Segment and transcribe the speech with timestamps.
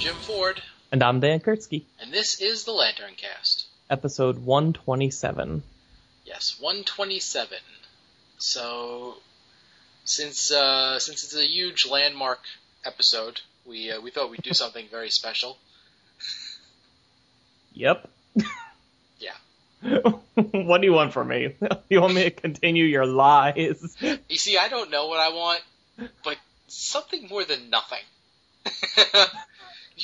[0.00, 3.66] Jim Ford, And I'm Dan Kurtzky, and this is the Lantern Cast.
[3.90, 5.62] episode 127.
[6.24, 7.58] Yes, 127.
[8.38, 9.16] So,
[10.04, 12.40] since uh, since it's a huge landmark
[12.84, 15.58] episode, we uh, we thought we'd do something very special.
[17.74, 18.08] Yep.
[19.20, 19.36] Yeah.
[20.34, 21.54] what do you want from me?
[21.90, 23.94] You want me to continue your lies?
[24.00, 25.60] You see, I don't know what I want,
[26.24, 27.98] but something more than nothing.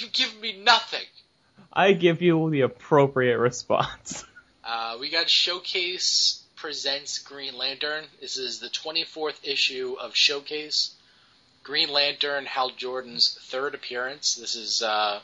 [0.01, 1.07] You give me nothing.
[1.73, 4.25] I give you the appropriate response.
[4.69, 8.03] Uh, we got Showcase presents Green Lantern.
[8.21, 10.93] This is the 24th issue of Showcase.
[11.63, 14.35] Green Lantern, Hal Jordan's third appearance.
[14.35, 15.21] This is uh,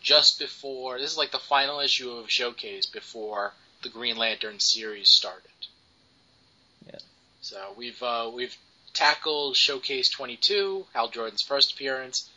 [0.00, 1.00] just before.
[1.00, 3.52] This is like the final issue of Showcase before
[3.82, 5.50] the Green Lantern series started.
[6.86, 7.02] Yes.
[7.40, 8.56] So we've uh, we've
[8.92, 12.30] tackled Showcase 22, Hal Jordan's first appearance.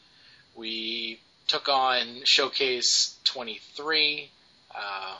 [0.56, 4.30] We took on Showcase 23.
[4.76, 5.16] Uh,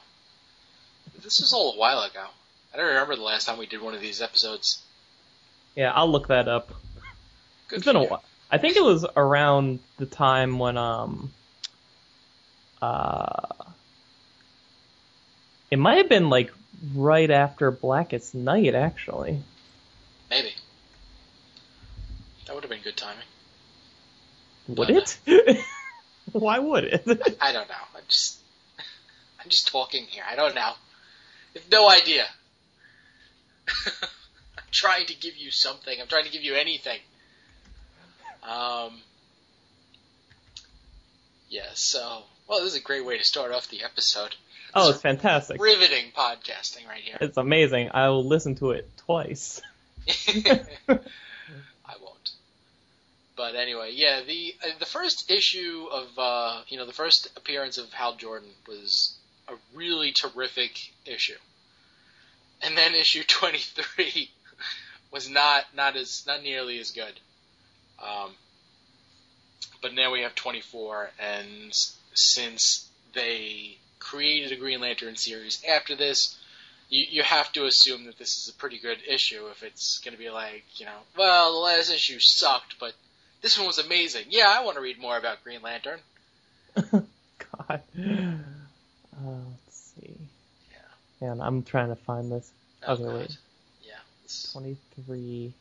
[1.24, 2.26] this was all a while ago.
[2.74, 4.82] I don't remember the last time we did one of these episodes.
[5.76, 6.72] Yeah, I'll look that up.
[7.70, 8.24] Good It's been for a while.
[8.52, 11.32] I think it was around the time when um
[12.82, 13.48] uh
[15.70, 16.54] it might have been like
[16.96, 19.42] right after Blackest Night actually.
[20.30, 20.52] Maybe.
[22.46, 23.26] That would have been good timing.
[24.70, 25.60] Would Uh, it?
[26.32, 27.04] Why would it?
[27.42, 27.76] I don't know.
[27.96, 28.40] I'm just
[29.40, 30.24] I'm just talking here.
[30.30, 30.62] I don't know.
[30.62, 32.26] I have no idea.
[33.88, 36.00] I'm trying to give you something.
[36.00, 37.00] I'm trying to give you anything.
[38.44, 39.00] Um
[41.50, 44.36] Yeah, so well this is a great way to start off the episode.
[44.74, 45.62] oh, it's fantastic.
[45.62, 47.18] Riveting podcasting right here.
[47.22, 47.92] It's amazing.
[47.94, 49.62] I will listen to it twice.
[53.38, 57.78] But anyway, yeah, the uh, the first issue of uh, you know the first appearance
[57.78, 59.16] of Hal Jordan was
[59.48, 61.38] a really terrific issue,
[62.64, 64.32] and then issue twenty three
[65.12, 67.14] was not not as not nearly as good.
[68.04, 68.32] Um,
[69.84, 71.72] but now we have twenty four, and
[72.16, 76.40] since they created a Green Lantern series after this,
[76.90, 80.14] you, you have to assume that this is a pretty good issue if it's going
[80.14, 82.94] to be like, you know, well, the last issue sucked, but
[83.42, 84.26] this one was amazing.
[84.30, 86.00] Yeah, I want to read more about Green Lantern.
[86.92, 87.82] God.
[87.96, 90.16] Uh, let's see.
[90.72, 91.28] Yeah.
[91.28, 92.52] Man, I'm trying to find this.
[92.86, 93.14] Oh, God.
[93.14, 93.38] wait.
[93.84, 93.94] Yeah.
[94.24, 95.54] It's- 23.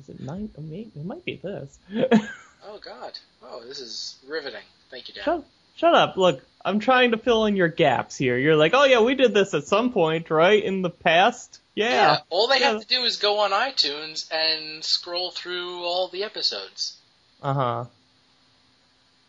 [0.00, 0.50] Is it nine?
[0.58, 1.78] oh, maybe- It might be this.
[2.68, 3.16] Oh, God.
[3.44, 4.62] Oh, this is riveting.
[4.90, 5.22] Thank you, Dan.
[5.24, 5.44] shut,
[5.76, 6.16] shut up.
[6.16, 8.36] Look, I'm trying to fill in your gaps here.
[8.36, 10.60] You're like, oh yeah, we did this at some point, right?
[10.64, 11.60] In the past?
[11.76, 12.18] Yeah.
[12.30, 12.72] All they Yeah.
[12.72, 16.96] have to do is go on iTunes and scroll through all the episodes.
[17.42, 17.84] Uh huh.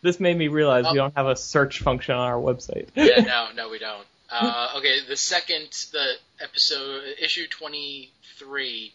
[0.02, 0.92] This made me realize Oh.
[0.92, 2.88] we don't have a search function on our website.
[2.96, 4.06] yeah, no, no, we don't.
[4.30, 8.92] Uh, okay, the second, the episode, issue 23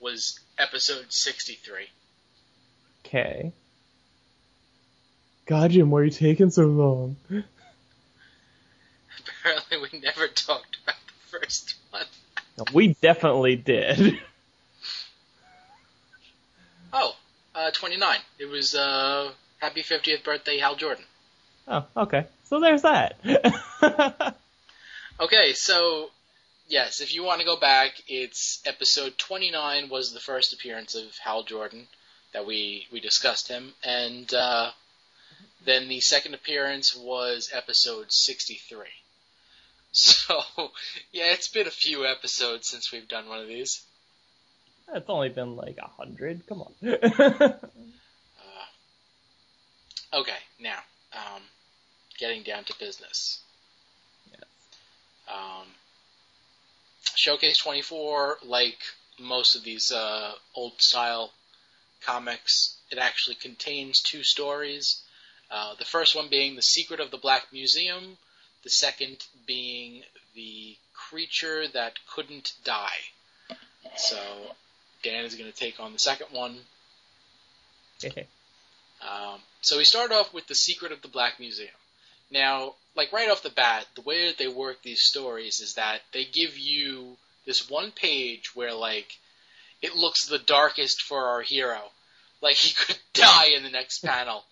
[0.00, 1.86] was episode 63.
[3.04, 3.52] Okay.
[5.46, 7.16] God, Jim, why are you taking so long?
[9.28, 12.04] Apparently, we never talked about the first one.
[12.72, 14.18] We definitely did.
[16.98, 17.14] Oh,
[17.54, 18.18] uh, 29.
[18.38, 21.04] It was, uh, happy 50th birthday, Hal Jordan.
[21.68, 22.24] Oh, okay.
[22.44, 23.18] So there's that.
[25.18, 26.10] Okay, so,
[26.68, 31.16] yes, if you want to go back, it's episode 29 was the first appearance of
[31.24, 31.88] Hal Jordan
[32.34, 34.72] that we, we discussed him, and, uh,
[35.64, 38.84] then the second appearance was episode 63.
[39.92, 40.42] So,
[41.12, 43.82] yeah, it's been a few episodes since we've done one of these.
[44.92, 46.46] it's only been like a hundred.
[46.46, 46.72] Come on.
[46.88, 47.52] Uh,
[50.20, 50.78] okay, now,
[51.12, 51.42] um,
[52.18, 53.40] getting down to business.
[54.30, 54.42] Yes.
[55.28, 55.66] Um,
[57.14, 58.78] Showcase 24, like
[59.18, 61.32] most of these uh, old style
[62.04, 65.02] comics, it actually contains two stories.
[65.50, 68.18] Uh, the first one being The Secret of the Black Museum,
[68.66, 70.02] the second being
[70.34, 73.56] The Creature That Couldn't Die.
[73.96, 74.18] So,
[75.04, 76.58] Dan is going to take on the second one.
[79.00, 81.70] Um, so we start off with the secret of the Black Museum.
[82.32, 86.00] Now, like right off the bat, the way that they work these stories is that
[86.12, 89.12] they give you this one page where like
[89.80, 91.82] it looks the darkest for our hero,
[92.42, 94.42] like he could die in the next panel,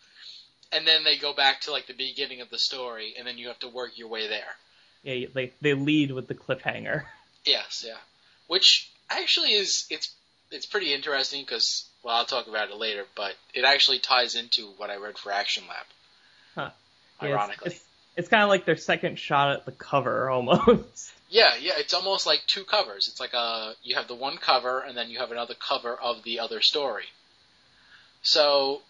[0.72, 3.48] and then they go back to like the beginning of the story, and then you
[3.48, 4.54] have to work your way there.
[5.02, 7.04] yeah, they they lead with the cliffhanger.
[7.46, 7.98] Yes, yeah.
[8.46, 10.14] Which actually is it's
[10.50, 14.68] it's pretty interesting because well, I'll talk about it later, but it actually ties into
[14.78, 15.86] what I read for Action Lab.
[16.54, 16.70] Huh.
[17.20, 17.66] Yeah, Ironically.
[17.66, 17.84] It's, it's,
[18.16, 21.12] it's kind of like their second shot at the cover almost.
[21.28, 23.08] Yeah, yeah, it's almost like two covers.
[23.08, 26.22] It's like a you have the one cover and then you have another cover of
[26.22, 27.04] the other story.
[28.22, 28.80] So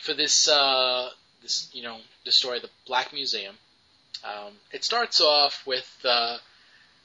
[0.00, 1.10] for this uh,
[1.42, 3.56] this you know the story, of the Black Museum,
[4.24, 6.38] um, it starts off with uh,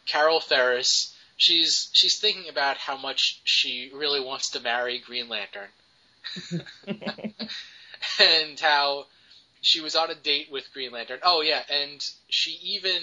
[0.05, 1.15] Carol Ferris.
[1.37, 5.69] She's she's thinking about how much she really wants to marry Green Lantern,
[8.19, 9.05] and how
[9.61, 11.19] she was on a date with Green Lantern.
[11.23, 13.01] Oh yeah, and she even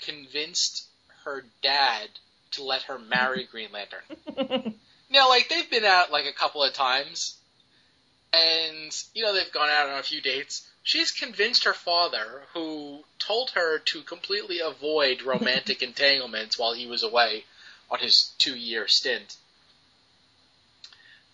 [0.00, 0.84] convinced
[1.24, 2.08] her dad
[2.52, 4.74] to let her marry Green Lantern.
[5.10, 7.37] Now, like they've been out like a couple of times,
[8.32, 10.68] and you know they've gone out on a few dates.
[10.82, 17.02] She's convinced her father, who told her to completely avoid romantic entanglements while he was
[17.02, 17.44] away
[17.90, 19.36] on his two-year stint,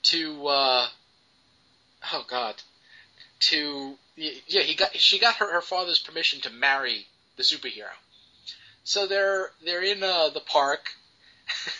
[0.05, 0.89] to uh,
[2.13, 2.63] oh god,
[3.41, 7.07] to yeah he got she got her her father's permission to marry
[7.37, 7.95] the superhero.
[8.85, 10.91] So they're they're in uh, the park,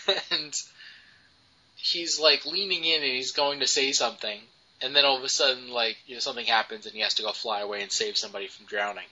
[0.31, 0.55] and
[1.77, 4.41] he's like leaning in and he's going to say something,
[4.81, 7.23] and then all of a sudden like you know something happens and he has to
[7.23, 9.07] go fly away and save somebody from drowning.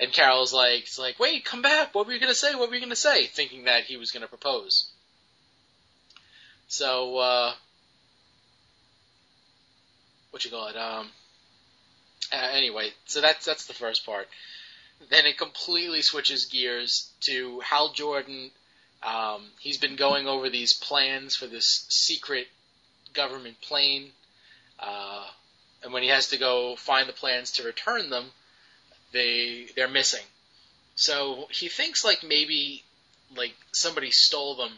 [0.00, 1.94] And Carol's like, it's like, wait, come back.
[1.94, 2.54] What were you gonna say?
[2.54, 3.26] What were you gonna say?
[3.26, 4.90] Thinking that he was gonna propose.
[6.66, 7.54] So, uh,
[10.30, 10.76] what you call it?
[10.76, 11.08] Um,
[12.32, 14.28] anyway, so that's that's the first part.
[15.10, 18.50] Then it completely switches gears to Hal Jordan.
[19.02, 22.48] Um, he's been going over these plans for this secret
[23.12, 24.10] government plane,
[24.78, 25.26] uh,
[25.82, 28.24] and when he has to go find the plans to return them,
[29.12, 30.24] they they're missing.
[30.96, 32.82] So he thinks like maybe
[33.36, 34.72] like somebody stole them,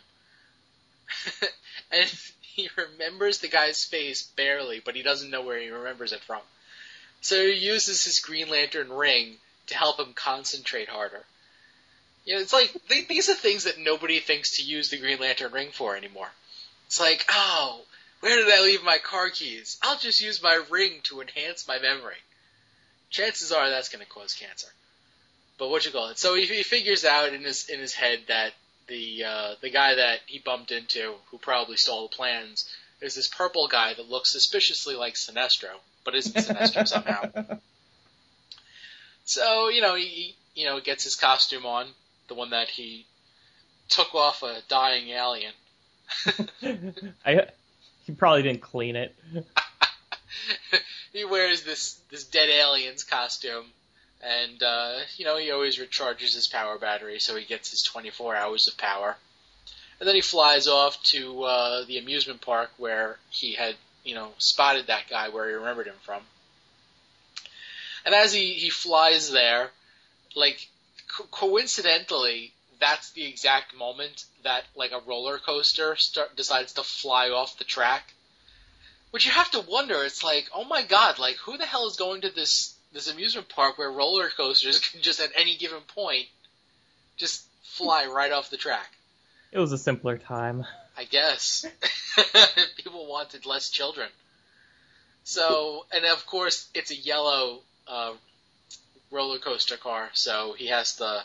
[1.93, 2.11] and
[2.41, 6.41] he remembers the guy's face barely, but he doesn't know where he remembers it from.
[7.21, 11.25] So he uses his Green Lantern ring to help him concentrate harder.
[12.25, 15.21] You know, it's like they, these are things that nobody thinks to use the Green
[15.21, 16.31] Lantern ring for anymore.
[16.87, 17.81] It's like, oh,
[18.27, 19.79] where did I leave my car keys?
[19.83, 22.17] I'll just use my ring to enhance my memory.
[23.09, 24.67] Chances are that's going to cause cancer.
[25.59, 26.19] But what you call it?
[26.19, 28.53] So he, he figures out in his in his head that
[28.89, 32.69] the uh, the guy that he bumped into, who probably stole the plans,
[33.01, 35.71] is this purple guy that looks suspiciously like Sinestro,
[36.05, 37.31] but isn't Sinestro somehow.
[39.25, 41.87] So you know he you know gets his costume on,
[42.27, 43.07] the one that he
[43.89, 45.53] took off a dying alien.
[47.25, 47.47] I
[48.07, 49.15] he probably didn't clean it.
[51.13, 53.67] he wears this this dead alien's costume,
[54.23, 58.37] and uh, you know he always recharges his power battery, so he gets his 24
[58.37, 59.17] hours of power.
[59.99, 63.75] And then he flies off to uh, the amusement park where he had
[64.05, 66.23] you know spotted that guy where he remembered him from.
[68.05, 69.71] And as he, he flies there,
[70.37, 70.69] like
[71.09, 77.31] co- coincidentally, that's the exact moment that like a roller coaster start, decides to fly
[77.31, 78.13] off the track.
[79.11, 80.03] Which you have to wonder.
[80.03, 83.49] It's like, oh my god, like who the hell is going to this this amusement
[83.49, 86.27] park where roller coasters can just at any given point
[87.17, 88.91] just fly right off the track?
[89.53, 90.65] It was a simpler time.
[90.99, 91.67] I guess
[92.77, 94.09] people wanted less children.
[95.25, 98.13] So, and of course, it's a yellow uh,
[99.11, 101.23] roller coaster car, so he has to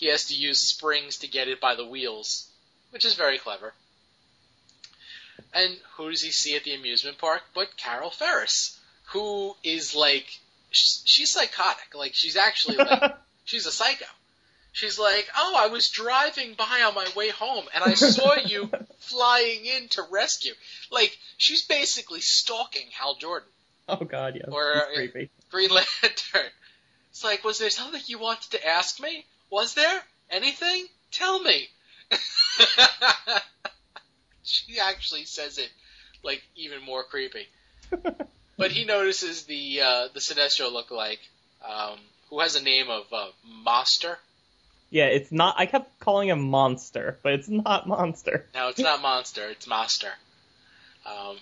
[0.00, 2.48] he has to use springs to get it by the wheels,
[2.88, 3.74] which is very clever.
[5.52, 8.80] And who does he see at the amusement park but Carol Ferris,
[9.12, 10.26] who is like
[10.70, 13.14] she's, she's psychotic, like she's actually like
[13.44, 14.06] she's a psycho.
[14.72, 18.70] She's like, "Oh, I was driving by on my way home and I saw you
[19.00, 20.54] flying in to rescue."
[20.90, 23.48] Like she's basically stalking Hal Jordan.
[23.86, 25.28] Oh God, yeah, Or, uh, creepy.
[25.50, 26.50] Green Lantern.
[27.10, 29.26] It's like, was there something you wanted to ask me?
[29.50, 30.86] Was there anything?
[31.10, 31.68] Tell me.
[34.42, 35.70] she actually says it
[36.22, 37.46] like even more creepy.
[38.60, 41.20] But he notices the uh, the Sinestro lookalike,
[41.66, 44.18] um, who has a name of uh, Monster.
[44.90, 45.54] Yeah, it's not.
[45.56, 48.44] I kept calling him Monster, but it's not Monster.
[48.54, 49.48] No, it's not Monster.
[49.48, 50.10] It's Master.
[51.06, 51.38] Um,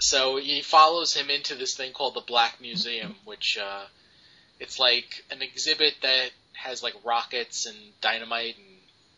[0.00, 3.84] so he follows him into this thing called the Black Museum, which uh,
[4.58, 8.66] it's like an exhibit that has like rockets and dynamite and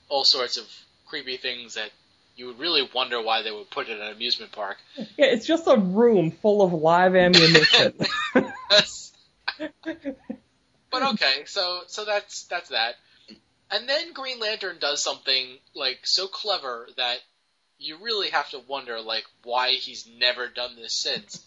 [0.08, 0.64] all sorts of
[1.06, 1.90] creepy things that
[2.36, 4.76] you would really wonder why they would put it in an amusement park.
[4.96, 7.94] Yeah, it's just a room full of live ammunition.
[10.98, 12.94] But okay, so so that's that's that.
[13.70, 17.18] And then Green Lantern does something like so clever that
[17.78, 21.44] you really have to wonder like why he's never done this since.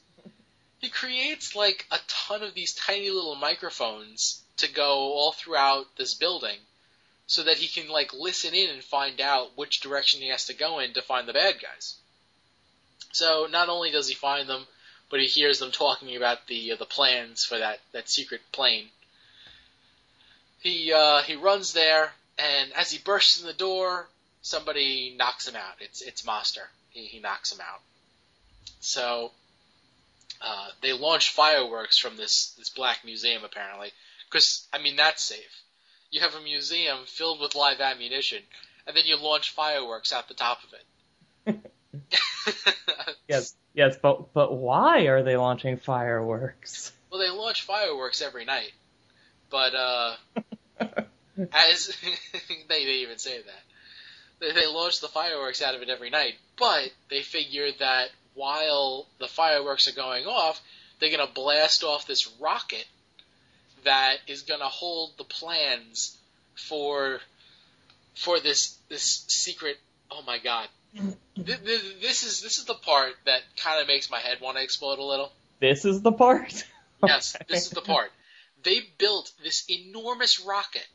[0.80, 6.14] he creates like a ton of these tiny little microphones to go all throughout this
[6.14, 6.58] building
[7.28, 10.54] so that he can like listen in and find out which direction he has to
[10.54, 11.96] go in to find the bad guys.
[13.12, 14.66] So not only does he find them,
[15.10, 18.90] but he hears them talking about the uh, the plans for that that secret plane.
[20.62, 24.08] He uh, he runs there, and as he bursts in the door,
[24.42, 25.76] somebody knocks him out.
[25.80, 26.70] It's it's Master.
[26.92, 27.82] He he knocks him out.
[28.80, 29.32] So
[30.42, 33.92] uh, they launch fireworks from this this black museum apparently,
[34.30, 35.64] because I mean that's safe.
[36.12, 38.40] You have a museum filled with live ammunition,
[38.88, 41.60] and then you launch fireworks out the top of it.
[43.28, 46.92] yes, yes, but but why are they launching fireworks?
[47.12, 48.72] Well, they launch fireworks every night,
[49.50, 50.16] but uh,
[51.54, 51.96] as
[52.70, 53.64] they they even say that
[54.40, 59.08] they, they launch the fireworks out of it every night, but they figure that while
[59.20, 60.62] the fireworks are going off,
[61.00, 62.86] they're gonna blast off this rocket
[63.84, 66.18] that is gonna hold the plans
[66.56, 67.20] for
[68.16, 69.78] for this this secret.
[70.12, 70.68] Oh my god,
[71.36, 75.00] this is this is the part that kind of makes my head want to explode
[75.00, 75.32] a little.
[75.60, 76.66] This is the part.
[77.06, 78.12] yes, this is the part.
[78.64, 80.88] They built this enormous rocket,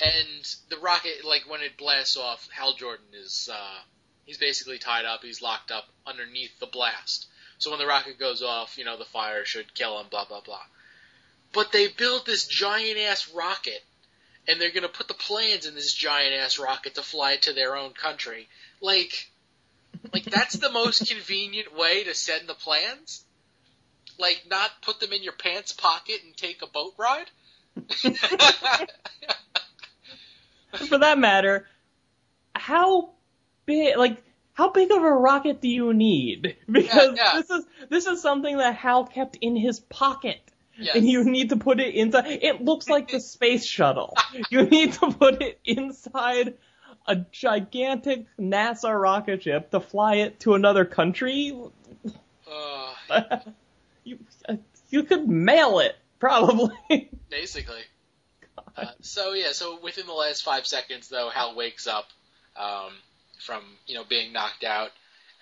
[0.00, 3.78] and the rocket, like when it blasts off, Hal Jordan is uh,
[4.24, 5.22] he's basically tied up.
[5.22, 7.26] He's locked up underneath the blast.
[7.58, 10.06] So when the rocket goes off, you know the fire should kill him.
[10.10, 10.62] Blah blah blah.
[11.52, 13.82] But they built this giant ass rocket,
[14.46, 17.52] and they're gonna put the plans in this giant ass rocket to fly it to
[17.52, 18.48] their own country
[18.80, 19.28] like,
[20.12, 23.24] like that's the most convenient way to send the plans.
[24.18, 27.30] Like, not put them in your pants pocket and take a boat ride.
[30.88, 31.66] For that matter,
[32.54, 33.10] how
[33.64, 34.22] big, like,
[34.54, 36.56] how big of a rocket do you need?
[36.70, 37.40] Because yeah, yeah.
[37.40, 40.40] this is this is something that Hal kept in his pocket.
[40.78, 40.96] Yes.
[40.96, 42.26] And you need to put it inside.
[42.26, 44.14] It looks like the space shuttle.
[44.50, 46.54] you need to put it inside
[47.06, 51.58] a gigantic NASA rocket ship to fly it to another country.
[53.10, 53.38] Uh,
[54.04, 54.18] you
[54.90, 56.76] you could mail it probably.
[57.30, 57.82] Basically.
[58.76, 62.06] Uh, so yeah, so within the last five seconds, though, Hal wakes up
[62.56, 62.92] um,
[63.40, 64.90] from you know being knocked out,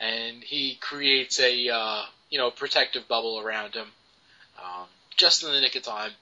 [0.01, 3.89] and he creates a uh, you know protective bubble around him,
[4.59, 6.13] um, just in the nick of time.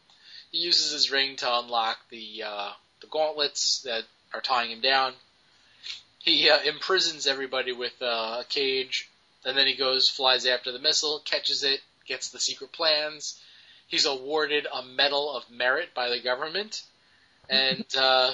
[0.50, 2.70] He uses his ring to unlock the uh,
[3.00, 5.14] the gauntlets that are tying him down,
[6.24, 9.10] he uh, imprisons everybody with uh, a cage,
[9.44, 13.38] and then he goes, flies after the missile, catches it, gets the secret plans.
[13.88, 16.82] He's awarded a Medal of Merit by the government,
[17.50, 18.32] and uh,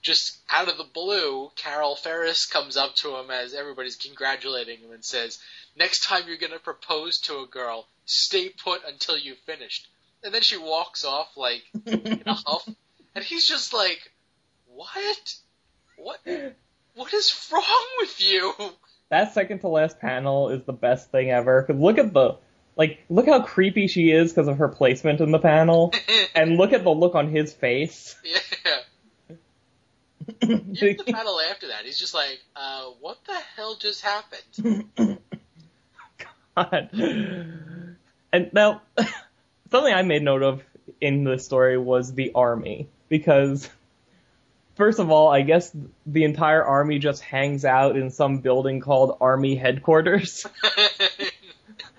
[0.00, 4.92] just out of the blue, Carol Ferris comes up to him as everybody's congratulating him
[4.92, 5.40] and says,
[5.78, 9.88] "Next time you're going to propose to a girl, stay put until you've finished."
[10.22, 12.68] And then she walks off like in a huff,
[13.14, 14.12] and he's just like,
[14.66, 15.34] "What?
[15.96, 16.20] What?
[16.94, 18.52] What is wrong with you?
[19.08, 21.62] That second to last panel is the best thing ever.
[21.62, 22.38] Cause look at the,
[22.76, 25.94] like, look how creepy she is because of her placement in the panel,
[26.34, 28.16] and look at the look on his face.
[28.24, 29.36] Yeah.
[30.42, 35.20] Even the panel after that, he's just like, uh, what the hell just happened?
[36.64, 37.96] God.
[38.32, 38.82] And now,
[39.70, 40.62] something I made note of
[41.00, 43.68] in the story was the army, because
[44.76, 45.74] first of all, I guess
[46.06, 50.46] the entire army just hangs out in some building called Army Headquarters.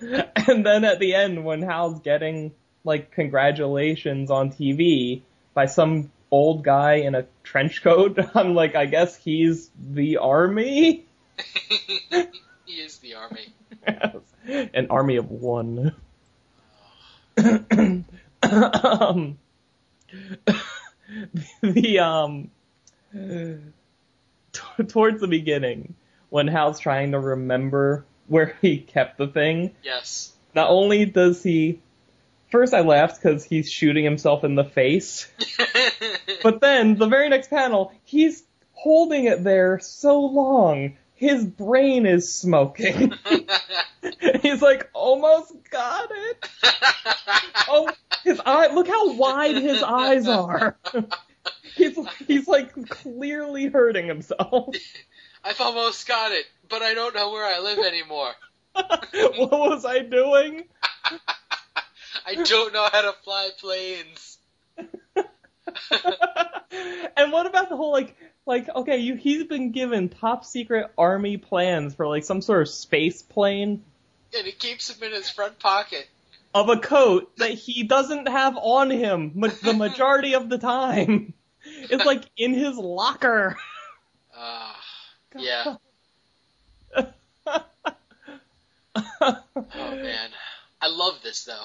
[0.00, 2.52] and then at the end, when Hal's getting
[2.84, 8.86] like congratulations on TV by some old guy in a trench coat, I'm like, I
[8.86, 11.06] guess he's the army.
[12.64, 13.52] he is the army.
[13.86, 14.16] Yes.
[14.74, 15.94] An army of one.
[18.42, 19.38] um,
[21.62, 22.50] the um
[24.52, 25.94] t- towards the beginning,
[26.28, 30.32] when Hal's trying to remember where he kept the thing, Yes.
[30.54, 31.80] not only does he.
[32.50, 35.30] First, I laughed because he's shooting himself in the face.
[36.42, 38.42] But then, the very next panel, he's
[38.72, 43.12] holding it there so long, his brain is smoking.
[44.40, 46.48] he's like, almost got it.
[47.72, 47.88] Oh,
[48.24, 50.76] his eye, look how wide his eyes are.
[51.76, 51.96] he's,
[52.26, 54.74] he's like clearly hurting himself.
[55.44, 58.32] I've almost got it, but I don't know where I live anymore.
[58.72, 60.64] what was I doing?
[62.26, 64.38] I don't know how to fly planes.
[67.16, 71.36] and what about the whole like like, okay, you, he's been given top secret army
[71.36, 73.82] plans for like some sort of space plane
[74.36, 76.08] And he keeps them in his front pocket.
[76.54, 81.34] of a coat that he doesn't have on him ma- the majority of the time.
[81.62, 83.54] It's like in his locker.
[84.34, 84.72] Uh,
[85.36, 85.76] yeah.
[89.20, 89.36] oh
[89.76, 90.30] man.
[90.80, 91.64] I love this though.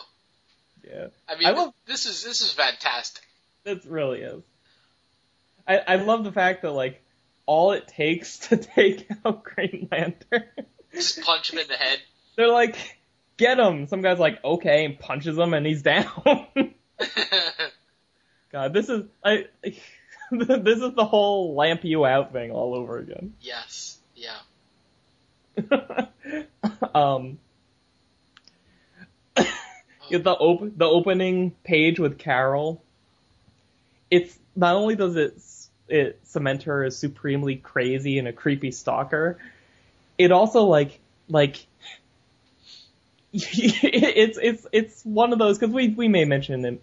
[0.86, 3.24] Yeah, I mean, I love- this is this is fantastic.
[3.66, 4.44] It really is.
[5.68, 7.02] I I love the fact that like
[7.46, 10.44] all it takes to take out Green Lantern.
[10.94, 12.00] Just punch him in the head.
[12.38, 12.76] They're like,
[13.38, 13.88] get him.
[13.88, 16.08] Some guy's like, okay, and punches him, and he's down.
[18.52, 19.46] God, this is I.
[20.32, 23.34] this is the whole lamp you out thing all over again.
[23.42, 23.98] yes.
[24.16, 24.38] Yeah.
[26.94, 27.38] um,
[29.38, 29.46] yeah,
[30.20, 32.82] the op- the opening page with Carol.
[34.12, 35.38] It's not only does it
[35.88, 39.38] it cement her as supremely crazy and a creepy stalker,
[40.18, 41.66] it also like like
[43.34, 46.80] it's it's it's one of those because we we may mention in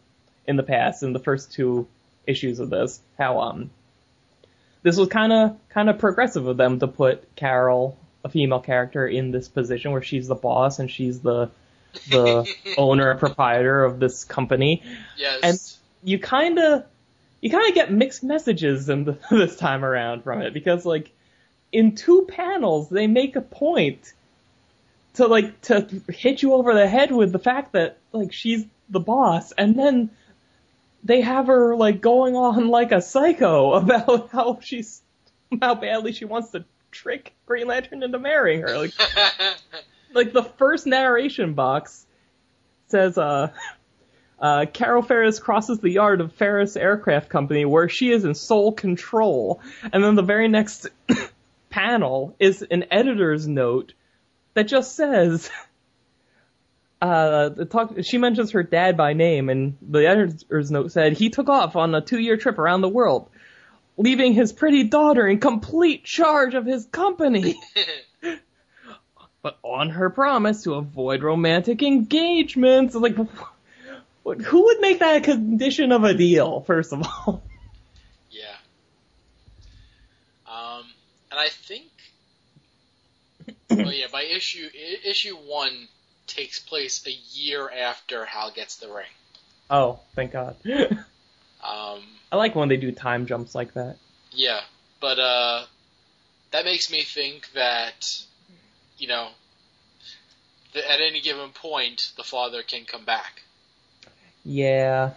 [0.47, 1.87] in the past in the first two
[2.27, 3.71] issues of this how um
[4.83, 9.07] this was kind of kind of progressive of them to put Carol a female character
[9.07, 11.51] in this position where she's the boss and she's the
[12.11, 14.83] the owner and proprietor of this company
[15.17, 15.41] Yes.
[15.43, 16.85] and you kind of
[17.43, 21.13] you kind of get mixed messages in the, this time around from it because like
[21.71, 24.15] in two panels they make a point
[25.15, 29.01] to like to hit you over the head with the fact that like she's the
[29.01, 30.11] boss and then
[31.05, 35.03] they have her like going on like a psycho about how she's
[35.61, 38.79] how badly she wants to trick Green Lantern into marrying her.
[38.79, 38.93] Like
[40.15, 42.07] like the first narration box
[42.89, 43.51] says uh
[44.43, 48.73] uh, Carol Ferris crosses the yard of Ferris Aircraft Company where she is in sole
[48.73, 49.61] control.
[49.93, 50.89] And then the very next
[51.71, 53.95] panel is an editor's note
[54.55, 55.49] that just says,
[57.01, 61.49] uh, talk, she mentions her dad by name and the editor's note said he took
[61.49, 63.31] off on a two year trip around the world,
[63.97, 67.55] leaving his pretty daughter in complete charge of his company.
[69.43, 73.17] but on her promise to avoid romantic engagements, like,
[74.25, 77.43] who would make that a condition of a deal, first of all?
[78.31, 78.55] yeah.
[80.47, 80.85] Um,
[81.31, 81.91] and I think,
[83.71, 84.69] well, yeah, by issue
[85.05, 85.89] issue one
[86.27, 89.07] takes place a year after Hal gets the ring.
[89.71, 90.57] Oh, thank God.
[91.63, 93.97] Um, I like when they do time jumps like that.
[94.33, 94.63] yeah,
[95.01, 95.65] but uh,
[96.51, 98.05] that makes me think that,
[98.99, 99.29] you know,
[100.75, 103.43] that at any given point the father can come back.
[104.45, 105.11] Yeah.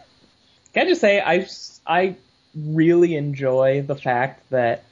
[0.73, 1.47] Can I just say, I,
[1.85, 2.15] I
[2.55, 4.83] really enjoy the fact that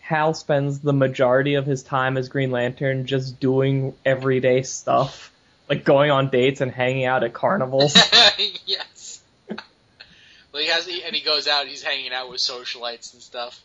[0.00, 5.32] Hal spends the majority of his time as Green Lantern just doing everyday stuff.
[5.68, 7.94] Like going on dates and hanging out at carnivals.
[8.66, 9.20] yes.
[10.50, 11.66] Well, he has, and he goes out.
[11.66, 13.60] He's hanging out with socialites and stuff.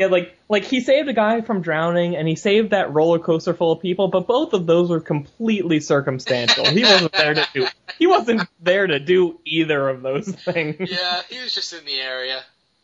[0.00, 3.52] Yeah, like like he saved a guy from drowning and he saved that roller coaster
[3.52, 6.64] full of people, but both of those were completely circumstantial.
[6.64, 7.66] He wasn't there to do
[7.98, 10.90] he wasn't there to do either of those things.
[10.90, 12.42] Yeah, he was just in the area.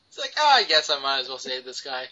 [0.09, 2.03] It's like, oh, I guess I might as well save this guy.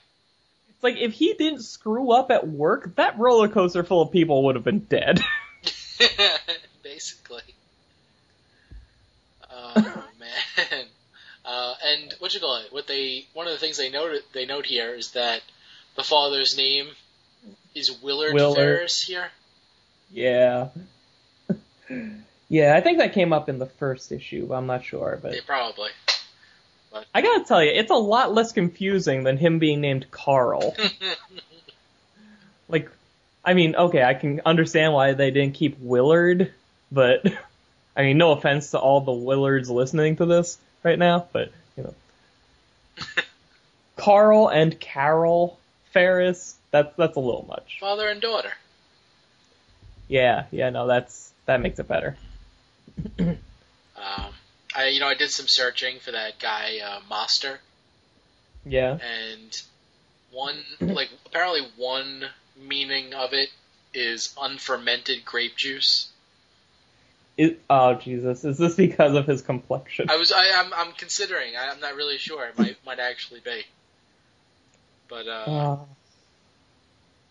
[0.70, 4.44] It's like if he didn't screw up at work, that roller coaster full of people
[4.44, 5.20] would have been dead.
[6.82, 7.42] Basically.
[9.50, 10.86] Oh man.
[11.44, 12.72] Uh, and what you call it?
[12.72, 15.42] What they one of the things they note they note here is that
[15.96, 16.86] the father's name
[17.74, 18.56] is Willard, Willard.
[18.56, 19.28] Ferris here.
[20.10, 20.68] yeah.
[22.48, 25.18] Yeah, I think that came up in the first issue, but I'm not sure.
[25.20, 25.90] But Yeah, probably.
[27.12, 30.76] I gotta tell you, it's a lot less confusing than him being named Carl.
[32.68, 32.88] like,
[33.44, 36.52] I mean, okay, I can understand why they didn't keep Willard,
[36.92, 37.24] but
[37.96, 41.82] I mean, no offense to all the Willards listening to this right now, but you
[41.82, 41.94] know,
[43.96, 45.58] Carl and Carol
[45.92, 47.78] Ferris, that's that's a little much.
[47.80, 48.52] Father and daughter.
[50.06, 52.16] Yeah, yeah, no, that's that makes it better.
[53.18, 54.34] Um,
[54.74, 57.58] I you know I did some searching for that guy uh, Master,
[58.64, 59.62] Yeah, and
[60.30, 62.24] one like apparently one
[62.56, 63.48] meaning of it
[63.94, 66.08] is unfermented grape juice.
[67.36, 70.08] It, oh Jesus, is this because of his complexion?
[70.10, 71.56] I was I, I'm I'm considering.
[71.56, 72.44] I, I'm not really sure.
[72.46, 73.62] It might might actually be.
[75.08, 75.78] But uh, Uh,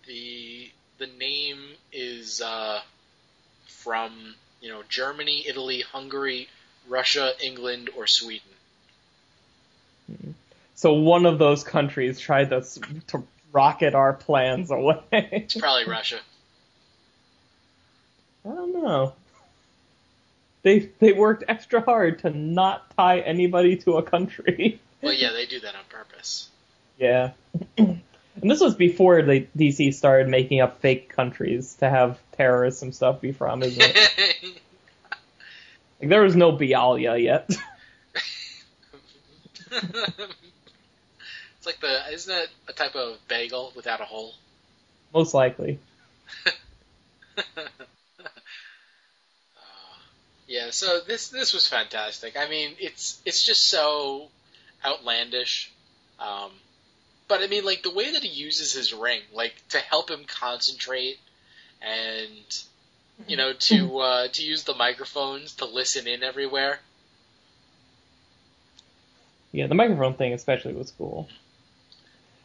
[0.08, 1.60] the the name
[1.92, 2.82] is uh,
[3.68, 6.48] from you know Germany, Italy, Hungary,
[6.88, 8.50] Russia, England, or Sweden.
[10.76, 12.62] So one of those countries tried to
[13.08, 14.98] to rocket our plans away.
[15.12, 16.20] It's probably Russia.
[18.46, 19.14] I don't know.
[20.64, 24.80] They they worked extra hard to not tie anybody to a country.
[25.04, 26.48] Well, yeah, they do that on purpose.
[26.98, 27.32] Yeah.
[27.78, 28.00] and
[28.42, 33.20] this was before the DC started making up fake countries to have terrorists and stuff
[33.20, 34.42] be from, isn't it?
[36.00, 37.50] like there was no Bialya yet.
[39.72, 44.34] it's like the isn't it a type of bagel without a hole?
[45.14, 45.80] Most likely.
[50.54, 52.38] Yeah, so this this was fantastic.
[52.38, 54.28] I mean, it's it's just so
[54.86, 55.72] outlandish.
[56.20, 56.52] Um,
[57.28, 60.26] but I mean, like the way that he uses his ring, like to help him
[60.28, 61.18] concentrate,
[61.82, 62.64] and
[63.28, 66.78] you know to uh, to use the microphones to listen in everywhere.
[69.52, 71.28] Yeah, the microphone thing especially was cool.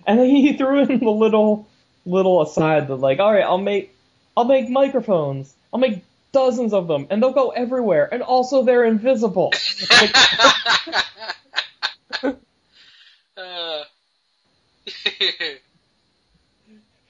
[0.07, 1.69] And then he threw in the little
[2.07, 3.95] little aside that like, all right, I'll make
[4.35, 5.53] I'll make microphones.
[5.75, 9.53] I'll make dozens of them, and they'll go everywhere, and also they're invisible.
[13.37, 13.85] Uh,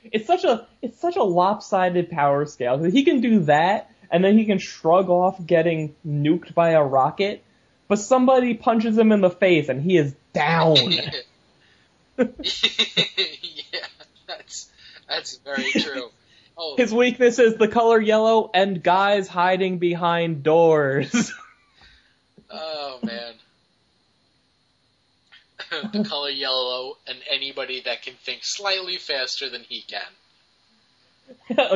[0.05, 2.83] it's such a it's such a lopsided power scale.
[2.83, 7.43] He can do that, and then he can shrug off getting nuked by a rocket,
[7.89, 10.77] but somebody punches him in the face, and he is down.
[12.19, 12.25] yeah,
[14.27, 14.71] that's
[15.09, 16.11] that's very true.
[16.61, 21.33] Oh, His weakness is the color yellow and guys hiding behind doors.
[22.51, 23.35] oh man.
[25.93, 30.01] the color yellow and anybody that can think slightly faster than he can.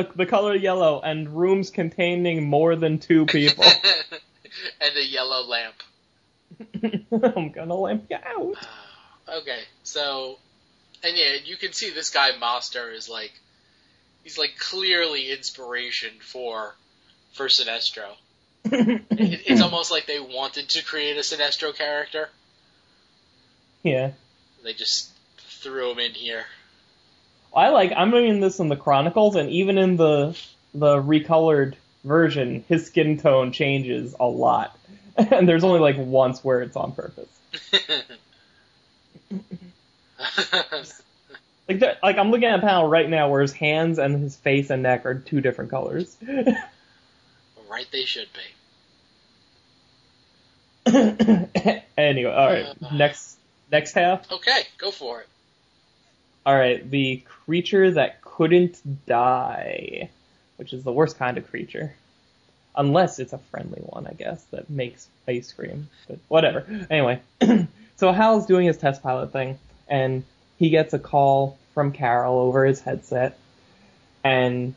[0.15, 3.63] the color yellow and rooms containing more than two people.
[4.81, 5.75] and a yellow lamp.
[7.11, 8.55] I'm gonna lamp you out.
[9.25, 10.37] Okay, so,
[11.01, 13.31] and yeah, you can see this guy Master is like,
[14.23, 16.75] he's like clearly inspiration for
[17.33, 18.07] for Sinestro.
[18.65, 22.29] It, it's almost like they wanted to create a Sinestro character.
[23.83, 24.11] Yeah.
[24.63, 26.45] They just threw him in here.
[27.53, 30.37] I like I'm reading this in the Chronicles and even in the
[30.73, 34.77] the recolored version, his skin tone changes a lot.
[35.15, 37.29] And there's only like once where it's on purpose.
[41.67, 44.35] Like, there- like I'm looking at a panel right now where his hands and his
[44.35, 46.15] face and neck are two different colors.
[47.73, 48.41] right, they should be.
[51.97, 52.65] anyway, all right.
[52.83, 52.95] Uh.
[52.95, 53.37] Next
[53.71, 54.31] next half.
[54.31, 55.27] Okay, go for it.
[56.45, 60.09] All right, the creature that couldn't die,
[60.57, 61.95] which is the worst kind of creature.
[62.75, 65.89] Unless it's a friendly one, I guess, that makes ice cream.
[66.07, 66.65] But whatever.
[66.89, 67.21] Anyway,
[67.95, 70.23] so Hal's doing his test pilot thing, and
[70.63, 73.37] he gets a call from Carol over his headset,
[74.23, 74.73] and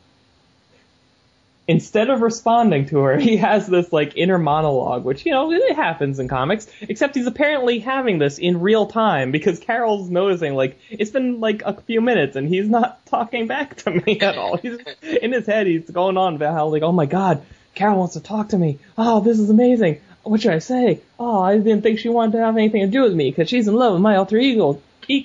[1.65, 5.77] instead of responding to her, he has this like inner monologue, which you know it
[5.77, 6.67] happens in comics.
[6.81, 11.61] Except he's apparently having this in real time because Carol's noticing like it's been like
[11.61, 14.57] a few minutes and he's not talking back to me at all.
[14.57, 15.67] He's in his head.
[15.67, 17.45] He's going on about how like oh my god,
[17.75, 18.79] Carol wants to talk to me.
[18.97, 20.01] Oh, this is amazing.
[20.23, 20.99] What should I say?
[21.17, 23.69] Oh, I didn't think she wanted to have anything to do with me because she's
[23.69, 24.81] in love with my alter ego,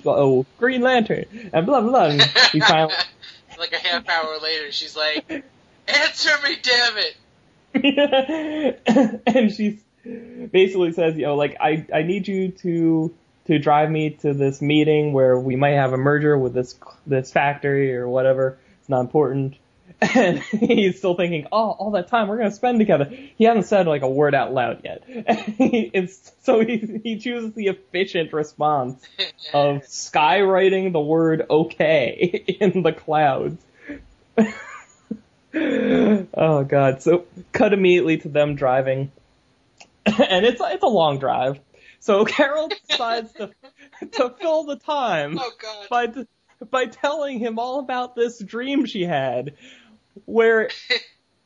[0.06, 1.90] oh, Green Lantern, and blah blah.
[1.90, 2.04] blah.
[2.06, 2.94] And he finally.
[3.58, 5.44] like a half hour later, she's like,
[5.88, 7.16] "Answer me, damn it!"
[9.26, 9.78] and she
[10.50, 13.14] basically says, you know, like I I need you to
[13.46, 17.32] to drive me to this meeting where we might have a merger with this this
[17.32, 18.58] factory or whatever.
[18.80, 19.56] It's not important.
[20.02, 23.04] And he's still thinking, oh, all that time we're gonna spend together.
[23.04, 25.04] He hasn't said like a word out loud yet.
[25.06, 29.00] it's so he he chooses the efficient response
[29.54, 33.62] of skywriting the word okay in the clouds.
[35.54, 37.02] oh god.
[37.02, 39.12] So cut immediately to them driving.
[40.06, 41.60] and it's it's a long drive.
[42.00, 43.50] So Carol decides to
[44.12, 45.86] to fill the time oh God.
[45.88, 46.24] by
[46.70, 49.54] by telling him all about this dream she had
[50.24, 50.70] where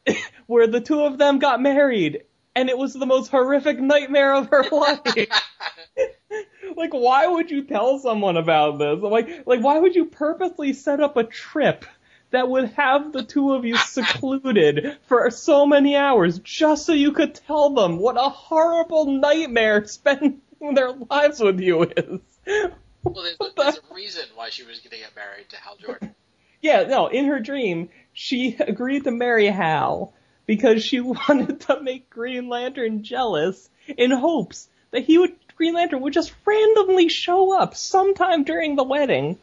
[0.47, 2.23] where the two of them got married
[2.55, 5.01] and it was the most horrific nightmare of her life.
[6.77, 8.99] like why would you tell someone about this?
[9.01, 11.85] Like like why would you purposely set up a trip
[12.31, 17.13] that would have the two of you secluded for so many hours just so you
[17.13, 20.41] could tell them what a horrible nightmare spending
[20.75, 22.21] their lives with you is?
[22.47, 25.77] well, there's, a, there's a reason why she was going to get married to Hal
[25.77, 26.15] Jordan.
[26.61, 30.15] Yeah, no, in her dream, she agreed to marry Hal
[30.47, 36.01] because she wanted to make Green Lantern jealous in hopes that he would Green Lantern
[36.03, 39.39] would just randomly show up sometime during the wedding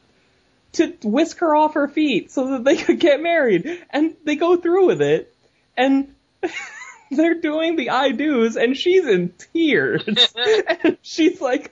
[0.74, 3.84] to whisk her off her feet so that they could get married.
[3.90, 5.34] And they go through with it.
[5.78, 6.14] And
[7.12, 10.04] they're doing the I do's and she's in tears.
[10.84, 11.72] and she's like,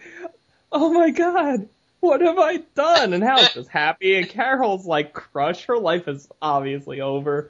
[0.71, 1.67] oh my god,
[2.01, 3.13] what have I done?
[3.13, 5.65] And Hal's just happy and Carol's like crushed.
[5.65, 7.49] Her life is obviously over.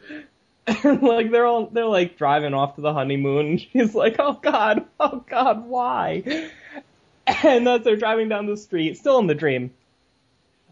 [0.68, 4.34] And like they're all they're like driving off to the honeymoon and she's like, Oh
[4.34, 6.50] god, oh god, why?
[7.26, 9.72] And as they're driving down the street, still in the dream,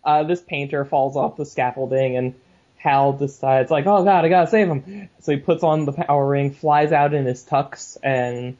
[0.03, 2.35] uh, this painter falls off the scaffolding and
[2.77, 5.09] Hal decides like, oh god, I gotta save him.
[5.19, 8.57] So he puts on the power ring, flies out in his tux, and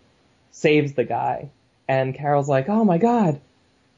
[0.52, 1.50] saves the guy.
[1.88, 3.40] And Carol's like, oh my god,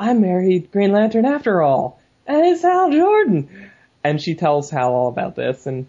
[0.01, 3.71] I married Green Lantern after all, and it's Hal Jordan.
[4.03, 5.87] And she tells Hal all about this, and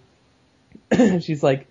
[1.22, 1.66] she's like,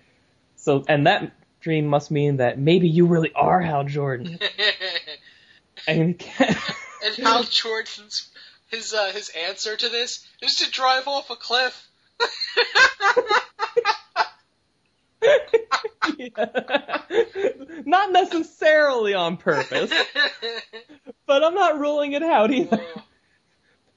[0.56, 4.40] so, and that dream must mean that maybe you really are Hal Jordan.
[5.88, 8.32] and, and Hal Jordan's
[8.70, 11.88] his uh, his answer to this is to drive off a cliff.
[16.18, 16.28] yeah.
[17.86, 19.92] Not necessarily on purpose,
[21.26, 22.82] but I'm not ruling it out either.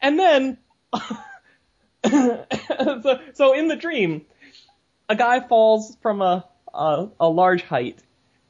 [0.01, 0.59] And then,
[2.07, 4.27] so, so in the dream,
[5.09, 7.99] a guy falls from a, a, a large height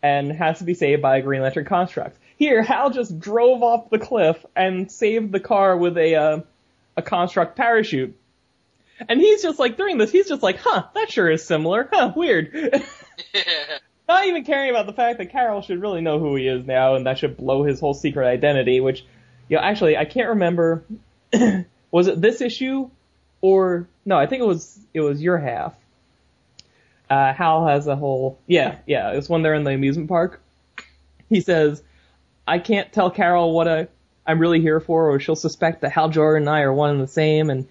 [0.02, 2.18] and has to be saved by a Green Lantern construct.
[2.36, 6.40] Here, Hal just drove off the cliff and saved the car with a uh,
[6.96, 8.16] a construct parachute.
[9.08, 11.88] And he's just like, during this, he's just like, huh, that sure is similar.
[11.92, 12.52] Huh, weird.
[14.08, 16.94] Not even caring about the fact that Carol should really know who he is now,
[16.94, 19.04] and that should blow his whole secret identity, which,
[19.48, 20.84] you know, actually, I can't remember,
[21.90, 22.90] was it this issue,
[23.40, 25.74] or, no, I think it was, it was your half.
[27.08, 30.42] Uh, Hal has a whole, yeah, yeah, it's when they're in the amusement park.
[31.30, 31.82] He says,
[32.46, 33.88] I can't tell Carol what I,
[34.26, 37.00] I'm really here for, or she'll suspect that Hal Jordan and I are one and
[37.00, 37.66] the same, and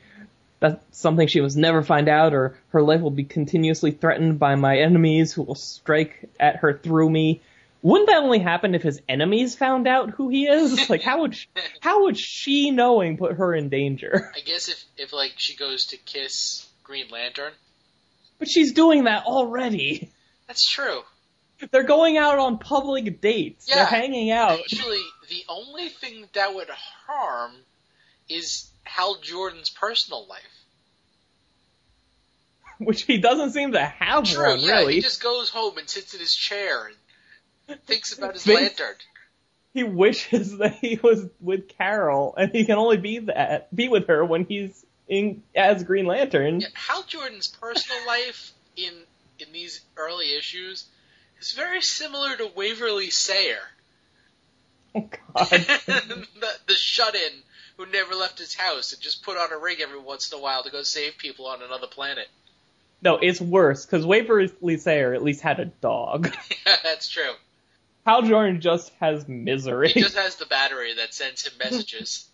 [0.63, 4.55] that's something she must never find out, or her life will be continuously threatened by
[4.55, 7.41] my enemies who will strike at her through me.
[7.81, 10.89] Wouldn't that only happen if his enemies found out who he is?
[10.89, 11.47] Like, how would she,
[11.81, 14.31] how would she knowing put her in danger?
[14.33, 17.51] I guess if if like she goes to kiss Green Lantern.
[18.39, 20.11] But she's doing that already.
[20.47, 21.01] That's true.
[21.71, 23.67] They're going out on public dates.
[23.67, 24.59] Yeah, They're hanging out.
[24.59, 27.51] Actually, the only thing that would harm
[28.35, 30.41] is Hal Jordan's personal life.
[32.79, 34.95] Which he doesn't seem to have True, one, yeah, really.
[34.95, 36.91] He just goes home and sits in his chair
[37.67, 38.95] and thinks about his lantern.
[39.73, 44.07] He wishes that he was with Carol, and he can only be that be with
[44.07, 46.61] her when he's in as Green Lantern.
[46.61, 48.93] Yeah, Hal Jordan's personal life in
[49.39, 50.85] in these early issues
[51.39, 53.61] is very similar to Waverly Sayer.
[54.95, 55.49] Oh God!
[55.49, 56.27] the,
[56.67, 57.43] the shut-in
[57.77, 60.41] who never left his house and just put on a ring every once in a
[60.41, 62.27] while to go save people on another planet.
[63.01, 66.33] No, it's worse because Waverly Sayer at least had a dog.
[66.65, 67.33] yeah, that's true.
[68.05, 69.89] Hal Jordan just has misery.
[69.89, 72.27] He just has the battery that sends him messages.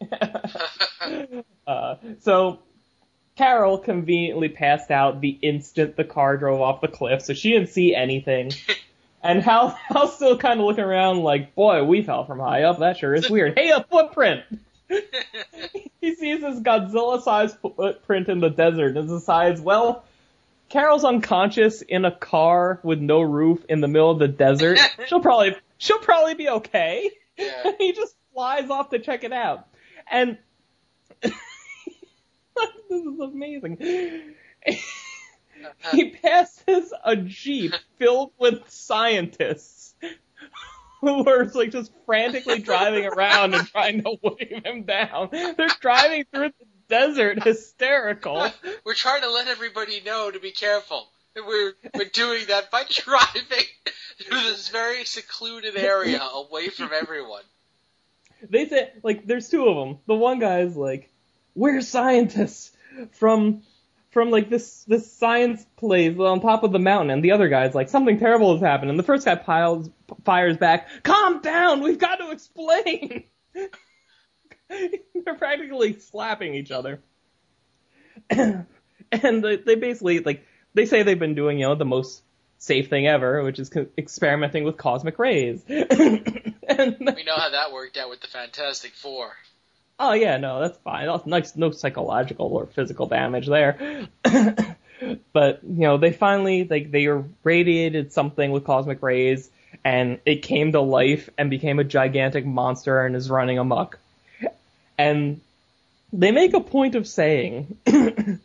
[1.66, 2.60] uh, so
[3.36, 7.68] Carol conveniently passed out the instant the car drove off the cliff, so she didn't
[7.68, 8.52] see anything.
[9.22, 12.80] And Hal, Hal's still kind of looking around like, boy, we fell from high up.
[12.80, 13.58] That sure is weird.
[13.58, 14.42] Hey, a footprint!
[16.00, 20.04] he sees this Godzilla-sized footprint in the desert and decides, well,
[20.68, 24.78] Carol's unconscious in a car with no roof in the middle of the desert.
[25.06, 27.10] she'll probably, she'll probably be okay.
[27.38, 27.72] Yeah.
[27.78, 29.66] he just flies off to check it out.
[30.10, 30.36] And
[31.22, 31.32] this
[32.90, 34.34] is amazing.
[35.92, 39.94] He passes a jeep filled with scientists
[41.00, 45.28] who are like just frantically driving around and trying to wave him down.
[45.30, 48.50] They're driving through the desert, hysterical.
[48.84, 51.08] We're trying to let everybody know to be careful.
[51.34, 53.42] We're we're doing that by driving
[54.22, 57.42] through this very secluded area away from everyone.
[58.48, 59.98] They say like there's two of them.
[60.06, 61.10] The one guy's like,
[61.54, 62.70] "We're scientists
[63.12, 63.62] from
[64.12, 67.74] from like this this science place on top of the mountain, and the other guy's
[67.74, 69.90] like something terrible has happened, and the first guy piles
[70.24, 73.24] fires back, "Calm down, we've got to explain."
[74.68, 77.02] They're practically slapping each other,
[78.30, 78.66] and
[79.10, 82.22] they, they basically like they say they've been doing you know the most
[82.58, 85.64] safe thing ever, which is co- experimenting with cosmic rays.
[85.68, 89.32] and we know how that worked out with the Fantastic Four.
[90.04, 91.06] Oh yeah, no, that's fine.
[91.06, 94.08] That's nice, no psychological or physical damage there.
[95.32, 99.48] but you know, they finally like they irradiated something with cosmic rays,
[99.84, 104.00] and it came to life and became a gigantic monster and is running amok.
[104.98, 105.40] And
[106.12, 107.76] they make a point of saying,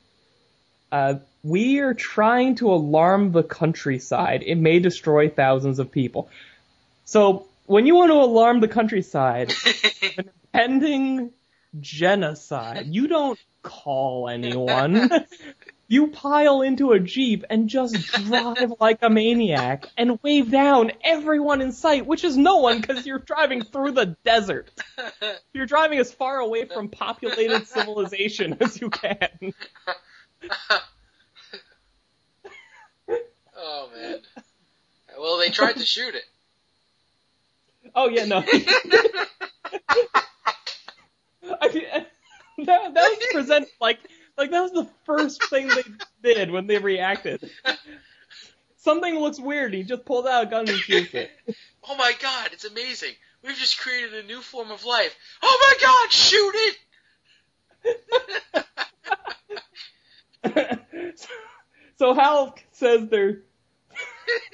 [0.91, 4.43] uh, we are trying to alarm the countryside.
[4.45, 6.29] It may destroy thousands of people.
[7.05, 9.53] So when you want to alarm the countryside,
[10.13, 11.31] an impending
[11.80, 15.10] genocide, you don't call anyone.
[15.88, 21.62] you pile into a jeep and just drive like a maniac and wave down everyone
[21.62, 24.69] in sight, which is no one because you're driving through the desert.
[25.53, 29.30] You're driving as far away from populated civilization as you can.
[33.56, 34.19] oh man.
[35.17, 36.23] Well, they tried to shoot it.
[37.95, 38.43] Oh yeah, no.
[41.62, 41.83] I mean,
[42.65, 43.99] that, that was presented like
[44.38, 47.49] like that was the first thing they did when they reacted.
[48.77, 49.73] Something looks weird.
[49.73, 51.31] He just pulls out a gun and shoots it.
[51.89, 53.13] Oh my god, it's amazing.
[53.43, 55.15] We've just created a new form of life.
[55.41, 56.77] Oh my god, shoot it!
[61.97, 63.41] so Hal says they're.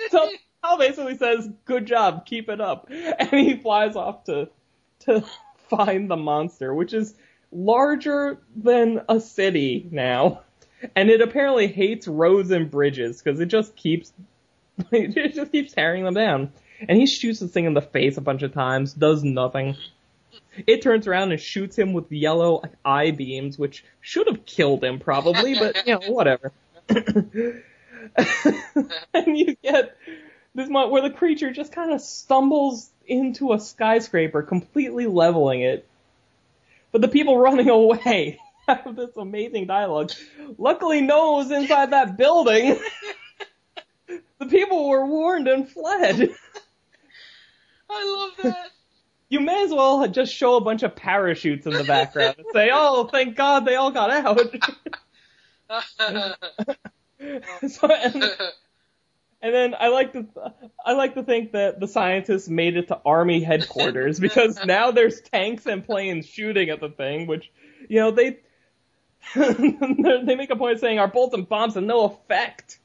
[0.09, 0.29] So
[0.63, 4.49] Hal basically says, "Good job, keep it up," and he flies off to
[5.01, 5.23] to
[5.75, 7.15] find the monster, which is
[7.51, 10.41] larger than a city now.
[10.95, 14.11] And it apparently hates roads and bridges because it just keeps
[14.91, 16.51] it just keeps tearing them down.
[16.87, 19.77] And he shoots this thing in the face a bunch of times, does nothing.
[20.67, 24.99] It turns around and shoots him with yellow eye beams, which should have killed him
[24.99, 26.51] probably, but you know, whatever.
[26.89, 27.63] and
[29.37, 29.95] you get
[30.55, 35.87] this moment where the creature just kind of stumbles into a skyscraper, completely leveling it,
[36.91, 40.11] but the people running away have this amazing dialogue.
[40.57, 42.79] Luckily, no one was inside that building.
[44.39, 46.29] the people were warned and fled.
[47.89, 48.69] I love that.
[49.29, 52.69] You may as well just show a bunch of parachutes in the background and say,
[52.71, 54.37] "Oh, thank God they all got out."
[57.67, 58.23] so, and,
[59.43, 60.25] and then I like to
[60.83, 65.19] I like to think that the scientists made it to army headquarters because now there's
[65.19, 67.51] tanks and planes shooting at the thing, which
[67.89, 68.39] you know they
[69.35, 72.79] they make a point of saying our bolts and bombs have no effect.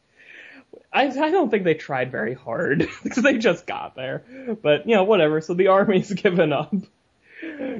[0.93, 4.25] I I don't think they tried very hard because they just got there,
[4.61, 5.41] but you know whatever.
[5.41, 6.75] So the army's given up.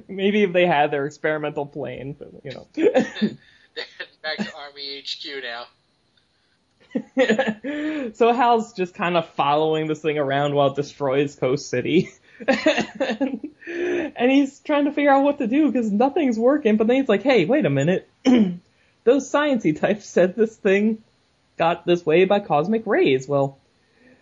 [0.07, 2.69] Maybe if they had their experimental plane, but you know.
[3.75, 5.67] They're heading back to Army HQ now.
[8.15, 12.11] so Hal's just kind of following this thing around while it destroys Coast City.
[12.47, 16.97] and, and he's trying to figure out what to do because nothing's working, but then
[16.97, 18.09] he's like, hey, wait a minute.
[19.05, 21.03] Those sciency types said this thing
[21.57, 23.27] got this way by cosmic rays.
[23.27, 23.59] Well,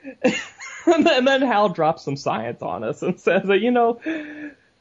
[0.87, 4.01] and then Hal drops some science on us and says that, you know,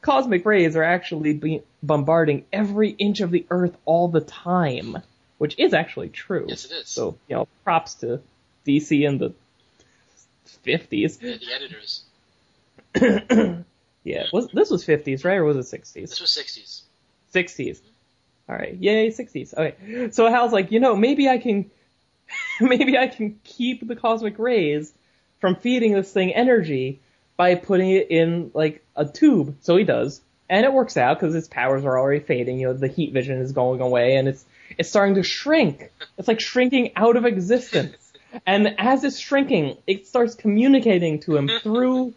[0.00, 4.98] cosmic rays are actually bombarding every inch of the Earth all the time
[5.38, 6.46] which is actually true.
[6.48, 6.88] Yes, it is.
[6.88, 8.20] So, you know, props to
[8.66, 9.34] DC in the
[10.66, 11.18] 50s.
[11.20, 12.02] Yeah, the editors.
[14.04, 15.92] yeah, was this was 50s, right, or was it 60s?
[15.94, 16.82] This was 60s.
[17.34, 17.80] 60s.
[18.48, 19.54] All right, yay, 60s.
[19.54, 21.70] Okay, so Hal's like, you know, maybe I can,
[22.60, 24.92] maybe I can keep the cosmic rays
[25.40, 27.00] from feeding this thing energy
[27.36, 29.56] by putting it in like a tube.
[29.60, 32.60] So he does, and it works out because its powers are already fading.
[32.60, 34.44] You know, the heat vision is going away, and it's
[34.78, 35.90] it's starting to shrink.
[36.18, 37.96] It's like shrinking out of existence.
[38.46, 42.14] And as it's shrinking, it starts communicating to him through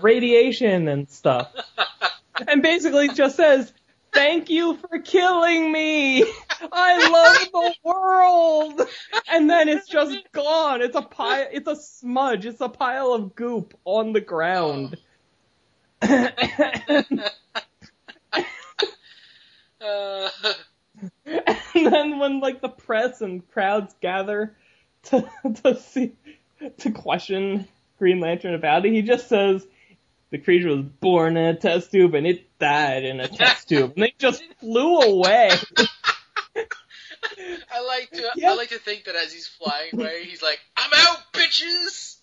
[0.00, 1.52] radiation and stuff.
[2.46, 3.72] And basically just says,
[4.12, 6.22] thank you for killing me.
[6.72, 8.80] I love the world.
[9.30, 10.82] And then it's just gone.
[10.82, 12.46] It's a pile, it's a smudge.
[12.46, 14.96] It's a pile of goop on the ground.
[16.02, 17.02] uh,
[21.26, 24.56] and then when like the press and crowds gather
[25.04, 25.28] to
[25.62, 26.12] to see
[26.78, 27.66] to question
[27.98, 29.66] Green Lantern about it, he just says
[30.30, 33.92] the creature was born in a test tube and it died in a test tube,
[33.94, 35.50] and they just flew away.
[37.72, 38.46] I like to.
[38.46, 42.17] I like to think that as he's flying away, he's like, "I'm out, bitches."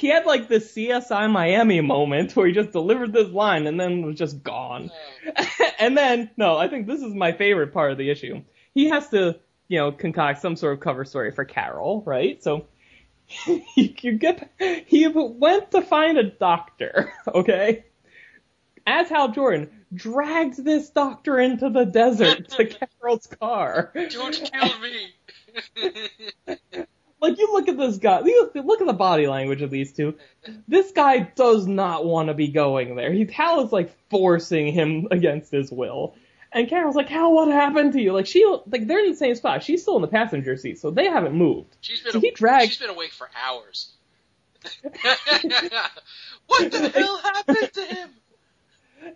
[0.00, 4.02] He had like this CSI Miami moment where he just delivered this line and then
[4.02, 4.90] was just gone.
[5.38, 5.70] Oh.
[5.78, 8.42] and then, no, I think this is my favorite part of the issue
[8.74, 9.38] he has to,
[9.68, 12.42] you know, concoct some sort of cover story for Carol, right?
[12.42, 12.66] So
[13.74, 14.50] you get
[14.86, 17.84] he went to find a doctor, okay?
[18.86, 23.92] As Hal Jordan drags this doctor into the desert to Carol's car.
[24.10, 26.56] Don't kill me.
[27.20, 30.14] Like you look at this guy, look, at the body language of these two.
[30.66, 33.12] This guy does not want to be going there.
[33.12, 36.14] He, Hal is like forcing him against his will.
[36.52, 38.12] And Carol's like, Hal, what happened to you?
[38.12, 39.62] Like she, like they're in the same spot.
[39.62, 41.76] She's still in the passenger seat, so they haven't moved.
[41.80, 43.92] She's been So he dragged- she's been awake for hours.
[46.46, 48.10] what the hell happened to him?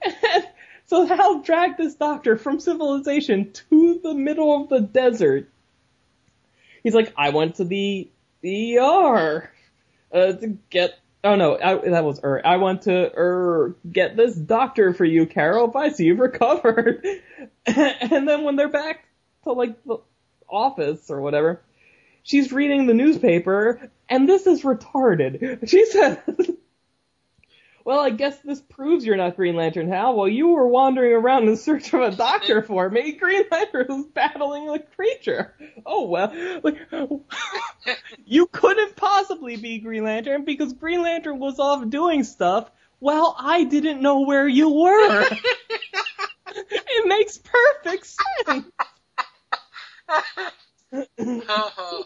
[0.02, 0.46] And
[0.86, 5.50] so Hal dragged this doctor from civilization to the middle of the desert.
[6.84, 8.10] He's like, I went to the
[8.44, 9.50] ER
[10.12, 10.98] uh, to get.
[11.24, 12.42] Oh no, I, that was er.
[12.44, 15.68] I went to er get this doctor for you, Carol.
[15.68, 17.04] Bye, see you've recovered.
[17.66, 19.06] and then when they're back
[19.44, 19.96] to like the
[20.46, 21.62] office or whatever,
[22.22, 25.66] she's reading the newspaper, and this is retarded.
[25.68, 26.18] She says.
[27.84, 30.14] Well, I guess this proves you're not Green Lantern, Hal.
[30.14, 34.06] While you were wandering around in search of a doctor for me, Green Lantern was
[34.06, 35.54] battling a creature.
[35.84, 36.32] Oh well,
[36.62, 36.78] like,
[38.24, 42.70] you couldn't possibly be Green Lantern because Green Lantern was off doing stuff
[43.00, 45.28] while I didn't know where you were.
[46.46, 48.06] it makes perfect
[48.46, 48.66] sense.
[51.18, 52.04] Uh-huh.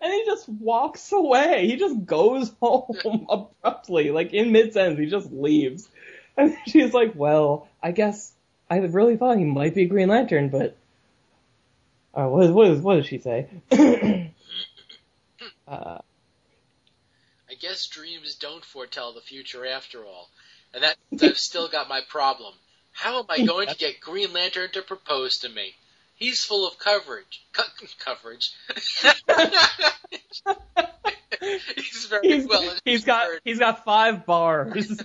[0.00, 1.66] And he just walks away.
[1.66, 4.98] He just goes home abruptly, like in mid sentence.
[4.98, 5.88] He just leaves.
[6.36, 8.32] And she's like, "Well, I guess
[8.70, 10.76] I really thought he might be Green Lantern, but
[12.14, 13.48] uh, what, what, is, what does she say?
[15.68, 15.98] uh,
[17.50, 20.28] I guess dreams don't foretell the future after all.
[20.74, 22.54] And that I've still got my problem.
[22.92, 25.74] How am I going to get Green Lantern to propose to me?
[26.18, 27.46] He's full of coverage.
[27.52, 27.62] Co-
[28.04, 28.52] coverage.
[31.76, 35.00] he's very he's, well he's got he's got five bars.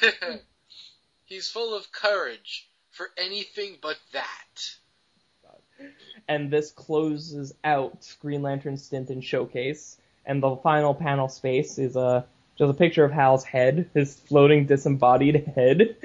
[1.26, 4.74] he's full of courage for anything but that.
[6.28, 9.96] and this closes out Green Lantern's stint in Showcase.
[10.26, 12.26] And the final panel space is a
[12.58, 15.96] just a picture of Hal's head, his floating disembodied head,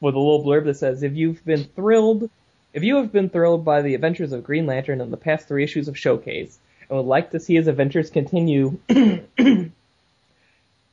[0.00, 2.28] with a little blurb that says, "If you've been thrilled,
[2.74, 5.64] if you have been thrilled by the adventures of Green Lantern in the past three
[5.64, 6.58] issues of Showcase,
[6.88, 8.78] and would like to see his adventures continue."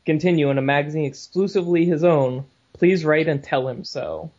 [0.06, 4.32] continue in a magazine exclusively his own, please write and tell him so.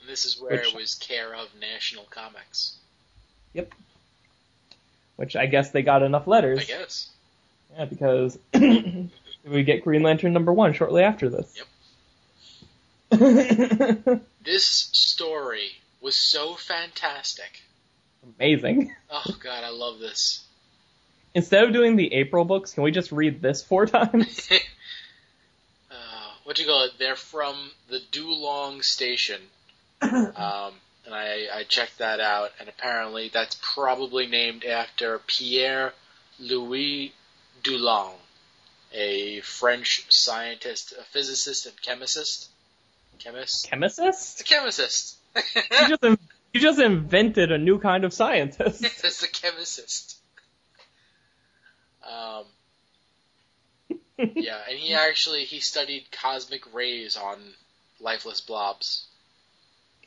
[0.00, 2.74] And this is where Which- it was care of National Comics.
[3.52, 3.72] Yep.
[5.16, 6.60] Which I guess they got enough letters.
[6.60, 7.08] I guess.
[7.74, 11.60] Yeah, because we get Green Lantern number one shortly after this.
[13.10, 14.20] Yep.
[14.44, 15.72] This story
[16.06, 17.62] was so fantastic.
[18.38, 18.94] Amazing.
[19.10, 20.44] Oh god, I love this.
[21.34, 24.48] Instead of doing the April books, can we just read this four times?
[25.90, 25.94] uh,
[26.44, 26.92] what you call it?
[27.00, 27.56] They're from
[27.88, 29.40] the Dulong station,
[30.00, 35.92] um, and I, I checked that out, and apparently that's probably named after Pierre
[36.38, 37.12] Louis
[37.64, 38.14] Dulong,
[38.92, 42.48] a French scientist, a physicist, and chemist.
[43.18, 43.68] Chemist.
[43.68, 44.40] Chemist?
[44.40, 45.16] A chemist.
[45.36, 46.02] You just
[46.52, 48.80] you just invented a new kind of scientist.
[49.02, 50.18] That's a chemist.
[52.02, 52.44] Um,
[54.34, 57.38] yeah, and he actually he studied cosmic rays on
[58.00, 59.06] lifeless blobs.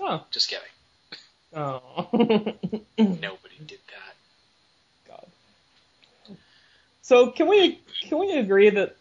[0.02, 0.26] Oh.
[0.32, 0.66] Just kidding.
[1.54, 2.08] Oh.
[2.98, 4.16] Nobody did that.
[5.08, 5.28] God.
[7.02, 8.96] So can we can we agree that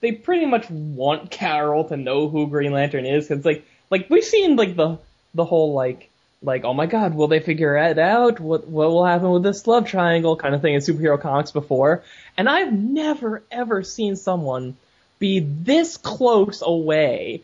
[0.00, 3.28] they pretty much want Carol to know who Green Lantern is?
[3.28, 4.98] Cause like like we've seen like the
[5.34, 6.10] the whole like
[6.42, 9.66] like oh my god will they figure it out what what will happen with this
[9.66, 12.02] love triangle kind of thing in superhero comics before
[12.36, 14.76] and I've never ever seen someone
[15.18, 17.42] be this close away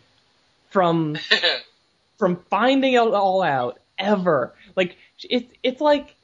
[0.70, 1.16] from
[2.18, 4.52] from finding it all out ever.
[4.76, 6.14] Like it's it's like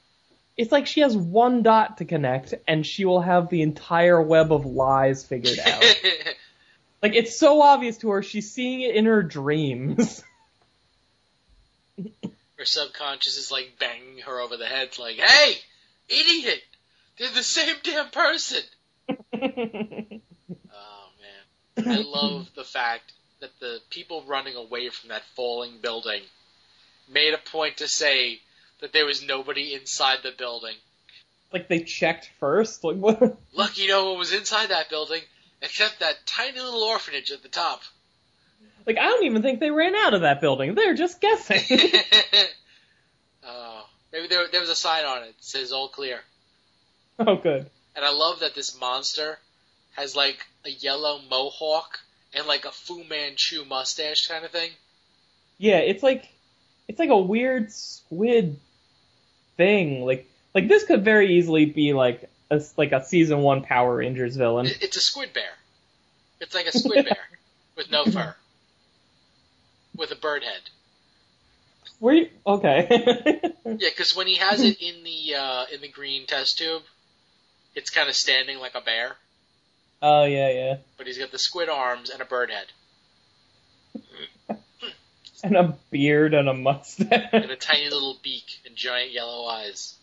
[0.56, 4.52] it's like she has one dot to connect and she will have the entire web
[4.52, 6.02] of lies figured out.
[7.02, 10.22] like it's so obvious to her she's seeing it in her dreams.
[12.58, 15.56] Her subconscious is like banging her over the head, like, "Hey,
[16.08, 16.62] idiot!
[17.18, 18.62] They're the same damn person."
[20.76, 26.22] Oh man, I love the fact that the people running away from that falling building
[27.08, 28.40] made a point to say
[28.80, 30.76] that there was nobody inside the building.
[31.52, 32.84] like they checked first.
[32.84, 33.36] Like what?
[33.52, 35.22] Lucky no one was inside that building
[35.62, 37.82] except that tiny little orphanage at the top.
[38.86, 40.74] Like I don't even think they ran out of that building.
[40.74, 41.60] They're just guessing.
[43.46, 46.20] oh, maybe there, there was a sign on it that says all clear.
[47.18, 47.68] oh good.
[47.96, 49.38] And I love that this monster
[49.96, 52.00] has like a yellow mohawk
[52.34, 54.70] and like a Fu Manchu mustache kind of thing.
[55.58, 56.28] Yeah, it's like
[56.88, 58.58] it's like a weird squid
[59.56, 60.04] thing.
[60.04, 64.36] Like like this could very easily be like a like a season one Power Rangers
[64.36, 64.66] villain.
[64.66, 65.52] It- It's a squid bear.
[66.40, 67.18] It's like a squid bear
[67.76, 68.34] with no fur,
[69.96, 70.62] with a bird head.
[72.00, 73.40] Were you okay?
[73.66, 76.82] Yeah, because when he has it in the uh, in the green test tube,
[77.74, 79.16] it's kind of standing like a bear,
[80.02, 80.76] oh yeah, yeah.
[80.98, 82.66] but he's got the squid arms and a bird head
[85.42, 87.28] And a beard and a mustache.
[87.32, 89.94] and a tiny little beak and giant yellow eyes.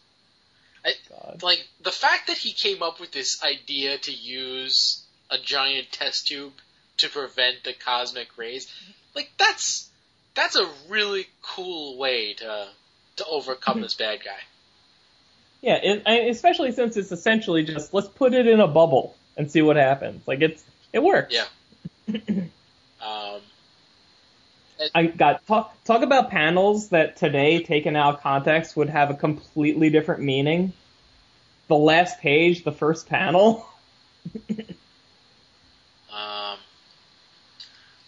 [1.09, 1.41] God.
[1.43, 6.27] Like the fact that he came up with this idea to use a giant test
[6.27, 6.53] tube
[6.97, 8.71] to prevent the cosmic rays,
[9.15, 9.89] like that's
[10.35, 12.67] that's a really cool way to
[13.17, 14.39] to overcome this bad guy.
[15.61, 19.51] Yeah, it, I, especially since it's essentially just let's put it in a bubble and
[19.51, 20.27] see what happens.
[20.27, 21.33] Like it's it works.
[21.33, 22.17] Yeah.
[23.03, 23.41] Um,
[24.93, 29.15] I got talk talk about panels that today taken out of context would have a
[29.15, 30.73] completely different meaning.
[31.67, 33.65] The last page, the first panel.
[36.11, 36.57] um,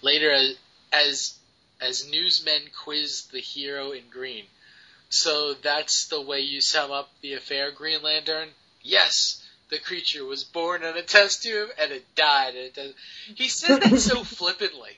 [0.02, 0.54] later,
[0.94, 1.38] as,
[1.82, 4.46] as newsmen quiz the hero in green.
[5.10, 8.50] So that's the way you sum up the affair, Green Lantern?
[8.82, 12.56] Yes, the creature was born in a test tube and it died.
[12.56, 12.96] in a test-
[13.36, 14.98] He says that so flippantly.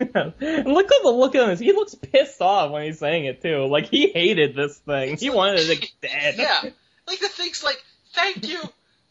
[0.00, 0.12] and
[0.66, 1.58] look at the look on his.
[1.60, 3.66] He looks pissed off when he's saying it too.
[3.66, 5.16] Like he hated this thing.
[5.16, 6.36] He wanted it dead.
[6.38, 6.70] Yeah,
[7.08, 8.60] like the thing's like, thank you,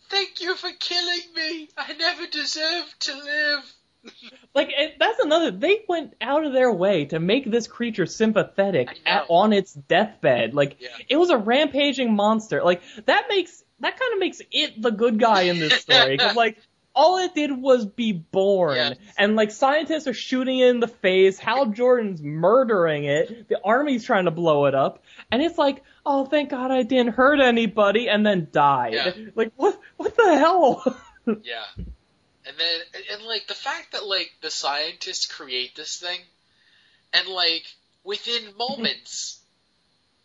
[0.10, 1.70] thank you for killing me.
[1.78, 3.74] I never deserved to live.
[4.54, 5.52] Like that's another.
[5.52, 10.54] They went out of their way to make this creature sympathetic at, on its deathbed.
[10.54, 10.90] Like Yeah.
[11.08, 12.62] it was a rampaging monster.
[12.64, 16.18] Like that makes that kind of makes it the good guy in this story.
[16.18, 16.58] 'Cause, like
[16.94, 18.98] all it did was be born, Yes.
[19.18, 21.40] and like scientists are shooting it in the face.
[21.40, 23.48] Hal Jordan's murdering it.
[23.48, 27.14] The army's trying to blow it up, and it's like, oh, thank God I didn't
[27.14, 28.94] hurt anybody, and then died.
[28.96, 29.14] Yeah.
[29.36, 29.80] Like what?
[29.96, 30.98] What the hell?
[31.44, 31.64] Yeah.
[32.46, 36.20] And then, and, like the fact that like the scientists create this thing,
[37.14, 37.66] and like
[38.04, 39.40] within moments,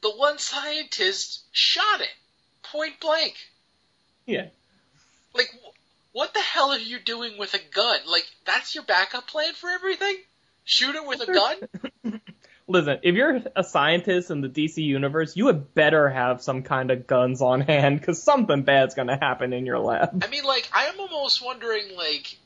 [0.03, 2.09] the one scientist shot it
[2.63, 3.35] point blank.
[4.27, 4.47] yeah.
[5.35, 5.51] Like,
[6.13, 8.01] what the hell are you doing with a gun?
[8.07, 10.17] Like, that's your backup plan for everything?
[10.65, 11.27] Shoot it with a
[12.05, 12.21] gun?
[12.69, 16.91] Listen, if you're a scientist in the DC universe, you had better have some kind
[16.91, 20.25] of guns on hand, because something bad's gonna happen in your lab.
[20.25, 22.37] I mean, like, I'm almost wondering, like,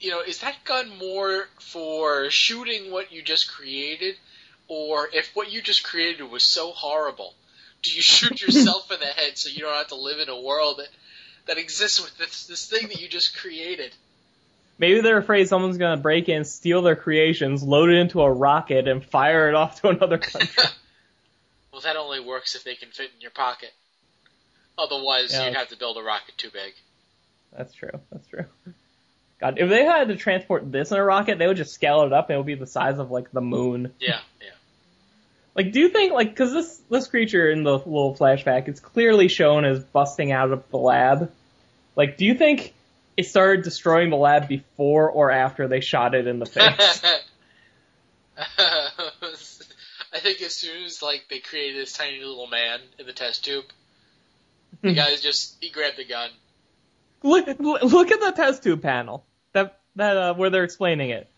[0.00, 4.16] you know, is that gun more for shooting what you just created,
[4.68, 7.34] or if what you just created was so horrible,
[7.82, 10.40] do you shoot yourself in the head so you don't have to live in a
[10.40, 10.88] world that
[11.46, 13.94] that exists with this this thing that you just created?
[14.82, 18.88] Maybe they're afraid someone's gonna break in, steal their creations, load it into a rocket,
[18.88, 20.64] and fire it off to another country.
[21.72, 23.70] well, that only works if they can fit in your pocket.
[24.76, 25.46] Otherwise, Yeah.
[25.46, 26.72] you'd have to build a rocket too big.
[27.56, 27.92] That's true.
[28.10, 28.46] That's true.
[29.40, 32.12] God, if they had to transport this in a rocket, they would just scale it
[32.12, 33.92] up and it would be the size of like the moon.
[34.00, 34.48] Yeah, yeah.
[35.54, 39.28] Like, do you think like because this this creature in the little flashback is clearly
[39.28, 41.30] shown as busting out of the lab?
[41.94, 42.74] Like, do you think
[43.16, 47.02] it started destroying the lab before or after they shot it in the face?
[50.14, 53.44] I think as soon as like they created this tiny little man in the test
[53.44, 53.64] tube,
[54.80, 56.30] the guy just he grabbed the gun.
[57.22, 61.28] look, look at the test tube panel that that uh, where they're explaining it.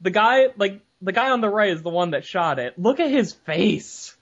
[0.00, 2.78] The guy, like the guy on the right, is the one that shot it.
[2.78, 4.16] Look at his face.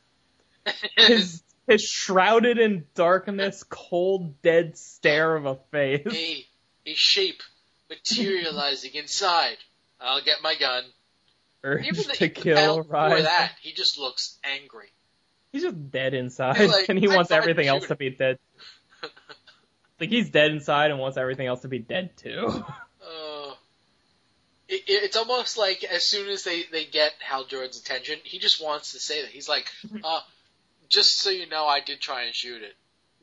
[0.96, 6.06] His his shrouded in darkness, cold, dead stare of a face.
[6.06, 6.46] a
[6.86, 7.42] a shape
[7.90, 9.56] materializing inside.
[10.00, 10.84] I'll get my gun.
[11.64, 13.22] Urge Even the, to kill rise.
[13.24, 14.88] that, he just looks angry.
[15.52, 18.38] He's just dead inside, like, and he "I'm wants everything else to be dead.
[20.00, 22.64] like he's dead inside and wants everything else to be dead too.
[23.04, 23.52] Uh,
[24.68, 28.38] it, it- it's almost like as soon as they, they get Hal Jordan's attention, he
[28.38, 29.30] just wants to say that.
[29.30, 29.66] He's like,
[30.04, 30.20] uh,
[30.88, 32.74] just so you know, I did try and shoot it.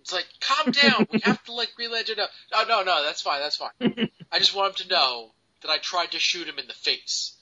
[0.10, 1.08] It's like, calm down.
[1.12, 2.26] we have to let Green Lantern know.
[2.52, 4.10] No, no, no, that's fine, that's fine.
[4.32, 5.32] I just want him to know
[5.62, 7.36] that I tried to shoot him in the face.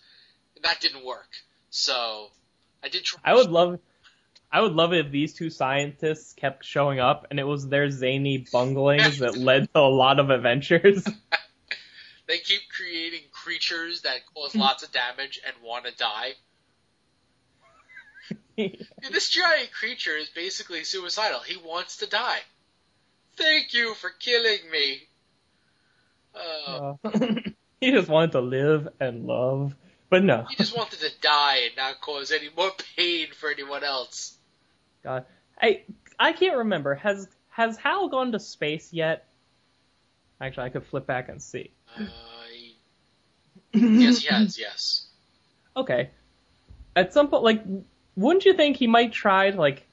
[0.55, 1.29] And that didn't work.
[1.69, 2.27] So,
[2.83, 3.21] I did try.
[3.23, 3.79] I would love,
[4.51, 7.89] I would love it if these two scientists kept showing up, and it was their
[7.89, 11.07] zany bunglings that led to a lot of adventures.
[12.27, 16.33] They keep creating creatures that cause lots of damage and want to die.
[19.09, 21.39] This giant creature is basically suicidal.
[21.39, 22.41] He wants to die.
[23.37, 25.03] Thank you for killing me.
[26.35, 27.09] Uh, Uh,
[27.81, 29.75] he just wanted to live and love,
[30.09, 30.45] but no.
[30.49, 34.37] he just wanted to die and not cause any more pain for anyone else.
[35.03, 35.25] God,
[35.61, 35.83] I
[36.19, 36.95] I can't remember.
[36.95, 39.27] Has has Hal gone to space yet?
[40.41, 41.71] Actually, I could flip back and see.
[41.97, 42.03] Uh,
[43.73, 44.57] yes, he has.
[44.59, 45.03] Yes.
[45.75, 46.09] Okay.
[46.95, 47.63] At some point, like,
[48.15, 49.85] wouldn't you think he might try to like,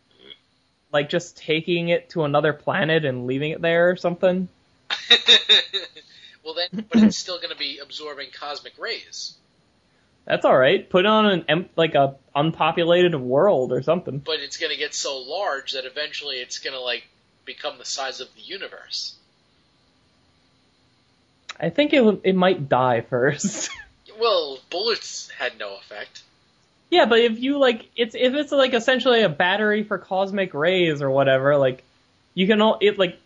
[0.95, 4.49] like just taking it to another planet and leaving it there or something?
[6.45, 9.35] well, then, but it's still going to be absorbing cosmic rays.
[10.25, 10.89] That's all right.
[10.89, 14.19] Put it on an like a unpopulated world or something.
[14.19, 17.05] But it's going to get so large that eventually it's going to like
[17.45, 19.17] become the size of the universe.
[21.61, 23.71] I think it it might die first.
[24.17, 26.23] Well, bullets had no effect.
[26.95, 31.03] Yeah, but if you like, it's if it's like essentially a battery for cosmic rays
[31.03, 31.83] or whatever, like
[32.35, 33.19] you can all it like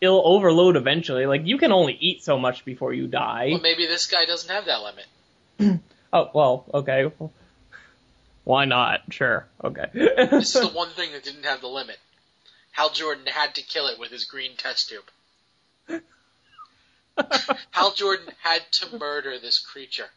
[0.00, 1.26] it'll overload eventually.
[1.26, 3.48] Like you can only eat so much before you die.
[3.50, 5.80] Well, maybe this guy doesn't have that limit.
[6.12, 7.08] Oh well, okay.
[8.42, 9.02] Why not?
[9.10, 9.46] Sure.
[9.62, 9.86] Okay.
[9.94, 11.98] This is the one thing that didn't have the limit.
[12.72, 16.02] Hal Jordan had to kill it with his green test tube.
[17.70, 20.10] Hal Jordan had to murder this creature.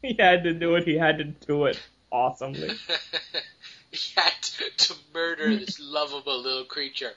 [0.02, 0.84] he had to do it.
[0.84, 1.80] He had to do it
[2.10, 2.70] awesomely.
[3.90, 4.42] he had
[4.78, 7.12] to murder this lovable little creature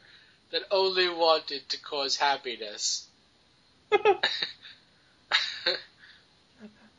[0.51, 3.07] that only wanted to cause happiness.
[3.91, 4.21] It's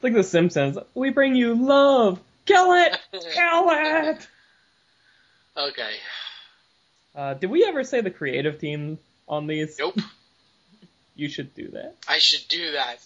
[0.03, 0.79] like The Simpsons.
[0.95, 2.21] We bring you love.
[2.47, 2.99] Kill it.
[3.13, 4.29] Kill it.
[5.57, 5.91] Okay.
[7.15, 9.79] Uh, did we ever say the creative team on these?
[9.79, 9.99] Nope.
[11.15, 11.95] You should do that.
[12.09, 12.99] I should do that.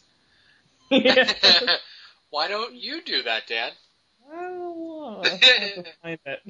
[2.31, 2.37] Yeah.
[2.39, 3.73] Why don't you do that, Dad?
[4.33, 5.23] I don't know.
[5.25, 5.41] I have
[5.85, 6.43] to find it.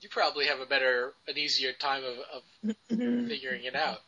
[0.00, 2.76] You probably have a better, an easier time of, of
[3.28, 4.00] figuring it out.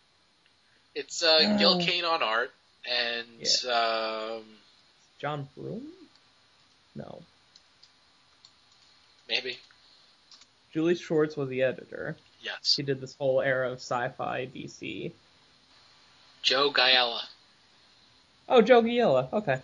[0.94, 1.84] It's uh, Gil Oh.
[1.84, 2.50] Kane on art,
[2.90, 4.44] and um,
[5.18, 5.86] John Broome?
[6.94, 7.20] No.
[9.28, 9.58] maybe
[10.72, 12.16] Julie Schwartz was the editor.
[12.42, 15.12] yes, She did this whole era of sci-fi DC.
[16.42, 17.22] Joe Gaella.
[18.48, 19.30] Oh, Joe Giella.
[19.32, 19.60] Okay.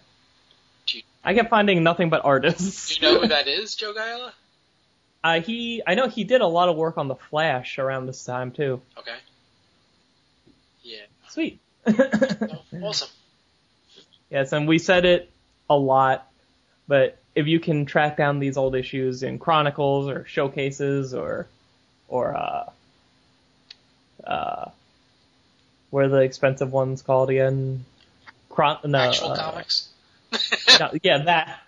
[1.25, 2.89] I kept finding nothing but artists.
[2.89, 4.33] Do you know who that is, Joe Gaella?
[5.25, 8.25] Uh, he, I know he did a lot of work on the Flash around this
[8.25, 8.81] time too.
[8.99, 9.15] Okay.
[10.83, 11.05] Yeah.
[11.29, 11.61] Sweet.
[12.83, 13.09] Awesome.
[14.31, 15.31] yes, and we said it
[15.71, 16.29] a lot,
[16.89, 21.47] but if you can track down these old issues in Chronicles or Showcases or,
[22.09, 22.71] or uh,
[24.27, 24.71] uh,
[25.91, 27.85] what are the expensive ones called again?
[28.49, 29.89] Chron- no, Actual uh, comics.
[30.81, 31.61] no, yeah, that,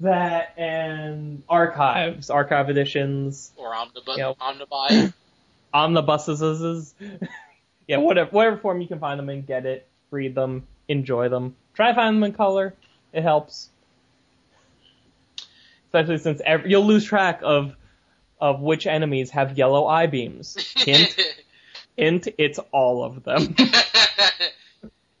[0.00, 2.34] that, and archives, oh.
[2.34, 4.32] archive editions, or omnibus, Yeah.
[4.40, 5.12] omnibuy.
[5.72, 6.94] omnibuses.
[7.88, 11.56] yeah, whatever, whatever form you can find them in, get it, read them, enjoy them.
[11.74, 12.74] Try to find them in color.
[13.12, 13.70] It helps.
[15.86, 17.74] Especially since ev you'll lose track of
[18.40, 20.56] of which enemies have yellow eye beams.
[20.76, 21.16] Hint,
[21.96, 23.54] hint, it's all of them.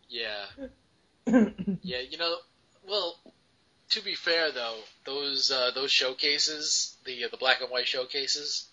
[0.08, 0.44] yeah.
[1.82, 2.36] Yeah, you know,
[2.90, 3.16] well,
[3.90, 8.66] to be fair though, those uh, those showcases, the the black and white showcases,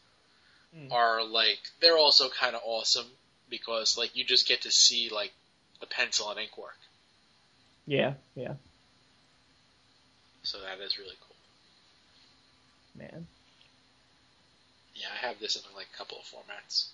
[0.75, 0.91] Hmm.
[0.91, 3.05] are like they're also kind of awesome
[3.49, 5.31] because like you just get to see like
[5.79, 6.75] the pencil and ink work,
[7.85, 8.55] yeah, yeah,
[10.43, 11.35] so that is really cool.
[13.07, 13.27] man.
[14.95, 16.89] Yeah, I have this in like a couple of formats.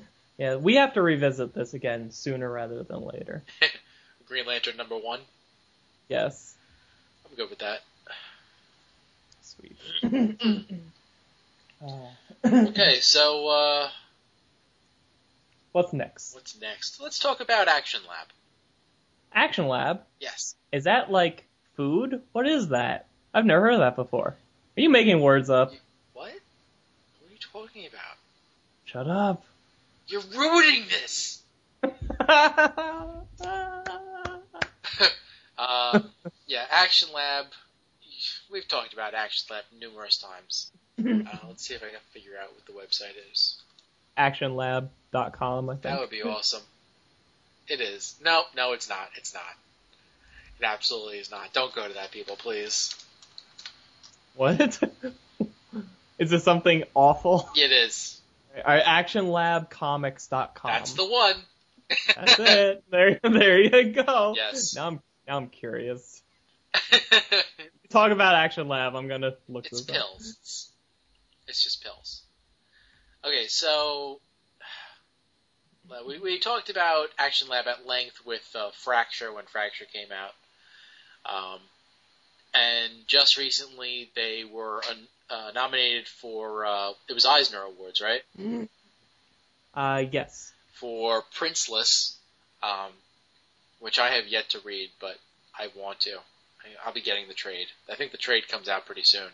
[0.38, 3.42] Yeah, we have to revisit this again sooner rather than later.
[4.28, 5.20] Green Lantern number one,
[6.10, 6.54] Yes.
[7.28, 7.80] I'm good with that.
[9.42, 9.76] Sweet.
[11.82, 11.88] Uh,
[12.44, 13.88] Okay, so uh,
[15.72, 16.34] What's next?
[16.34, 17.00] what's next?
[17.00, 18.28] Let's talk about Action Lab.
[19.34, 20.00] Action Lab.
[20.20, 20.54] Yes.
[20.72, 22.22] Is that like food?
[22.32, 23.06] What is that?
[23.34, 24.36] I've never heard of that before.
[24.76, 25.72] Are you making words up?
[26.14, 26.30] What?
[26.30, 28.16] What are you talking about?
[28.84, 29.44] Shut up.
[30.06, 31.42] You're ruining this.
[35.58, 36.00] Uh,
[36.46, 37.46] yeah, Action Lab.
[38.50, 40.70] We've talked about Action Lab numerous times.
[40.98, 43.60] Uh, let's see if I can figure out what the website is.
[44.16, 45.82] Actionlab.com, I think.
[45.82, 46.62] That would be awesome.
[47.68, 48.14] It is.
[48.24, 49.08] No, no, it's not.
[49.16, 49.42] It's not.
[50.58, 51.52] It absolutely is not.
[51.52, 52.94] Don't go to that, people, please.
[54.36, 54.80] What?
[56.18, 57.50] is this something awful?
[57.54, 58.20] It is.
[58.56, 60.70] Alright, actionlabcomics.com.
[60.70, 61.34] That's the one.
[62.14, 62.84] That's it.
[62.90, 64.34] There, there you go.
[64.36, 64.74] Yes.
[64.74, 66.22] Now I'm, now I'm curious.
[67.90, 68.94] Talk about Action Lab.
[68.94, 70.36] I'm gonna look it's this pills.
[70.40, 70.72] It's,
[71.48, 72.22] it's just pills.
[73.24, 74.20] Okay, so
[76.06, 80.34] we we talked about Action Lab at length with uh, Fracture when Fracture came out,
[81.24, 81.60] um,
[82.54, 84.82] and just recently they were
[85.30, 88.22] uh, nominated for uh, it was Eisner Awards, right?
[89.74, 90.52] Uh, yes.
[90.72, 92.16] for Princeless,
[92.62, 92.92] um,
[93.80, 95.16] which I have yet to read, but
[95.58, 96.16] I want to.
[96.16, 97.66] I, I'll be getting the trade.
[97.90, 99.28] I think the trade comes out pretty soon.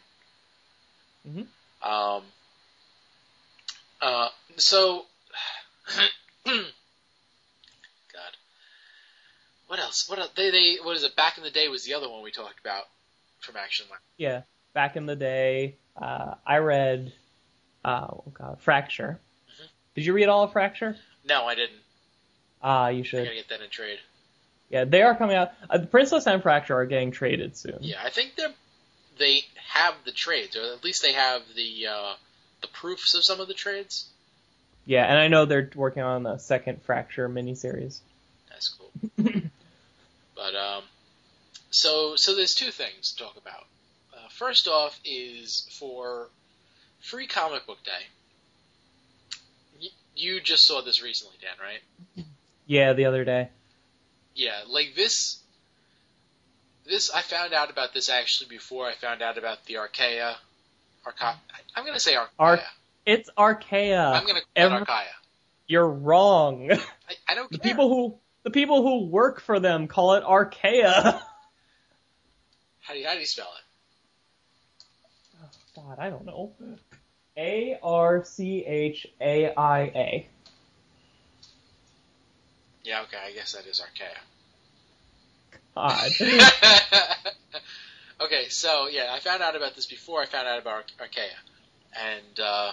[1.28, 1.47] Mhm.
[1.86, 2.24] Um,
[4.01, 5.07] uh, so,
[6.47, 6.53] God,
[9.68, 10.09] what else?
[10.09, 10.30] What else?
[10.36, 11.16] They they what is it?
[11.16, 12.84] Back in the day was the other one we talked about
[13.40, 14.01] from Action Lab.
[14.16, 14.43] Yeah.
[14.74, 17.12] Back in the day, uh, I read,
[17.84, 19.20] uh, oh god, Fracture.
[19.51, 19.68] Mhm.
[19.95, 20.97] Did you read all of Fracture?
[21.24, 21.78] No, I didn't.
[22.62, 23.24] Ah, you I should.
[23.24, 23.99] gotta get that in trade.
[24.73, 25.53] Yeah, they are coming out.
[25.68, 27.77] Uh, the Princess and Fracture are getting traded soon.
[27.81, 28.55] Yeah, I think they're
[29.18, 32.14] they have the trades, or at least they have the uh,
[32.62, 34.09] the proofs of some of the trades.
[34.87, 38.01] Yeah, and I know they're working on a second Fracture miniseries.
[38.49, 38.91] That's cool.
[40.35, 40.85] but um,
[41.70, 43.66] so so there's two things to talk about.
[44.14, 46.31] Uh, first off is for
[47.01, 48.07] Free Comic Book Day.
[49.83, 52.27] Y- you just saw this recently, Dan, right?
[52.66, 53.51] Yeah, the other day.
[54.35, 55.39] Yeah, like this.
[56.85, 60.37] This I found out about this actually before I found out about the Archaia.
[61.07, 61.39] Arca-
[61.76, 62.30] I'm gonna say Archaia.
[62.39, 62.61] Ar-
[63.07, 64.12] It's Archaia.
[64.12, 65.12] I'm gonna call every- it Archaia.
[65.68, 66.70] You're wrong.
[66.72, 66.78] I,
[67.28, 67.59] I don't Care.
[67.59, 71.22] the people who the people who work for them call it Archaia.
[72.80, 74.85] How do you, how do you spell it?
[75.41, 76.53] Oh, God, I don't know.
[77.37, 80.28] A R C H A I A.
[82.85, 84.18] Yeah, okay, I guess that is Archaia.
[85.74, 86.11] God.
[88.20, 91.37] okay, so yeah, I found out about this before I found out about Ar- Archaia,
[91.99, 92.72] and uh,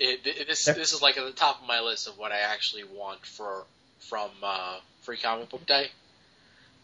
[0.00, 2.40] it, it, this this is like at the top of my list of what I
[2.40, 3.64] actually want for
[4.00, 5.88] from uh, Free Comic Book Day.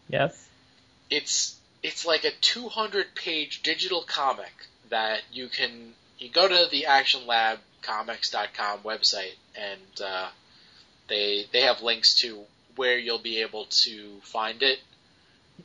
[0.07, 0.47] yes.
[1.09, 4.51] It's it's like a 200 page digital comic
[4.89, 10.27] that you can you go to the Action Lab Comics.com website and uh,
[11.09, 12.39] they they have links to
[12.75, 14.79] where you'll be able to find it.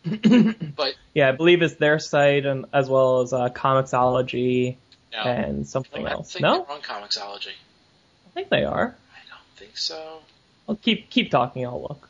[0.76, 4.76] But yeah, I believe it's their site and as well as uh, Comixology
[5.12, 6.32] no, and something else.
[6.32, 7.55] think No, they're on Comixology.
[8.26, 8.97] I think they are.
[9.12, 10.18] I don't think so.
[10.68, 11.64] I'll keep keep talking.
[11.64, 12.09] I'll look.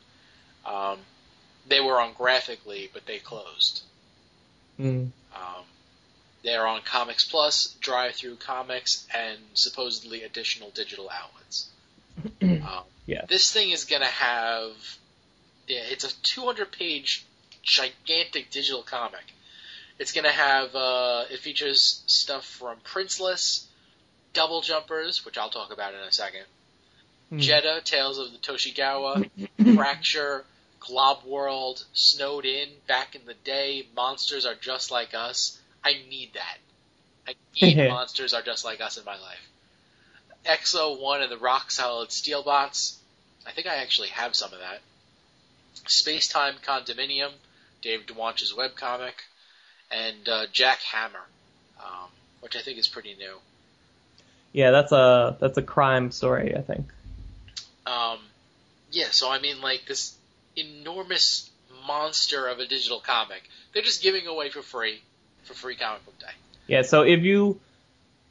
[0.65, 0.97] Um,
[1.67, 3.83] they were on Graphicly, but they closed.
[4.79, 5.09] Mm.
[5.35, 5.63] Um,
[6.43, 11.69] they're on Comics Plus, DriveThru Comics, and supposedly additional digital outlets.
[12.41, 12.61] Um,
[13.05, 13.25] Yeah.
[13.29, 14.71] This thing is going to have.
[15.67, 17.25] Yeah, it's a 200 page
[17.61, 19.23] gigantic digital comic.
[19.99, 20.75] It's going to have.
[20.75, 23.65] Uh, it features stuff from Princeless,
[24.33, 26.45] Double Jumpers, which I'll talk about in a second.
[27.37, 29.29] Jetta, Tales of the Toshigawa,
[29.75, 30.45] Fracture,
[30.79, 35.59] Glob World, Snowed In, Back in the Day, Monsters Are Just Like Us.
[35.83, 36.57] I need that.
[37.27, 39.49] I need Monsters Are Just Like Us in my life.
[40.45, 42.99] Exo 1 and the Rock Solid Steel Bots.
[43.45, 44.81] I think I actually have some of that.
[45.87, 47.31] Space Time Condominium,
[47.81, 49.13] Dave Dwonch's webcomic,
[49.91, 51.25] and uh, Jack Hammer,
[51.79, 52.09] um,
[52.41, 53.35] which I think is pretty new.
[54.51, 56.55] Yeah, that's a that's a crime story.
[56.55, 56.87] I think.
[57.85, 58.19] Um,
[58.91, 60.15] yeah, so I mean, like this
[60.55, 61.49] enormous
[61.85, 63.43] monster of a digital comic,
[63.73, 65.01] they're just giving away for free
[65.43, 66.33] for free comic book day.
[66.67, 67.59] Yeah, so if you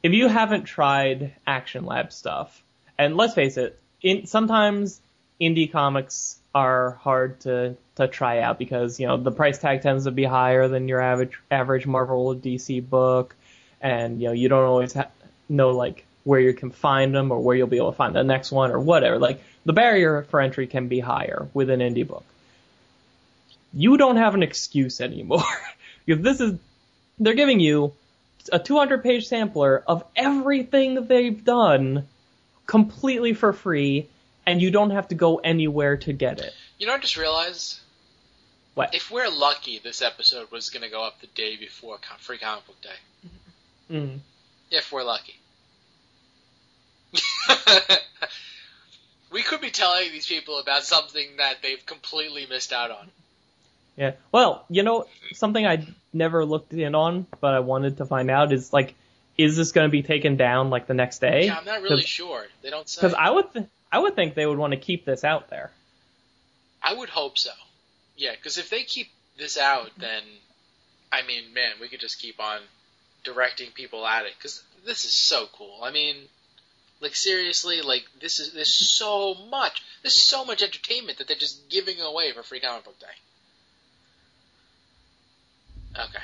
[0.05, 2.61] if you haven't tried Action Lab stuff,
[2.95, 5.01] and let's face it, in sometimes
[5.41, 10.03] indie comics are hard to to try out because you know the price tag tends
[10.03, 13.35] to be higher than your average average Marvel or DC book,
[13.81, 15.09] and you know you don't always ha-
[15.49, 18.23] know like where you can find them or where you'll be able to find the
[18.23, 19.17] next one or whatever.
[19.17, 22.25] Like the barrier for entry can be higher with an indie book.
[23.73, 25.41] You don't have an excuse anymore
[26.05, 26.59] because this is
[27.17, 27.93] they're giving you
[28.51, 32.07] a 200 page sampler of everything they've done
[32.65, 34.09] completely for free
[34.45, 36.53] and you don't have to go anywhere to get it.
[36.77, 37.79] You know, I just realized
[38.75, 38.93] What?
[38.93, 42.65] if we're lucky, this episode was going to go up the day before free comic
[42.67, 42.89] book day.
[43.91, 44.19] Mm.
[44.71, 45.35] If we're lucky.
[49.31, 53.09] we could be telling these people about something that they've completely missed out on.
[53.97, 54.13] Yeah.
[54.31, 58.51] Well, you know, something I never looked in on, but I wanted to find out
[58.51, 58.95] is like,
[59.37, 61.45] is this going to be taken down like the next day?
[61.45, 62.45] Yeah, I'm not really sure.
[62.61, 63.01] They don't say.
[63.01, 65.71] Because I would, th- I would think they would want to keep this out there.
[66.81, 67.51] I would hope so.
[68.17, 70.23] Yeah, because if they keep this out, then
[71.11, 72.59] I mean, man, we could just keep on
[73.23, 75.79] directing people at it because this is so cool.
[75.83, 76.15] I mean,
[77.01, 81.69] like seriously, like this is there's so much, there's so much entertainment that they're just
[81.69, 83.05] giving away for Free Comic Book Day.
[85.97, 86.23] Okay.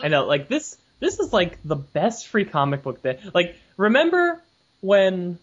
[0.00, 0.76] I know, like this.
[1.00, 3.18] This is like the best free comic book day.
[3.34, 4.40] Like, remember
[4.80, 5.38] when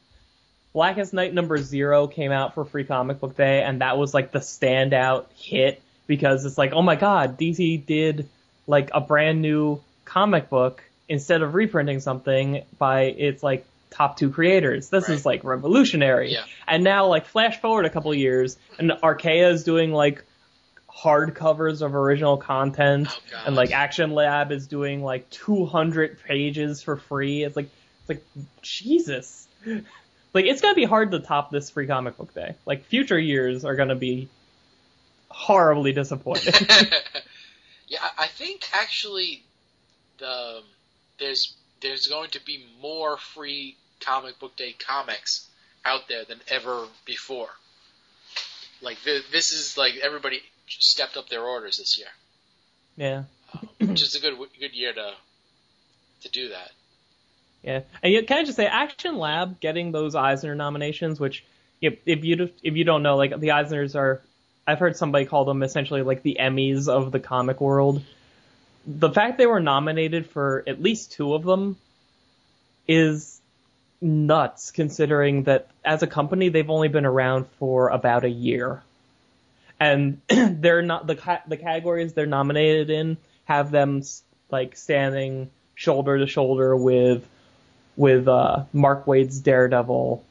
[0.74, 4.32] Blackest Night number zero came out for Free Comic Book Day, and that was like
[4.32, 8.30] the standout hit because it's like, oh my god, DC did
[8.68, 14.30] like a brand new comic book instead of reprinting something by its like top two
[14.30, 14.90] creators.
[14.90, 15.16] This Right.
[15.16, 16.32] is like revolutionary.
[16.32, 16.46] Yeah.
[16.68, 20.24] And now like flash forward a couple years and Archaia is doing like
[20.92, 26.82] hard covers of original content Oh, and like Action Lab is doing like 200 pages
[26.82, 27.44] for free.
[27.44, 27.70] It's like
[28.02, 28.24] it's like
[28.62, 29.48] Jesus.
[30.32, 32.54] Like it's gonna be hard to top this free comic book day.
[32.64, 34.30] Like future years are gonna be
[35.30, 36.54] horribly disappointing.
[37.88, 39.44] yeah, I think actually,
[40.20, 40.64] the um,
[41.18, 45.50] there's there's going to be more free comic book day comics
[45.86, 47.50] out there than ever before.
[48.82, 50.42] Like th- this is like everybody
[50.80, 52.08] stepped up their orders this year,
[52.96, 53.24] yeah.
[53.54, 55.14] Uh, which is a good good year to
[56.22, 56.72] to do that.
[57.64, 61.44] Yeah, and yet, can I just say, Action Lab getting those Eisner nominations, which
[61.82, 64.22] if, if you if you don't know, like the Eisners are,
[64.66, 68.02] I've heard somebody call them essentially like the Emmys of the comic world.
[68.86, 71.78] The fact they were nominated for at least two of them
[72.88, 73.40] is
[74.02, 78.82] nuts, considering that as a company they've only been around for about a year,
[79.80, 84.02] and they're not the ca- the categories they're nominated in have them
[84.52, 87.28] like standing shoulder to shoulder with
[87.96, 90.24] with uh, Mark Waid's Daredevil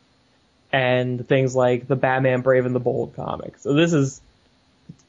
[0.72, 3.58] and things like the Batman Brave and the Bold comic.
[3.58, 4.20] So this is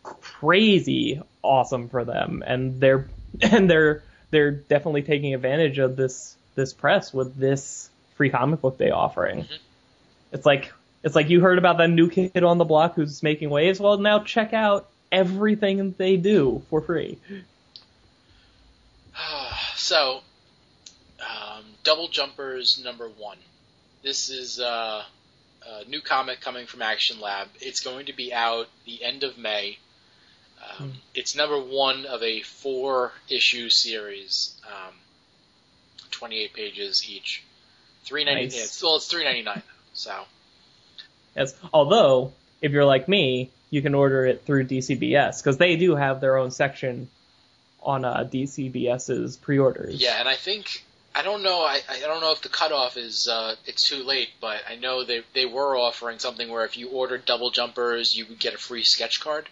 [0.04, 3.08] crazy awesome for them, and they're
[3.42, 8.78] and they're they're definitely taking advantage of this this press with this free comic book
[8.78, 9.44] day offering.
[9.44, 9.58] Mhm.
[10.32, 10.72] It's like
[11.04, 13.80] it's like you heard about that new kid on the block who's making waves.
[13.80, 17.18] Well, now check out everything they do for free.
[19.76, 20.22] so,
[21.20, 23.38] um, Double Jumpers number one.
[24.04, 25.04] This is uh,
[25.68, 27.47] a new comic coming from Action Lab.
[27.60, 29.78] It's going to be out the end of May.
[30.80, 30.95] Um, Hmm.
[31.16, 34.93] It's number one of a four issue series, um,
[36.12, 37.43] 28 pages each.
[38.04, 38.43] Three ninety.
[38.45, 38.56] Nice.
[38.56, 39.62] Yeah, it's, well, it's three ninety nine.
[39.93, 40.24] So
[41.36, 41.56] Yes.
[41.74, 46.22] Although, if you're like me, you can order it through DCBS because they do have
[46.22, 47.10] their own section
[47.82, 50.02] on uh, DCBS's pre-orders.
[50.02, 50.84] yeah, and I think
[51.16, 51.62] I don't know.
[51.62, 55.04] I, I don't know if the cutoff is uh, it's too late, but I know
[55.04, 58.58] they they were offering something where if you ordered double jumpers, you would get a
[58.58, 59.48] free sketch card.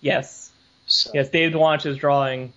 [0.00, 0.50] Yes.
[0.86, 1.10] So.
[1.14, 1.28] Yes.
[1.30, 2.52] Dave Dwonch is drawing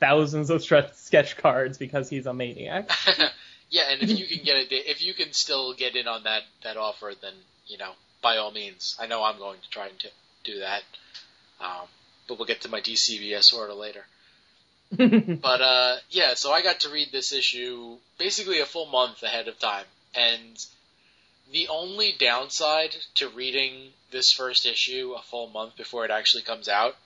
[0.00, 2.90] thousands of sketch cards because he's a maniac.
[3.70, 6.42] yeah, and if you can get it, if you can still get in on that
[6.62, 7.34] that offer, then
[7.70, 8.96] you know, by all means.
[9.00, 10.08] I know I'm going to try and t-
[10.44, 10.82] do that.
[11.60, 11.86] Um,
[12.26, 14.04] but we'll get to my DCBS order later.
[15.40, 19.46] But uh, yeah, so I got to read this issue basically a full month ahead
[19.46, 19.84] of time,
[20.16, 20.66] and
[21.52, 26.68] the only downside to reading this first issue a full month before it actually comes
[26.68, 26.96] out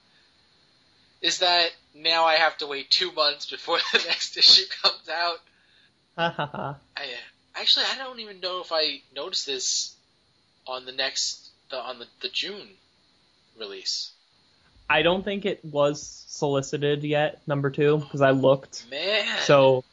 [1.21, 5.39] is that now I have to wait two months before the next issue comes out.
[6.17, 6.77] Ha ha ha.
[6.97, 7.07] I
[7.55, 9.94] actually I don't even know if I noticed this
[10.67, 12.69] on the next the, on the, the June
[13.59, 14.13] release.
[14.89, 18.85] I don't think it was solicited yet, number two, because I looked.
[18.91, 19.85] Man, So,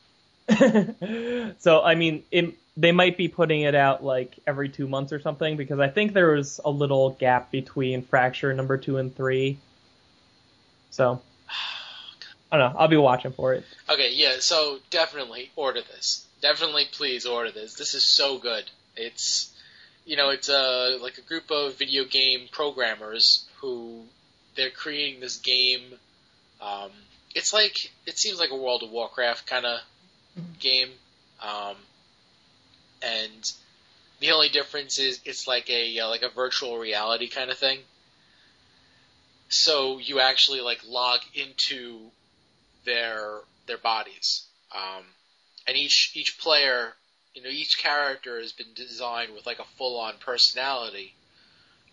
[1.59, 5.19] so I mean, it, they might be putting it out like every two months or
[5.19, 9.57] something because I think there was a little gap between Fracture number two and three.
[10.89, 11.21] So,
[12.51, 12.79] I don't know.
[12.79, 13.63] I'll be watching for it.
[13.89, 16.25] Okay, yeah, so definitely order this.
[16.41, 17.75] Definitely please order this.
[17.75, 18.65] This is so good.
[18.97, 19.50] It's
[20.05, 24.03] you know, it's a like a group of video game programmers who
[24.55, 25.81] they're creating this game.
[26.59, 26.91] Um,
[27.33, 29.79] it's like it seems like a World of Warcraft kind of
[30.59, 30.89] game,
[31.41, 31.75] um,
[33.01, 33.51] and
[34.19, 37.79] the only difference is it's like a uh, like a virtual reality kind of thing.
[39.49, 41.99] So you actually like log into
[42.85, 44.45] their their bodies,
[44.75, 45.03] um,
[45.67, 46.93] and each each player,
[47.33, 51.13] you know, each character has been designed with like a full on personality.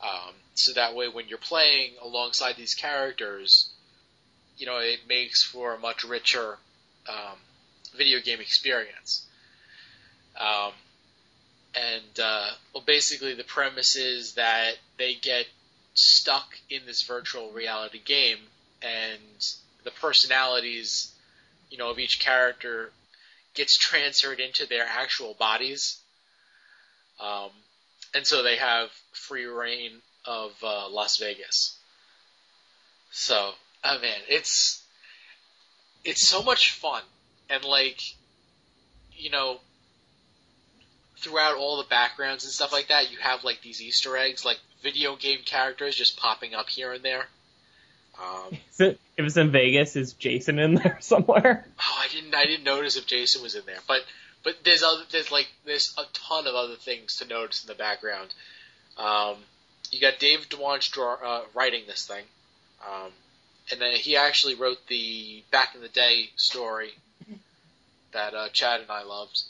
[0.02, 3.70] Um, so that way, when you're playing alongside these characters,
[4.56, 6.58] you know, it makes for a much richer
[7.08, 7.36] um,
[7.96, 9.24] video game experience.
[10.38, 10.72] Um,
[11.74, 15.46] and uh, well, basically, the premise is that they get
[15.94, 18.38] stuck in this virtual reality game,
[18.82, 21.12] and the personalities,
[21.70, 22.90] you know, of each character
[23.58, 25.98] gets transferred into their actual bodies.
[27.20, 27.50] Um,
[28.14, 29.90] and so they have free reign
[30.24, 31.76] of uh, Las Vegas.
[33.10, 33.50] So,
[33.84, 34.82] oh man, it's
[36.04, 37.02] it's so much fun,
[37.50, 38.00] and like,
[39.12, 39.58] you know,
[41.18, 44.58] throughout all the backgrounds and stuff like that, you have like these Easter eggs, like
[44.82, 47.26] video game characters just popping up here and there.
[48.22, 51.66] Um, it, if it's in Vegas, is Jason in there somewhere?
[51.78, 54.02] oh, I didn't I didn't notice if Jason was in there, but
[54.44, 57.74] but there's other there's like there's a ton of other things to notice in the
[57.74, 58.32] background.
[58.96, 59.36] Um,
[59.90, 62.24] you got Dave Dwonch draw, uh, writing this thing,
[62.86, 63.10] um,
[63.70, 66.90] and then he actually wrote the back in the day story
[68.12, 69.42] that uh, Chad and I loved.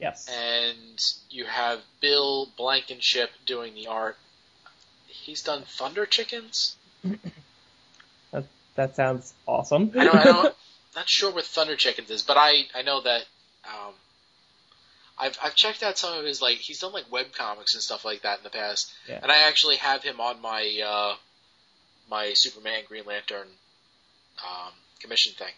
[0.00, 0.28] Yes.
[0.28, 1.00] and
[1.30, 4.16] you have Bill Blankenship doing the art.
[5.06, 6.74] He's done Thunder Chickens.
[8.74, 9.92] That, sounds awesome.
[9.96, 10.54] I don't, I don't,
[10.96, 13.22] not sure what Thunder Chickens is, but I, I know that,
[13.66, 13.92] um,
[15.18, 18.04] I've, I've checked out some of his, like, he's done, like, web comics and stuff
[18.04, 18.92] like that in the past.
[19.08, 19.20] Yeah.
[19.22, 21.14] And I actually have him on my, uh,
[22.10, 23.46] my Superman Green Lantern,
[24.44, 25.52] um, commission thing.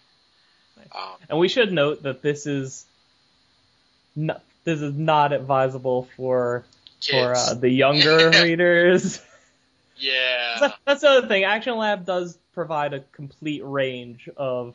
[0.77, 0.87] Nice.
[0.95, 2.85] Um, and we should note that this is
[4.15, 6.65] not, this is not advisable for
[7.01, 7.17] kids.
[7.47, 9.23] for uh, the younger readers.
[9.97, 10.57] yeah.
[10.61, 11.45] That's- That's the other thing.
[11.45, 14.75] Action Lab does provide a complete range of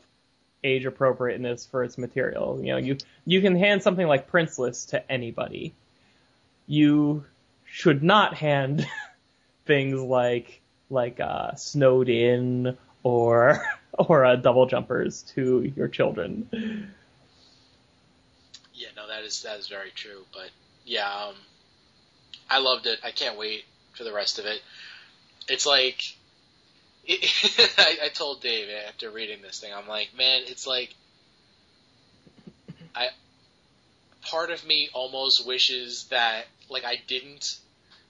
[0.64, 2.58] age appropriateness for its material.
[2.62, 5.74] You know, you you can hand something like Princeless to anybody.
[6.66, 7.24] You
[7.66, 8.86] should not hand
[9.66, 13.60] things like like uh, Snowed In or
[13.92, 16.48] or uh, Double Jumpers to your children.
[18.74, 20.24] Yeah, no, that is that is very true.
[20.32, 20.50] But
[20.86, 21.34] yeah, um,
[22.48, 23.00] I loved it.
[23.02, 23.64] I can't wait
[23.96, 24.62] for the rest of it.
[25.48, 26.16] It's like
[27.04, 30.94] it, I, I told Dave after reading this thing, I'm like, man, it's like
[32.94, 33.08] I
[34.22, 37.58] part of me almost wishes that like I didn't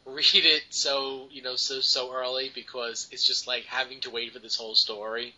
[0.05, 4.33] read it so you know so so early because it's just like having to wait
[4.33, 5.35] for this whole story.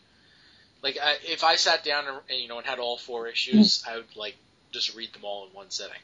[0.82, 3.82] Like I, if I sat down and, and you know and had all four issues,
[3.82, 3.90] hmm.
[3.90, 4.36] I would like
[4.72, 5.96] just read them all in one sitting.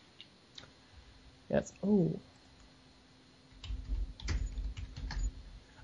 [1.50, 1.72] Yes.
[1.84, 2.18] Oh.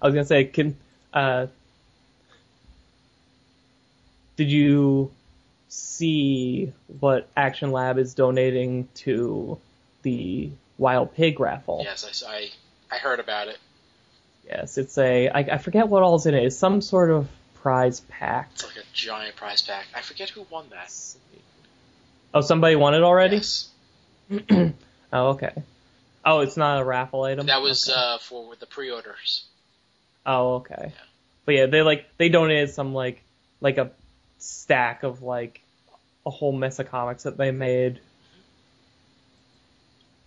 [0.00, 0.76] I was gonna say, can
[1.12, 1.46] uh,
[4.36, 5.10] did you
[5.68, 9.58] see what Action Lab is donating to
[10.02, 11.80] the Wild Pig raffle?
[11.84, 12.50] Yes, I, I
[12.92, 13.58] I heard about it.
[14.46, 16.44] Yes, it's a I, I forget what all's in it.
[16.44, 18.50] It's some sort of prize pack.
[18.54, 19.86] It's like a giant prize pack.
[19.94, 20.92] I forget who won that.
[22.34, 23.36] Oh, somebody won it already?
[23.36, 23.68] Yes.
[25.12, 25.52] Oh, okay.
[26.24, 27.46] Oh, it's not a raffle item.
[27.46, 27.96] That was Okay.
[27.98, 29.44] uh, for the pre-orders.
[30.26, 30.92] Oh, okay.
[31.44, 33.22] But yeah, they like they donated some like
[33.60, 33.92] like a
[34.38, 35.62] stack of like
[36.26, 38.00] a whole mess of comics that they made.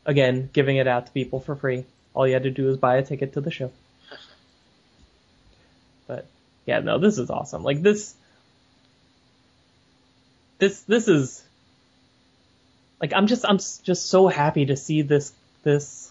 [0.06, 1.86] Again, giving it out to people for free.
[2.14, 3.72] All you had to do was buy a ticket to the show.
[6.08, 6.26] But
[6.66, 7.64] yeah, no, this is awesome.
[7.64, 8.16] Like this
[10.60, 11.44] this this is
[13.02, 15.34] like I'm just I'm just so happy to see this
[15.64, 16.09] this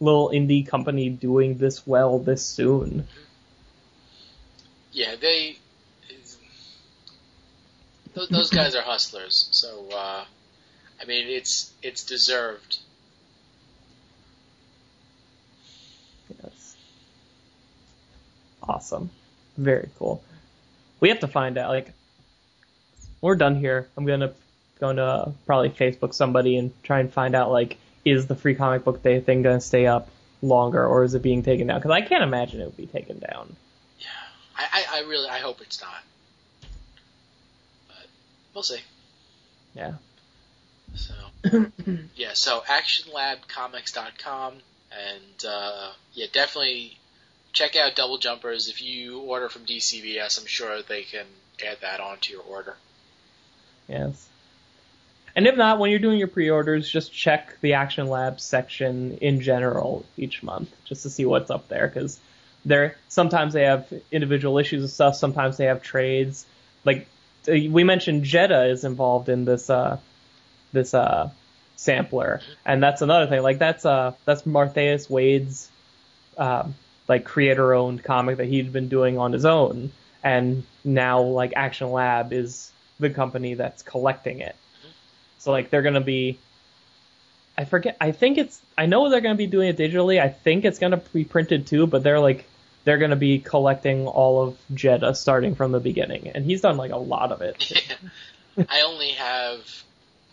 [0.00, 3.06] little indie company doing this well this soon.
[4.92, 5.58] Yeah, they.
[8.30, 10.24] Those, guys are hustlers, so uh,
[11.00, 12.78] I mean it's it's deserved.
[16.42, 16.76] Yes.
[18.62, 19.10] Awesome.
[19.56, 20.22] Very cool.
[21.00, 21.92] We have to find out, like,
[23.20, 23.88] we're done here.
[23.96, 24.32] I'm gonna,
[24.80, 27.78] gonna probably Facebook somebody and try and find out, like,
[28.10, 30.08] is the free comic book day thing gonna stay up
[30.42, 31.80] longer or is it being taken down?
[31.80, 33.56] Cause I can't imagine it would be taken down.
[33.98, 34.06] Yeah,
[34.56, 36.02] I, I, I really I hope it's not,
[37.88, 38.06] but
[38.54, 38.80] we'll see.
[39.74, 39.94] Yeah.
[40.94, 41.14] So
[42.16, 44.54] yeah, so actionlabcomics.com
[44.92, 46.98] and uh, yeah, definitely
[47.52, 48.68] check out Double Jumpers.
[48.68, 51.26] If you order from DCBS, I'm sure they can
[51.66, 52.76] add that onto your order.
[53.88, 54.27] Yes.
[55.36, 59.40] And if not, when you're doing your pre-orders, just check the Action Lab section in
[59.40, 62.18] general each month, just to see what's up there, because
[62.64, 66.44] there sometimes they have individual issues of stuff, sometimes they have trades.
[66.84, 67.06] Like
[67.48, 69.98] uh, we mentioned, Jetta is involved in this uh,
[70.72, 71.30] this uh,
[71.76, 73.42] sampler, and that's another thing.
[73.42, 75.70] Like that's uh that's Martheus Wade's
[76.36, 76.74] um,
[77.06, 82.32] like creator-owned comic that he'd been doing on his own, and now like Action Lab
[82.32, 84.56] is the company that's collecting it.
[85.38, 86.38] So like they're gonna be
[87.56, 90.20] I forget I think it's I know they're gonna be doing it digitally.
[90.20, 92.44] I think it's gonna be printed too, but they're like
[92.84, 96.28] they're gonna be collecting all of Jetta starting from the beginning.
[96.34, 97.70] And he's done like a lot of it.
[98.56, 98.64] Yeah.
[98.68, 99.60] I only have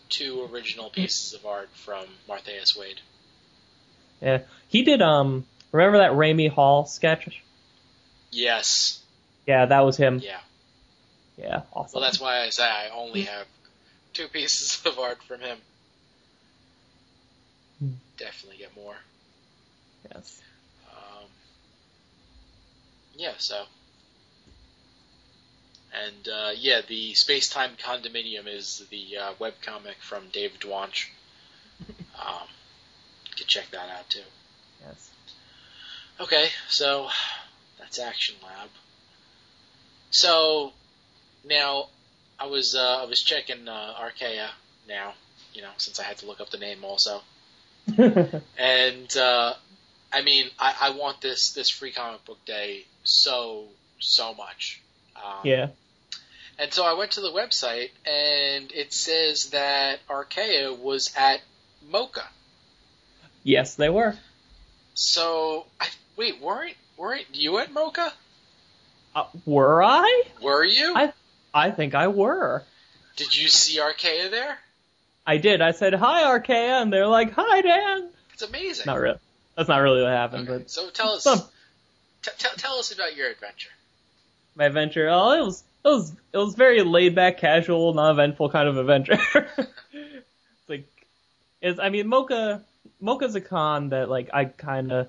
[0.08, 3.00] two original pieces of art from Martheus Wade.
[4.20, 4.40] Yeah.
[4.68, 7.42] He did um remember that Raimi Hall sketch?
[8.30, 9.02] Yes.
[9.46, 10.20] Yeah, that was him.
[10.22, 10.38] Yeah.
[11.36, 12.00] Yeah, awesome.
[12.00, 13.46] Well, that's why I say I only have
[14.16, 15.58] two pieces of art from him.
[18.16, 18.96] definitely get more.
[20.10, 20.40] Yes.
[20.90, 21.28] Um,
[23.14, 23.64] yeah, so.
[25.92, 31.08] And uh, yeah, the Space Time Condominium is the uh, webcomic from Dave Dwonch.
[32.18, 32.48] Um,
[33.26, 34.22] you can check that out too.
[34.80, 35.10] Yes.
[36.18, 37.08] Okay, so
[37.78, 38.70] that's Action Lab.
[40.10, 40.72] So
[41.46, 41.88] now
[42.38, 44.50] I was uh, I was checking uh, Archaia
[44.88, 45.14] now,
[45.54, 47.20] you know, since I had to look up the name also.
[48.58, 49.54] And uh,
[50.12, 53.64] I mean, I, I want this this free comic book day so
[53.98, 54.80] so much.
[55.16, 55.68] Um, yeah.
[56.58, 61.42] And so I went to the website, and it says that Archaia was at
[61.90, 62.24] Mocca.
[63.42, 64.16] Yes, they were.
[64.94, 68.12] So I, wait, weren't weren't you at Mocca?
[69.14, 70.24] Uh, were I?
[70.42, 70.94] Were you?
[70.96, 71.12] I-
[71.56, 72.62] I think I were.
[73.16, 74.58] Did you see Archaia there?
[75.26, 75.60] I did.
[75.62, 78.10] I said hi, Archaia, and they're like, hi, Dan.
[78.34, 78.84] It's amazing.
[78.86, 79.18] Not really.
[79.56, 81.40] That's not really what happened, Okay, but So tell us, Some-
[82.22, 83.70] t- t- tell us about your adventure.
[84.54, 85.08] my adventure.
[85.10, 89.18] Oh, it was it was it was very laid back, casual, non-eventful kind of adventure.
[89.92, 90.84] it's like,
[91.62, 92.60] is I mean, Mocca
[93.02, 95.08] Mocca's a con that like I kind of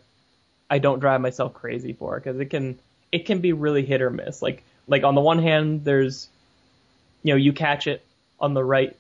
[0.70, 2.80] I don't drive myself crazy for because it can
[3.12, 4.41] it can be really hit or miss.
[4.41, 6.30] Like like on the one hand, there's
[7.24, 8.03] you know you catch it
[8.39, 8.95] on the right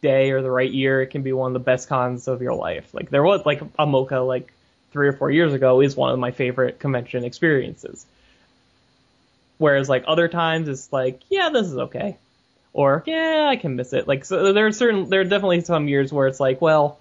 [0.00, 2.54] day or the right year, it can be one of the best cons of your
[2.54, 2.92] life.
[2.94, 4.52] Like there was like a Mocca like
[4.92, 8.06] three or four years ago is one of my favorite convention experiences.
[9.58, 12.16] Whereas like other times it's like, yeah, this is okay.
[12.72, 14.08] Or yeah, I can miss it.
[14.08, 16.98] Like so there are certain there are definitely some years where it's like, well,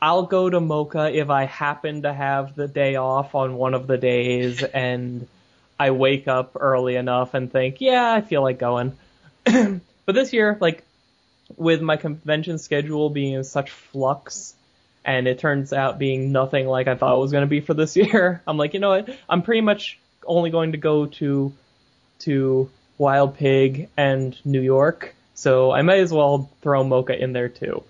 [0.00, 3.86] I'll go to Mocca if I happen to have the day off on one of
[3.86, 5.28] the days and
[5.78, 8.96] I wake up early enough and think, yeah, I feel like going.
[10.06, 10.84] but this year, like
[11.56, 14.54] with my convention schedule being in such flux
[15.04, 17.74] and it turns out being nothing like I thought it was going to be for
[17.74, 19.08] this year, I'm like, you know what?
[19.28, 21.52] I'm pretty much only going to go to
[22.20, 27.48] to Wild Pig and New York, so I might as well throw Mocca in there
[27.48, 27.82] too.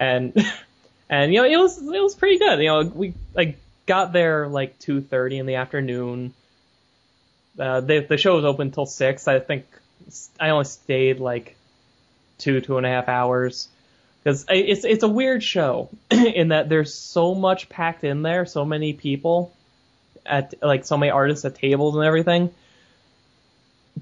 [0.00, 0.34] And
[1.08, 2.58] and you know, it was it was pretty good.
[2.60, 6.34] You know, we like got there like 2:30 in the afternoon.
[7.58, 9.28] Uh, the the show was open till six.
[9.28, 9.66] I think
[10.38, 11.56] I only stayed like
[12.38, 13.68] two two and a half hours
[14.22, 18.64] because it's it's a weird show in that there's so much packed in there, so
[18.64, 19.52] many people
[20.24, 22.50] at like so many artists at tables and everything,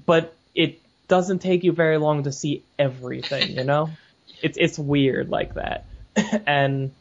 [0.05, 3.89] but it doesn't take you very long to see everything, you know?
[4.41, 5.85] it's it's weird like that.
[6.45, 6.91] and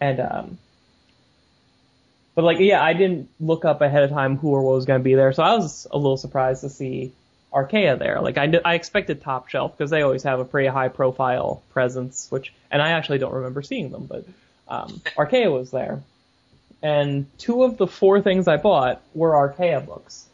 [0.00, 0.58] and um
[2.34, 5.00] but like yeah, I didn't look up ahead of time who or what was going
[5.00, 7.12] to be there, so I was a little surprised to see
[7.52, 8.20] Archaia there.
[8.20, 12.26] Like I, I expected Top Shelf because they always have a pretty high profile presence,
[12.30, 14.24] which and I actually don't remember seeing them, but
[14.68, 16.02] um, Archaia was there,
[16.82, 20.26] and two of the four things I bought were Archaia books.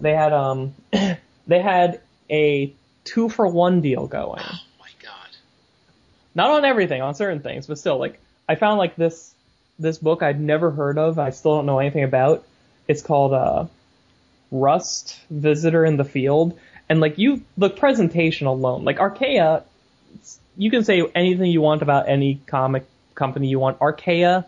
[0.00, 0.74] They had um
[1.46, 2.72] they had a
[3.04, 4.42] two for one deal going.
[4.44, 5.36] Oh my god.
[6.34, 9.34] Not on everything, on certain things, but still like I found like this
[9.78, 11.18] this book I'd never heard of.
[11.18, 12.44] I still don't know anything about.
[12.88, 13.66] It's called uh
[14.50, 16.58] Rust Visitor in the Field.
[16.88, 19.64] And like you, the presentation alone, like Archaia,
[20.56, 22.84] you can say anything you want about any comic
[23.14, 23.78] company you want.
[23.80, 24.46] Archaia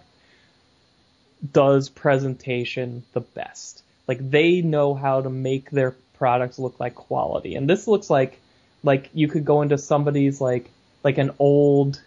[1.53, 3.83] does presentation the best.
[4.09, 7.55] Like they know how to make their products look like quality.
[7.55, 8.41] And this looks like,
[8.83, 10.71] like you could go into somebody's like,
[11.05, 12.01] like an old,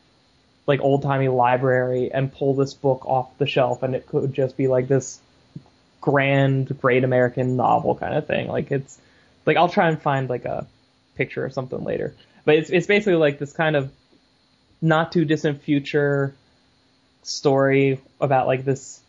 [0.68, 4.58] like old timey library and pull this book off the shelf and it could just
[4.58, 5.20] be like this
[6.06, 8.48] grand great American novel kind of thing.
[8.48, 9.00] Like it's
[9.46, 10.68] like I'll try and find like a
[11.16, 12.16] picture or something later.
[12.46, 13.92] But it's it's basically like this kind of
[14.82, 16.36] not too distant future
[17.24, 19.02] story about like this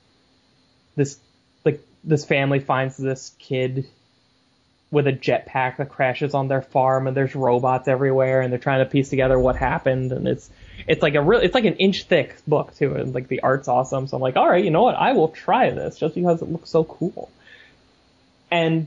[0.97, 1.19] this
[1.67, 3.87] like this family finds this kid
[4.91, 8.83] with a jetpack that crashes on their farm and there's robots everywhere and they're trying
[8.83, 10.49] to piece together what happened and it's
[10.87, 13.69] it's like a real it's like an inch thick book too and like the art's
[13.69, 16.43] awesome so I'm like all right you know what I will try this just because
[16.43, 17.31] it looks so cool
[18.51, 18.87] and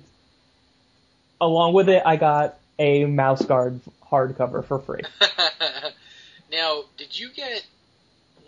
[1.41, 3.79] along with it I got a mouse guard
[4.09, 5.01] hardcover for free
[6.51, 7.65] now, did you get?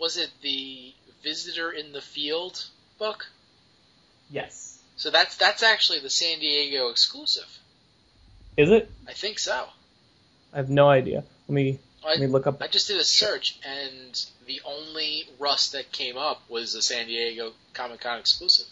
[0.00, 0.92] Was it the
[1.22, 2.66] Visitor in the Field
[2.98, 3.26] book?
[4.30, 7.46] yes So that's that's actually the San Diego exclusive.
[8.56, 9.66] is it I think so.
[10.52, 13.04] I have no idea let me I, let me look up I just did a
[13.04, 18.66] search, and the only Rust that came up was the San Diego Comic Con exclusive.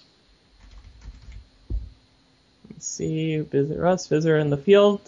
[2.72, 5.00] Let's see visit Rust, visitor in the field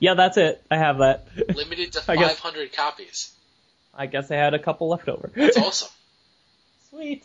[0.00, 1.26] yeah that's it I have that
[1.56, 3.32] Limited to I guess- 500 copies.
[3.96, 5.88] I guess I had a couple left over That's awesome.
[6.90, 7.24] sweet.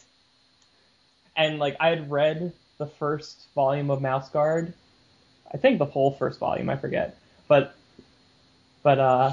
[1.36, 4.74] And like I had read the first volume of Mouse Guard.
[5.52, 7.18] I think the whole first volume, I forget.
[7.48, 7.76] But
[8.84, 9.32] but uh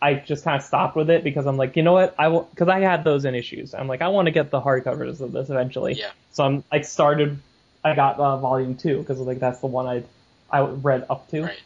[0.00, 2.14] I just kind of stopped with it because I'm like, you know what?
[2.18, 3.74] I will because I had those in issues.
[3.74, 5.94] I'm like, I want to get the hardcovers of this eventually.
[5.94, 6.10] Yeah.
[6.32, 7.38] So I'm like started.
[7.82, 10.02] I got uh, volume two because like that's the one I
[10.50, 11.44] I read up to.
[11.44, 11.60] Right.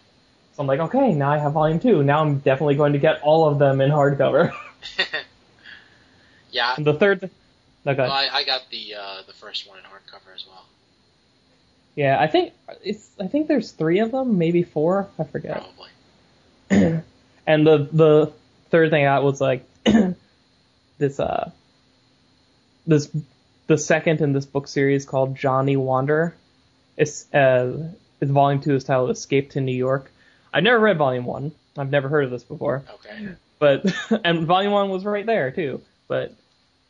[0.53, 2.03] So I'm like, okay, now I have volume two.
[2.03, 4.55] Now I'm definitely going to get all of them in hardcover.
[6.53, 6.75] yeah.
[6.79, 7.31] the third.
[7.85, 8.11] No, Well.
[8.11, 10.67] I, I got the uh, the first one in hardcover as well.
[11.97, 12.53] Yeah, I think
[12.85, 13.11] it's.
[13.19, 15.09] I think there's three of them, maybe four.
[15.19, 15.65] I forget.
[16.71, 17.03] Probably.
[17.51, 18.33] and the the
[18.71, 19.65] third thing I got was like
[20.99, 21.51] this uh
[22.87, 23.11] this
[23.67, 26.37] the second in this book series called Johnny Wander.
[26.97, 27.91] It's uh
[28.21, 30.13] it's volume two is titled Escape to New York.
[30.55, 31.51] I've never read volume one.
[31.77, 32.85] I've never heard of this before.
[32.95, 33.31] Okay.
[33.59, 33.85] But
[34.25, 35.83] and volume one was right there too.
[36.07, 36.33] But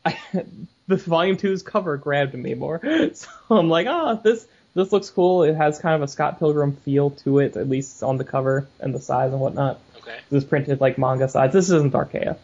[0.05, 0.15] I,
[0.87, 2.79] this volume two's cover grabbed me more.
[3.15, 5.41] So I'm like, ah, this this looks cool.
[5.41, 8.67] It has kind of a Scott Pilgrim feel to it, at least on the cover
[8.79, 9.79] and the size and whatnot.
[10.11, 10.19] Okay.
[10.29, 11.53] This is printed like manga size.
[11.53, 12.37] This isn't Archaia.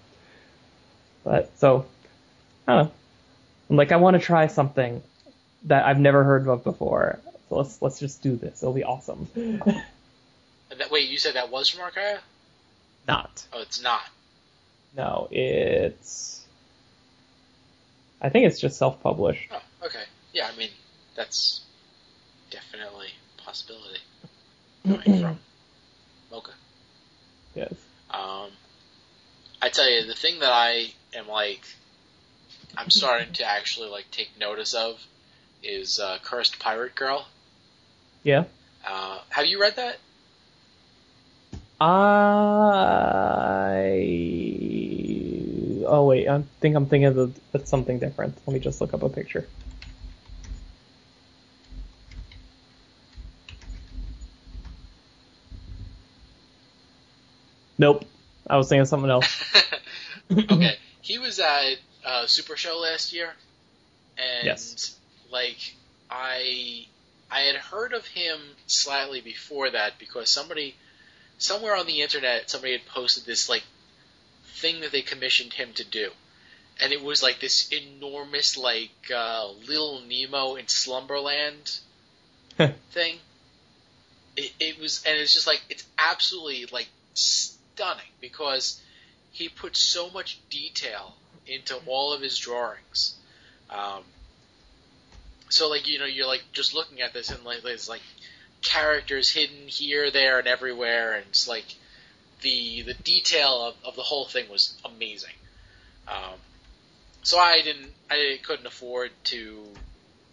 [1.24, 1.86] But so
[2.68, 2.92] I don't know.
[3.70, 5.02] I'm like, I want to try something
[5.64, 7.20] that I've never heard of before.
[7.50, 8.62] So let's let's just do this.
[8.64, 9.28] It'll be awesome.
[10.70, 12.20] And that, wait, you said that was from Archaia?
[13.08, 13.46] Not.
[13.54, 14.02] Oh, it's not.
[14.96, 16.46] No, it's.
[18.22, 19.50] I think it's just self-published.
[19.52, 20.04] Oh, okay.
[20.34, 20.70] Yeah, I mean,
[21.16, 21.62] that's
[22.52, 23.08] definitely
[23.38, 24.00] a possibility.
[24.84, 25.40] Coming from
[26.32, 26.52] Mocca.
[27.58, 27.74] Yes.
[28.12, 28.52] Um,
[29.62, 31.66] I tell you, the thing that I am like,
[32.78, 35.04] I'm starting to actually like take notice of
[35.64, 37.28] is uh, Cursed Pirate Girl.
[38.24, 38.44] Yeah.
[38.88, 39.98] Uh, have you read that?
[41.82, 41.88] I.
[45.88, 48.38] Oh wait, I think I'm thinking of the, that's something different.
[48.46, 49.48] Let me just look up a picture.
[57.78, 58.06] Nope,
[58.50, 59.44] I was thinking something else.
[60.32, 61.76] okay, he was at
[62.06, 63.30] uh, Super Show last year,
[64.18, 64.98] and Yes.
[65.32, 65.76] like
[66.10, 66.86] I,
[67.30, 70.76] I had heard of him slightly before that because somebody,
[71.38, 73.64] somewhere on the internet, somebody had posted this like
[74.44, 76.10] thing that they commissioned him to do,
[76.82, 81.80] and it was like this enormous like uh, Little Nemo in Slumberland
[82.92, 83.18] thing.
[84.36, 86.88] It, it was, and it's just like it's absolutely like
[87.78, 88.82] stunning because
[89.32, 91.14] he put so much detail
[91.46, 93.16] into all of his drawings.
[93.70, 94.04] Um,
[95.50, 98.02] so like you know you're like just looking at this and like there's like
[98.64, 101.66] characters hidden here, there, and everywhere, and it's like
[102.42, 105.38] the the detail of, of the whole thing was amazing.
[106.08, 106.40] Um,
[107.22, 109.64] so I didn't I couldn't afford to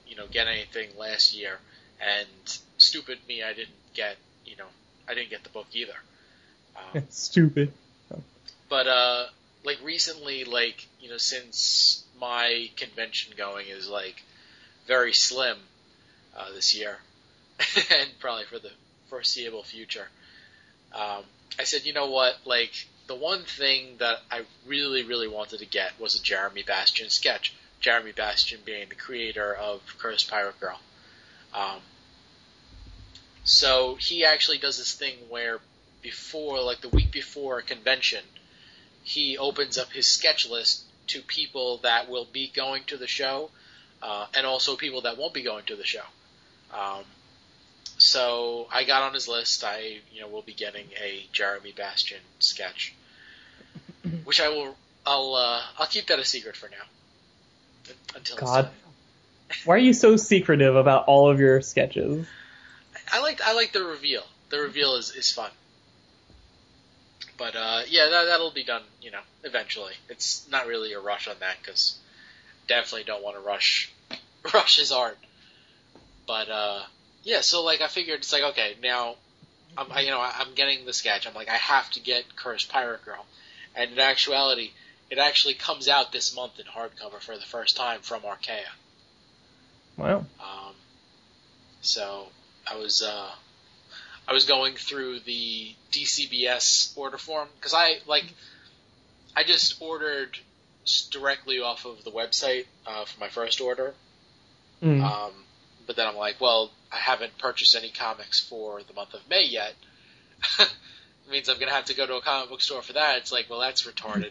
[0.07, 1.59] you know get anything last year,
[2.01, 4.17] and stupid me I didn't get
[4.47, 4.69] you know
[5.07, 5.95] I didn't get the book either.
[6.77, 7.73] Um, Stupid.
[8.69, 9.27] but uh
[9.65, 14.23] like recently like you know since my convention going is like
[14.87, 15.57] very slim
[16.37, 16.99] uh this year
[17.77, 18.71] and probably for the
[19.09, 20.09] foreseeable future
[20.95, 21.23] um
[21.59, 22.37] i said you know what?
[22.45, 22.73] Like
[23.07, 27.55] the one thing that i really really wanted to get was a jeremy bastian sketch.
[27.81, 30.81] Jeremy bastion being the creator of cursed pirate girl.
[31.55, 31.81] Um
[33.45, 35.59] so he actually does this thing where
[36.05, 38.23] before like the week before a convention
[39.05, 43.51] he opens up his sketch list to people that will be going to the show,
[44.03, 46.05] uh, and also people that won't be going to the show.
[46.73, 47.05] Um,
[47.99, 49.63] so I got on his list.
[49.63, 52.95] I, you know, will be getting a Jeremy Bastian sketch,
[54.25, 54.75] which I will.
[55.07, 55.35] I'll.
[55.35, 57.95] Uh, I'll keep that a secret for now.
[58.17, 58.71] Until God.
[59.67, 62.27] Why are you so secretive about all of your sketches?
[63.13, 63.43] I like.
[63.43, 64.23] I like the reveal.
[64.49, 65.51] The reveal is is fun.
[67.37, 68.83] But uh, yeah, that that'll be done.
[69.03, 69.95] You know, eventually.
[70.09, 71.99] It's not really a rush on that because
[72.69, 73.93] definitely don't want to rush
[74.55, 75.19] rush his art.
[76.27, 76.83] But uh,
[77.23, 79.17] yeah, so like I figured it's like okay now,
[79.77, 81.27] I'm I, you know I'm getting the sketch.
[81.27, 83.25] I'm like I have to get Cursed Pirate Girl,
[83.75, 84.71] and in actuality,
[85.11, 88.71] it actually comes out this month in hardcover for the first time from Archaia.
[89.97, 90.25] Wow.
[90.41, 90.75] Um,
[91.83, 92.27] so
[92.67, 93.31] I was uh,
[94.27, 98.25] I was going through the DCBS order form because I like
[99.37, 100.39] I just ordered
[101.11, 103.95] directly off of the website uh, for my first order.
[104.83, 105.03] Mm.
[105.03, 105.33] Um,
[105.87, 109.45] but then I'm like, well, I haven't purchased any comics for the month of May
[109.45, 109.75] yet.
[110.59, 110.73] it
[111.31, 113.19] means I'm gonna have to go to a comic book store for that.
[113.19, 114.31] It's like, well, that's retarded.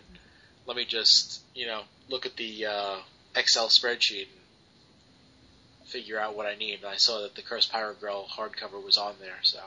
[0.66, 2.96] Let me just, you know, look at the uh,
[3.36, 6.76] Excel spreadsheet and figure out what I need.
[6.76, 9.60] And I saw that the Cursed Pirate Girl hardcover was on there, so.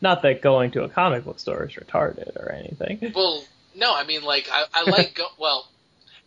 [0.00, 3.12] Not that going to a comic book store is retarded or anything.
[3.14, 3.42] Well,
[3.74, 5.68] no, I mean like I, I like go well.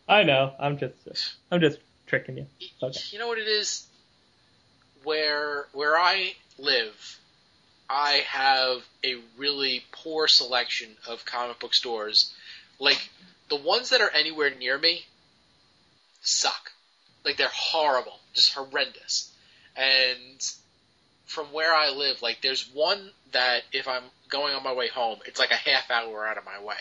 [0.07, 0.53] I know.
[0.59, 0.95] I'm just
[1.51, 2.45] I'm just tricking you.
[2.81, 2.99] Okay.
[3.11, 3.87] You know what it is?
[5.03, 7.19] Where where I live,
[7.89, 12.33] I have a really poor selection of comic book stores.
[12.79, 13.09] Like
[13.49, 15.05] the ones that are anywhere near me
[16.21, 16.71] suck.
[17.25, 19.31] Like they're horrible, just horrendous.
[19.75, 20.51] And
[21.31, 25.19] from where I live, like there's one that if I'm going on my way home,
[25.25, 26.75] it's like a half hour out of my way.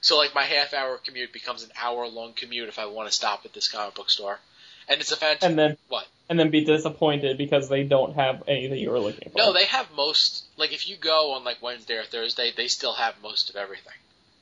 [0.00, 3.14] So like my half hour commute becomes an hour long commute if I want to
[3.14, 4.40] stop at this comic book store.
[4.88, 5.50] And it's a fantastic.
[5.50, 6.06] And then what?
[6.30, 9.38] And then be disappointed because they don't have anything you were looking for.
[9.38, 10.44] No, they have most.
[10.56, 13.92] Like if you go on like Wednesday or Thursday, they still have most of everything.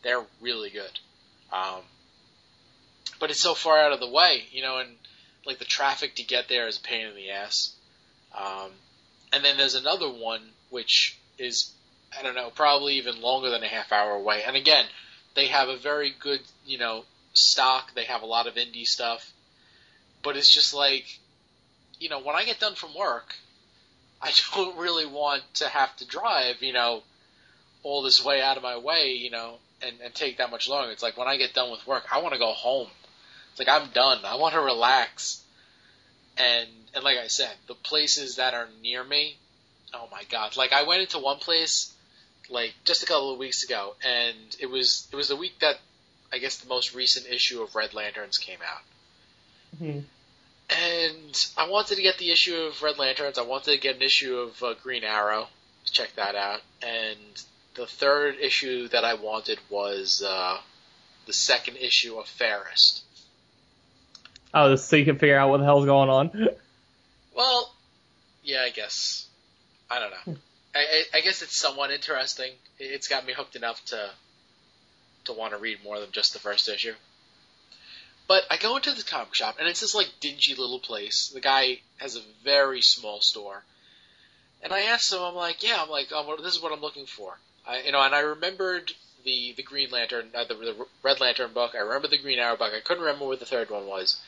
[0.03, 0.99] They're really good.
[1.53, 1.83] Um,
[3.19, 4.91] but it's so far out of the way, you know, and
[5.45, 7.75] like the traffic to get there is a pain in the ass.
[8.37, 8.71] Um,
[9.33, 11.73] and then there's another one which is
[12.19, 14.43] I don't know, probably even longer than a half hour away.
[14.47, 14.85] And again,
[15.35, 17.95] they have a very good, you know, stock.
[17.95, 19.33] They have a lot of indie stuff.
[20.23, 21.05] But it's just like,
[21.99, 23.35] you know, when I get done from work,
[24.21, 27.03] I don't really want to have to drive, you know,
[27.83, 30.93] all this way out of my way, you know, and, and take that much longer.
[30.93, 32.89] It's like when I get done with work, I want to go home.
[33.51, 34.25] It's like I'm done.
[34.25, 35.43] I want to relax.
[36.37, 39.37] And and like I said, the places that are near me,
[39.95, 40.57] oh my god!
[40.57, 41.93] Like I went into one place
[42.49, 45.77] like just a couple of weeks ago, and it was it was the week that
[46.33, 49.79] I guess the most recent issue of Red Lanterns came out.
[49.79, 50.01] hmm
[50.71, 53.39] And I wanted to get the issue of Red Lanterns.
[53.39, 55.49] I wanted to get an issue of uh, Green Arrow.
[55.85, 56.61] Check that out.
[56.83, 57.19] And
[57.75, 60.59] the third issue that I wanted was uh,
[61.27, 63.03] the second issue of Fairest.
[64.55, 66.49] Oh, so you can figure out what the hell's going on.
[67.35, 67.73] Well,
[68.43, 69.27] yeah, I guess.
[69.91, 70.37] I don't know.
[70.75, 72.53] I, I, I guess it's somewhat interesting.
[72.79, 74.11] It- It's got me hooked enough to
[75.25, 76.95] to want to read more than just the first issue.
[78.27, 81.29] But I go into the comic shop, and it's this like dingy little place.
[81.33, 83.63] The guy has a very small store,
[84.63, 87.07] and I asked him, I'm like, yeah, I'm like, oh, this is what I'm looking
[87.07, 87.39] for.
[87.67, 88.91] I, you know, and I remembered
[89.25, 91.73] the the Green Lantern, uh, the, the Red Lantern book.
[91.75, 92.73] I remember the Green Arrow book.
[92.75, 94.21] I couldn't remember what the third one was.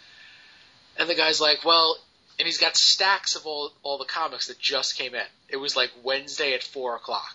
[0.97, 1.97] And the guy's like, well,
[2.39, 5.27] and he's got stacks of all all the comics that just came in.
[5.49, 7.35] It was like Wednesday at four o'clock.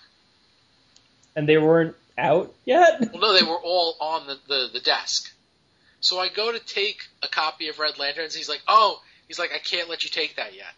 [1.35, 2.99] And they weren't out yet?
[3.13, 5.33] Well, no, they were all on the, the, the desk.
[6.01, 8.35] So I go to take a copy of Red Lanterns.
[8.35, 10.73] He's like, oh, he's like, I can't let you take that yet.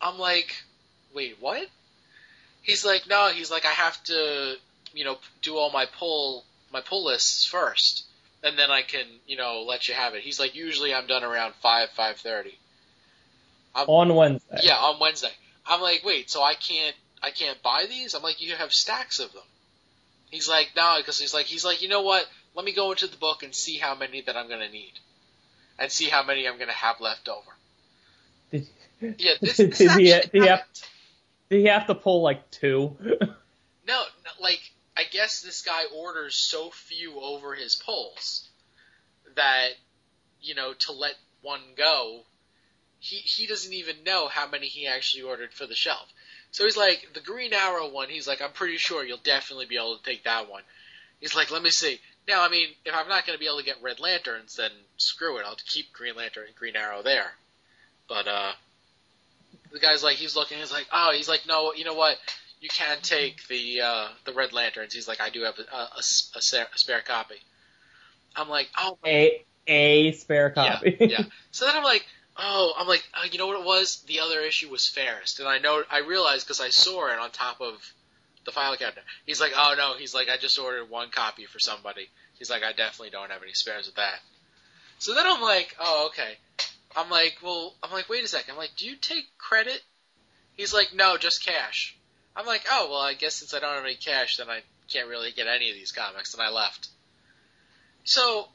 [0.00, 0.54] I'm like,
[1.14, 1.66] wait, what?
[2.62, 4.54] He's like, no, he's like, I have to,
[4.92, 8.04] you know, do all my pull my pull lists first,
[8.42, 10.22] and then I can, you know, let you have it.
[10.22, 12.58] He's like, usually I'm done around five five thirty.
[13.88, 14.60] On Wednesday.
[14.62, 15.30] Yeah, on Wednesday.
[15.66, 18.14] I'm like, wait, so I can't I can't buy these?
[18.14, 19.42] I'm like, you have stacks of them.
[20.30, 22.26] He's like, no, because he's like, he's like, you know what?
[22.54, 24.92] Let me go into the book and see how many that I'm gonna need,
[25.78, 27.50] and see how many I'm gonna have left over.
[28.50, 28.66] Did,
[29.18, 30.64] Yeah, this, Did this he- actually did he have-
[31.50, 32.96] did he have to pull like two?
[33.00, 33.26] No,
[33.86, 34.60] no, like
[34.96, 38.48] I guess this guy orders so few over his pulls
[39.36, 39.68] that
[40.40, 42.22] you know to let one go,
[42.98, 46.06] he he doesn't even know how many he actually ordered for the shelf.
[46.50, 48.08] So he's like the Green Arrow one.
[48.08, 50.62] He's like, I'm pretty sure you'll definitely be able to take that one.
[51.20, 52.00] He's like, let me see.
[52.28, 54.70] Now, I mean, if I'm not going to be able to get Red Lanterns, then
[54.96, 55.44] screw it.
[55.46, 57.30] I'll keep Green Lantern and Green Arrow there.
[58.08, 58.52] But uh,
[59.72, 60.58] the guy's like, he's looking.
[60.58, 62.16] He's like, oh, he's like, no, you know what?
[62.60, 64.94] You can take the uh, the Red Lanterns.
[64.94, 67.36] He's like, I do have a sa- a spare copy.
[68.34, 70.96] I'm like, oh, my a a spare copy.
[70.98, 71.22] yeah, yeah.
[71.50, 72.04] So then I'm like,
[72.38, 74.02] oh, I'm like, uh, you know what it was?
[74.06, 77.30] The other issue was Fairest, and I know I realized because I saw it on
[77.30, 77.74] top of
[78.44, 79.04] the file cabinet.
[79.26, 82.08] He's like, oh no, he's like, I just ordered one copy for somebody.
[82.38, 84.20] He's like, I definitely don't have any spares of that.
[84.98, 86.38] So then I'm like, oh okay.
[86.96, 88.52] I'm like, well, I'm like, wait a second.
[88.52, 89.82] I'm like, do you take credit?
[90.56, 91.96] He's like, no, just cash.
[92.34, 95.08] I'm like, oh well, I guess since I don't have any cash, then I can't
[95.08, 96.88] really get any of these comics, and I left.
[98.04, 98.48] So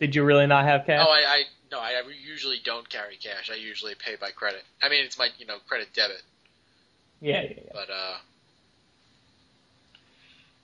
[0.00, 1.04] Did you really not have cash?
[1.06, 1.42] Oh, I, I
[1.74, 3.50] no, I usually don't carry cash.
[3.50, 4.62] I usually pay by credit.
[4.80, 6.22] I mean, it's my you know credit debit,
[7.20, 7.62] yeah, yeah, yeah.
[7.72, 8.16] but uh,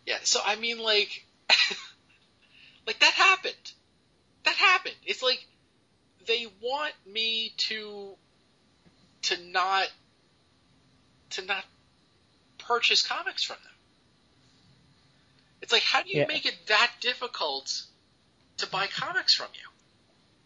[0.07, 0.19] yeah.
[0.23, 1.25] So I mean, like,
[2.87, 3.73] like that happened.
[4.45, 4.95] That happened.
[5.05, 5.45] It's like
[6.29, 8.15] they want me to
[9.23, 9.89] to not
[11.31, 11.65] to not
[12.59, 13.73] purchase comics from them.
[15.61, 16.27] It's like, how do you Yeah.
[16.27, 17.83] make it that difficult
[18.59, 19.70] to buy comics from you?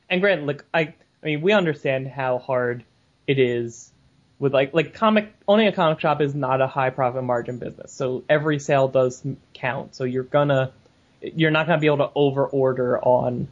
[0.09, 0.95] And granted, like I, I
[1.27, 2.85] mean, we understand how hard
[3.27, 3.91] it is
[4.39, 7.93] with like like comic owning a comic shop is not a high profit margin business.
[7.93, 9.25] So every sale does
[9.55, 9.95] count.
[9.95, 10.73] So you're gonna
[11.21, 13.49] you're not gonna be able to over order on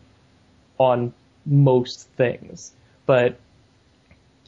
[0.78, 1.14] on
[1.46, 2.72] most things.
[3.06, 3.38] But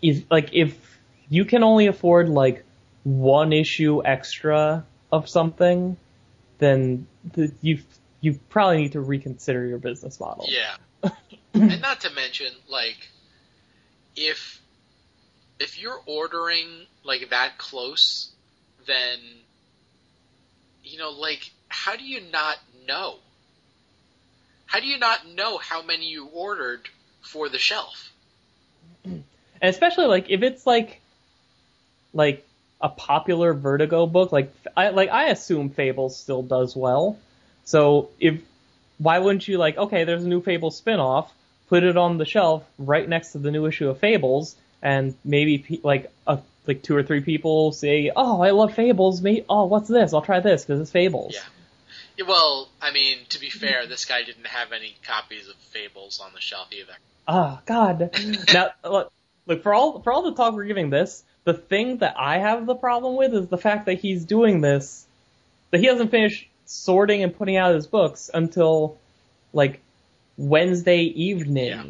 [0.02, 2.64] if like if you can only afford like
[3.04, 5.96] one issue extra of something,
[6.58, 7.78] then the, you
[8.20, 10.46] you probably need to reconsider your business model.
[10.48, 10.76] Yeah,
[11.54, 11.70] Mm-hmm.
[11.70, 12.96] and not to mention like
[14.16, 14.60] if
[15.60, 16.66] if you're ordering
[17.04, 18.32] like that close,
[18.86, 19.18] then
[20.82, 22.56] you know like how do you not
[22.88, 23.16] know?
[24.66, 26.88] How do you not know how many you ordered
[27.22, 28.10] for the shelf?
[29.62, 31.00] And especially like if it's like
[32.12, 32.46] like
[32.82, 37.16] a popular Vertigo book, like I like I assume Fables still does well.
[37.64, 38.42] So if
[38.98, 41.28] why wouldn't you like okay, there's a new Fables spinoff,
[41.68, 45.58] put it on the shelf right next to the new issue of Fables, and maybe
[45.58, 49.22] pe- like a like two or three people say, "Oh, I love Fables.
[49.22, 50.12] Me, oh, what's this?
[50.12, 52.26] I'll try this because it's Fables." Yeah.
[52.26, 56.32] Well, I mean, to be fair, this guy didn't have any copies of Fables on
[56.32, 56.92] the shelf either.
[57.26, 58.10] Ah, God.
[58.54, 59.12] now, look,
[59.46, 62.66] look for all for all the talk we're giving this, the thing that I have
[62.66, 65.06] the problem with is the fact that he's doing this,
[65.70, 68.98] that he hasn't finished sorting and putting out his books until
[69.52, 69.80] like
[70.36, 71.66] Wednesday evening.
[71.66, 71.84] Yeah.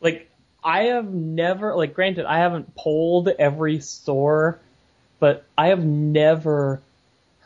[0.00, 0.30] Like
[0.64, 4.60] I have never, like, granted, I haven't polled every store,
[5.18, 6.80] but I have never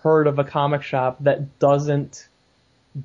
[0.03, 2.29] heard of a comic shop that doesn't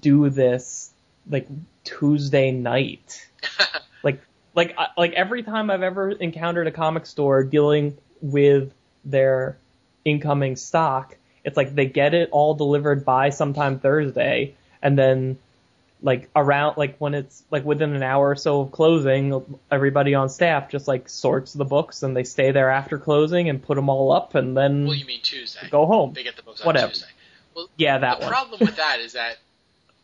[0.01, 0.91] do this
[1.29, 1.47] like
[1.83, 3.27] Tuesday night.
[4.03, 4.21] like
[4.53, 8.73] like like every time I've ever encountered a comic store dealing with
[9.03, 9.57] their
[10.05, 15.37] incoming stock, it's like they get it all delivered by sometime Thursday and then
[16.03, 20.29] like around like when it's like within an hour or so of closing, everybody on
[20.29, 23.87] staff just like sorts the books and they stay there after closing and put them
[23.89, 25.67] all up and then Well, you mean Tuesday?
[25.69, 26.13] go home.
[26.13, 26.87] They get the books on Whatever.
[26.91, 27.07] Tuesday.
[27.55, 28.31] Well, Yeah, that the one.
[28.33, 29.37] problem with that is that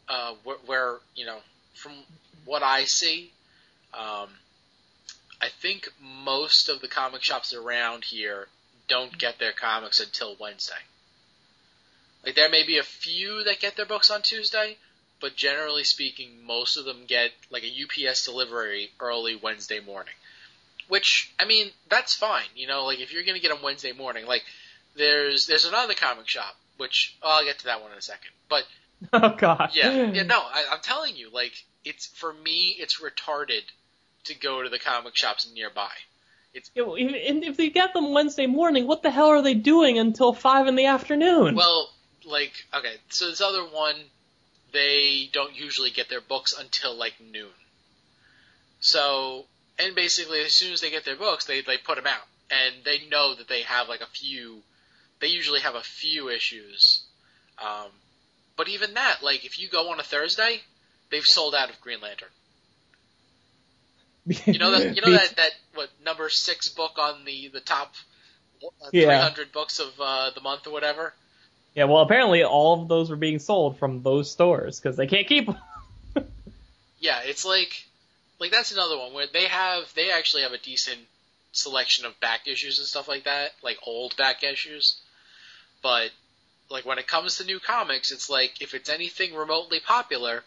[0.09, 1.37] uh, where, where you know
[1.73, 1.93] from
[2.45, 3.31] what I see,
[3.93, 4.29] um,
[5.41, 8.47] I think most of the comic shops around here
[8.87, 10.73] don't get their comics until Wednesday.
[12.25, 14.77] Like there may be a few that get their books on Tuesday,
[15.19, 20.13] but generally speaking, most of them get like a UPS delivery early Wednesday morning.
[20.87, 22.45] Which I mean, that's fine.
[22.55, 24.43] You know, like if you're gonna get them Wednesday morning, like
[24.95, 28.31] there's there's another comic shop, which oh, I'll get to that one in a second.
[28.49, 28.63] But
[29.13, 29.71] oh god.
[29.73, 31.53] yeah, yeah, no, I, I'm telling you, like
[31.83, 33.61] it's for me, it's retarded
[34.25, 35.91] to go to the comic shops nearby.
[36.73, 39.53] Yeah, well, even- And if they get them Wednesday morning, what the hell are they
[39.53, 41.55] doing until five in the afternoon?
[41.55, 41.89] Well,
[42.25, 43.95] like okay, so this other one,
[44.71, 47.53] they don't usually get their books until like noon.
[48.79, 49.45] So,
[49.79, 52.83] and basically, as soon as they get their books, they they put them out, and
[52.83, 54.61] they know that they have like a few.
[55.19, 57.01] They usually have a few issues,
[57.59, 57.89] um,
[58.55, 60.61] but even that, like if you go on a Thursday,
[61.09, 62.29] they've sold out of Green Lantern.
[64.45, 67.95] You know that you know that that what number six book on the the top
[68.81, 69.05] uh, Yeah.
[69.05, 71.13] 300 books of uh, the month or whatever.
[71.77, 75.27] Yeah, well, apparently all of those were being sold from those stores because they can't
[75.27, 75.57] keep them.
[76.99, 77.85] Yeah, it's like
[78.39, 80.99] like that's another one where they have they actually have a decent
[81.51, 84.99] selection of back issues and stuff like that, like old back issues.
[85.83, 86.09] But
[86.71, 90.43] like when it comes to new comics, it's like if it's anything remotely popular,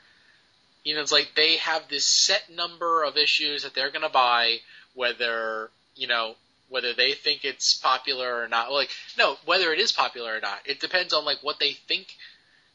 [0.82, 4.56] you know, it's like they have this set number of issues that they're gonna buy,
[4.94, 6.34] whether you know
[6.70, 8.72] whether they think it's popular or not.
[8.72, 12.16] Like no, whether it is popular or not, it depends on like what they think,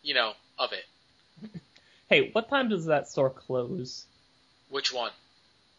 [0.03, 0.85] you know, of it.
[2.07, 4.05] Hey, what time does that store close?
[4.69, 5.09] Which one?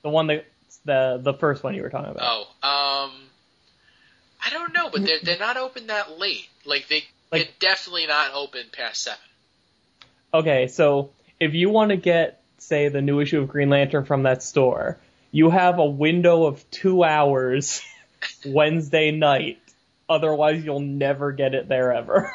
[0.03, 0.45] The one that
[0.85, 2.47] the the first one you were talking about.
[2.63, 3.13] Oh, um,
[4.45, 6.49] I don't know, but they're they're not open that late.
[6.65, 9.21] Like they Like- they're definitely not open past seven.
[10.35, 14.25] Okay, so if you want to get, say, the new issue of Green Lantern from
[14.25, 14.99] that store,
[15.31, 17.83] you have a window of two hours
[18.45, 19.59] Wednesday night.
[20.09, 22.33] Otherwise, you'll never get it there ever.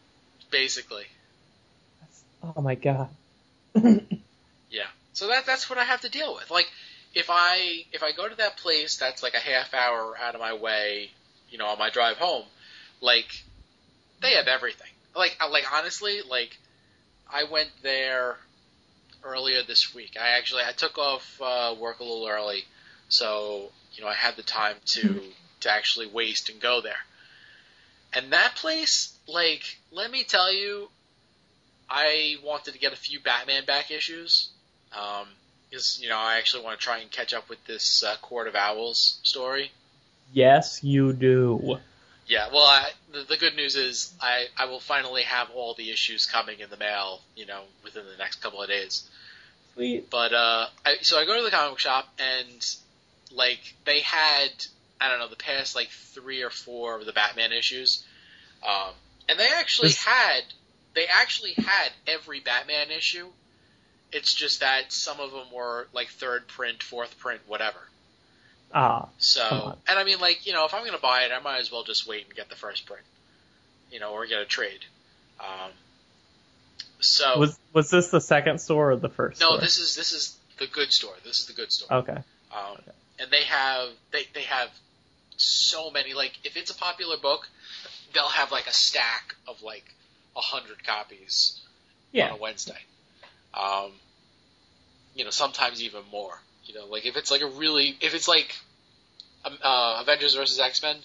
[0.50, 1.06] Basically,
[2.42, 3.08] oh my god.
[3.74, 4.86] yeah.
[5.14, 6.50] So that that's what I have to deal with.
[6.50, 6.70] Like
[7.14, 10.40] if I if I go to that place that's like a half hour out of
[10.40, 11.10] my way,
[11.50, 12.44] you know, on my drive home,
[13.00, 13.42] like
[14.20, 14.90] they have everything.
[15.16, 16.58] Like like honestly, like
[17.32, 18.36] I went there
[19.24, 20.16] earlier this week.
[20.20, 22.64] I actually I took off uh, work a little early,
[23.08, 25.22] so you know I had the time to
[25.60, 27.02] to actually waste and go there.
[28.12, 30.88] And that place, like, let me tell you,
[31.90, 34.50] I wanted to get a few Batman back issues.
[34.92, 35.26] Um,
[35.74, 38.46] because you know I actually want to try and catch up with this uh, Court
[38.46, 39.72] of Owls story.
[40.32, 41.78] Yes, you do.
[42.26, 45.90] Yeah, well, I, the, the good news is I, I will finally have all the
[45.90, 49.06] issues coming in the mail, you know, within the next couple of days.
[49.74, 50.08] Sweet.
[50.08, 52.76] But uh, I, so I go to the comic shop and
[53.34, 54.50] like they had
[55.00, 58.04] I don't know the past like three or four of the Batman issues,
[58.66, 58.92] um,
[59.28, 60.42] and they actually had
[60.94, 63.26] they actually had every Batman issue.
[64.12, 67.80] It's just that some of them were like third print, fourth print, whatever.
[68.72, 71.40] Ah, So, and I mean, like, you know, if I'm going to buy it, I
[71.40, 73.04] might as well just wait and get the first print,
[73.92, 74.80] you know, or get a trade.
[75.38, 75.70] Um,
[76.98, 79.40] so, was was this the second store or the first?
[79.40, 79.60] no, store?
[79.60, 81.14] this is this is the good store.
[81.24, 81.98] This is the good store.
[81.98, 82.16] Okay.
[82.52, 82.78] Um,
[83.18, 84.70] and they have they they have
[85.36, 86.14] so many.
[86.14, 87.48] Like, if it's a popular book,
[88.12, 89.84] they'll have like a stack of like
[90.36, 91.60] a hundred copies
[92.12, 92.26] Yeah.
[92.30, 92.78] on a Wednesday.
[93.52, 93.92] Um,
[95.14, 96.38] you know, sometimes even more.
[96.66, 98.54] You know, like if it's like a really, if it's like
[99.44, 100.96] um, uh, Avengers versus X Men,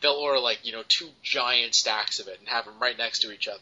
[0.00, 3.20] they'll order like you know two giant stacks of it and have them right next
[3.20, 3.58] to each other.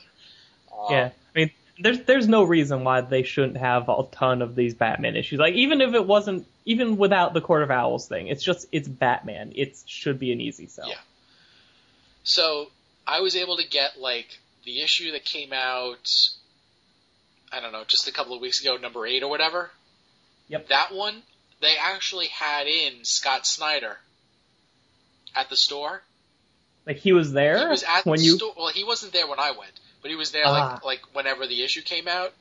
[0.73, 1.10] Um, Yeah.
[1.35, 5.16] I mean, there's there's no reason why they shouldn't have a ton of these Batman
[5.16, 5.38] issues.
[5.38, 8.88] Like even if it wasn't, even without the Court of Owls thing, it's just it's
[8.88, 9.52] Batman.
[9.54, 10.88] It should be an easy sell.
[10.88, 10.96] Yeah.
[12.24, 12.68] So
[13.06, 16.08] I was able to get like the issue that came out.
[17.52, 19.70] I don't know, just a couple of weeks ago, number eight or whatever.
[20.48, 20.68] Yep.
[20.68, 21.22] That one,
[21.60, 23.98] they actually had in Scott Snyder
[25.36, 26.02] at the store.
[26.86, 28.36] Like he was there He was at when the you.
[28.36, 28.54] store.
[28.56, 29.72] Well, he wasn't there when I went,
[30.02, 30.52] but he was there Ah.
[30.52, 32.32] like like whenever the issue came out.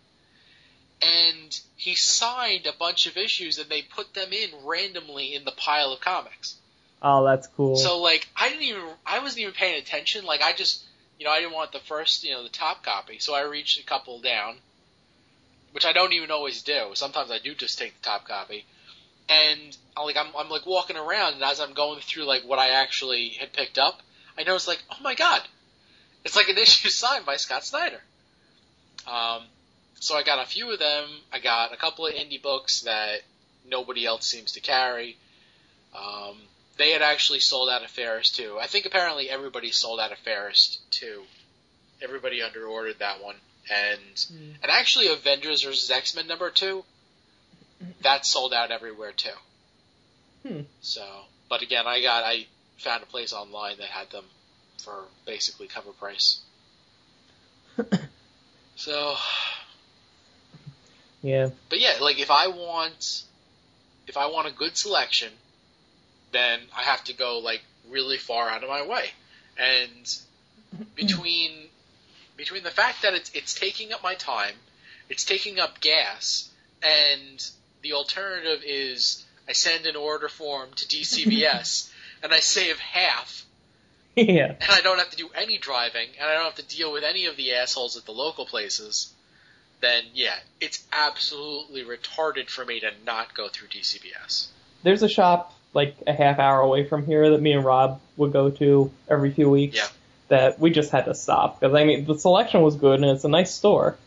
[1.04, 5.52] And he signed a bunch of issues, and they put them in randomly in the
[5.52, 6.56] pile of comics.
[7.02, 7.76] Oh, that's cool.
[7.76, 10.26] So like I didn't even I wasn't even paying attention.
[10.26, 10.84] Like I just
[11.18, 13.80] you know I didn't want the first you know the top copy, so I reached
[13.80, 14.58] a couple down,
[15.72, 16.92] which I don't even always do.
[16.94, 18.66] Sometimes I do just take the top copy,
[19.28, 22.60] and I'm like I'm I'm like walking around, and as I'm going through like what
[22.60, 24.02] I actually had picked up,
[24.38, 25.42] I noticed like oh my god,
[26.24, 28.02] it's like an issue signed by Scott Snyder.
[29.08, 29.44] Um,
[30.00, 31.06] so I got a few of them.
[31.32, 33.22] I got a couple of indie books that
[33.68, 35.18] nobody else seems to carry.
[35.96, 36.38] Um,
[36.78, 38.58] they had actually sold out of Fairest too.
[38.60, 41.24] I think apparently everybody sold out of Fairest too.
[42.02, 43.36] Everybody under ordered that one,
[43.70, 44.26] and
[44.64, 46.84] and actually Avengers vs X Men number two,
[48.02, 49.30] that sold out everywhere too.
[50.48, 50.62] Hmm.
[50.82, 51.06] So,
[51.50, 52.48] but again, I got I
[52.80, 54.26] found a place online that had them
[54.84, 56.40] for basically cover price.
[58.76, 59.16] so,
[61.22, 61.50] yeah.
[61.70, 63.24] but yeah, like if I want,
[64.08, 65.32] if I want a good selection,
[66.32, 69.06] then I have to go like really far out of my way.
[69.58, 70.18] And
[70.96, 71.52] between
[72.38, 74.56] between the fact that it's it's taking up my time,
[75.10, 76.50] it's taking up gas,
[76.82, 77.46] and
[77.82, 81.92] the alternative is I send an order form to DCBS
[82.24, 83.46] and I save half,
[84.16, 84.56] Yeah.
[84.60, 87.04] and I don't have to do any driving, and I don't have to deal with
[87.04, 89.14] any of the assholes at the local places.
[89.80, 94.48] Then yeah, it's absolutely retarded for me to not go through DCBS.
[94.84, 98.34] There's a shop like a half hour away from here that me and Rob would
[98.34, 99.78] go to every few weeks.
[99.78, 99.88] Yeah.
[100.28, 103.26] That we just had to stop because I mean the selection was good and it's
[103.26, 103.98] a nice store,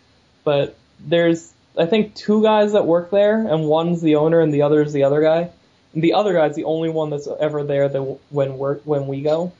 [0.43, 4.63] but there's I think two guys that work there and one's the owner and the
[4.63, 5.51] other's the other guy.
[5.93, 9.23] And the other guy's the only one that's ever there that when work when we
[9.23, 9.53] go,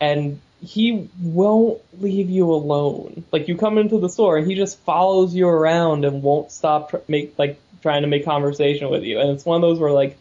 [0.00, 3.24] and he won't leave you alone.
[3.32, 6.90] Like you come into the store and he just follows you around and won't stop
[6.90, 9.20] tr- make like trying to make conversation with you.
[9.20, 10.18] And it's one of those where like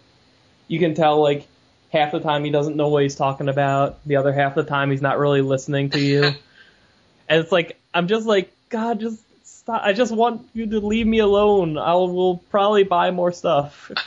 [0.67, 1.47] you can tell like
[1.91, 4.91] half the time he doesn't know what he's talking about, the other half the time
[4.91, 6.23] he's not really listening to you.
[7.29, 9.81] and it's like I'm just like God, just stop.
[9.83, 11.77] I just want you to leave me alone.
[11.77, 13.91] I will probably buy more stuff.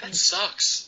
[0.00, 0.85] That sucks.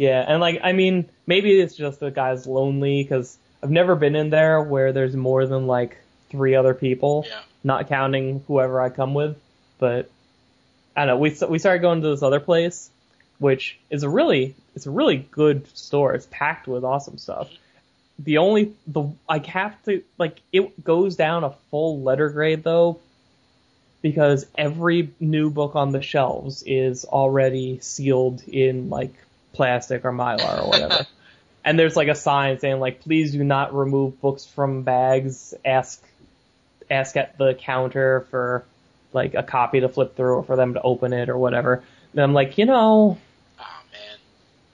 [0.00, 4.16] Yeah, and like I mean, maybe it's just the guy's lonely because I've never been
[4.16, 5.98] in there where there's more than like
[6.30, 7.42] three other people, Yeah.
[7.62, 9.36] not counting whoever I come with.
[9.78, 10.10] But
[10.96, 11.18] I don't know.
[11.18, 12.88] We we started going to this other place,
[13.40, 16.14] which is a really it's a really good store.
[16.14, 17.50] It's packed with awesome stuff.
[18.18, 23.00] The only the I have to like it goes down a full letter grade though
[24.00, 29.12] because every new book on the shelves is already sealed in like
[29.52, 31.06] plastic or mylar or whatever.
[31.64, 35.54] and there's like a sign saying like please do not remove books from bags.
[35.64, 36.02] Ask
[36.90, 38.64] ask at the counter for
[39.12, 41.82] like a copy to flip through or for them to open it or whatever.
[42.12, 43.18] And I'm like, you know,
[43.58, 44.18] Oh man,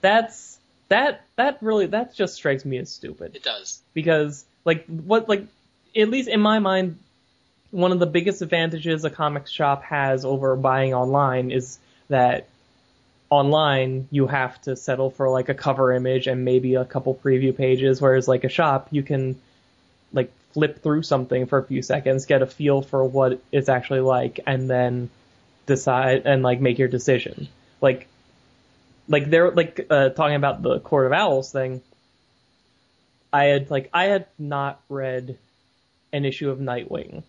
[0.01, 0.57] that's
[0.89, 3.81] that that really that just strikes me as stupid it does.
[3.93, 5.45] because like what like
[5.95, 6.97] at least in my mind
[7.71, 12.47] one of the biggest advantages a comic shop has over buying online is that
[13.29, 17.55] online you have to settle for like a cover image and maybe a couple preview
[17.55, 19.37] pages whereas like a shop you can
[20.13, 23.99] like flip through something for a few seconds get a feel for what it's actually
[23.99, 25.09] like and then
[25.67, 27.47] decide and like make your decision.
[27.81, 28.07] Like
[29.07, 31.81] like they're like uh, talking about the court of owls thing
[33.31, 35.37] i had like i had not read
[36.11, 37.23] an issue of nightwing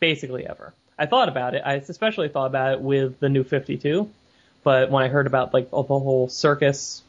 [0.00, 0.74] basically ever.
[0.98, 1.62] I thought about it.
[1.64, 4.10] I especially thought about it with the new 52
[4.62, 7.02] but when I heard about like the whole circus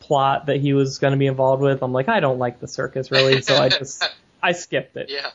[0.00, 2.68] plot that he was going to be involved with, I'm like, I don't like the
[2.68, 4.08] circus really, so I just
[4.42, 5.10] I skipped it.
[5.10, 5.30] Yeah.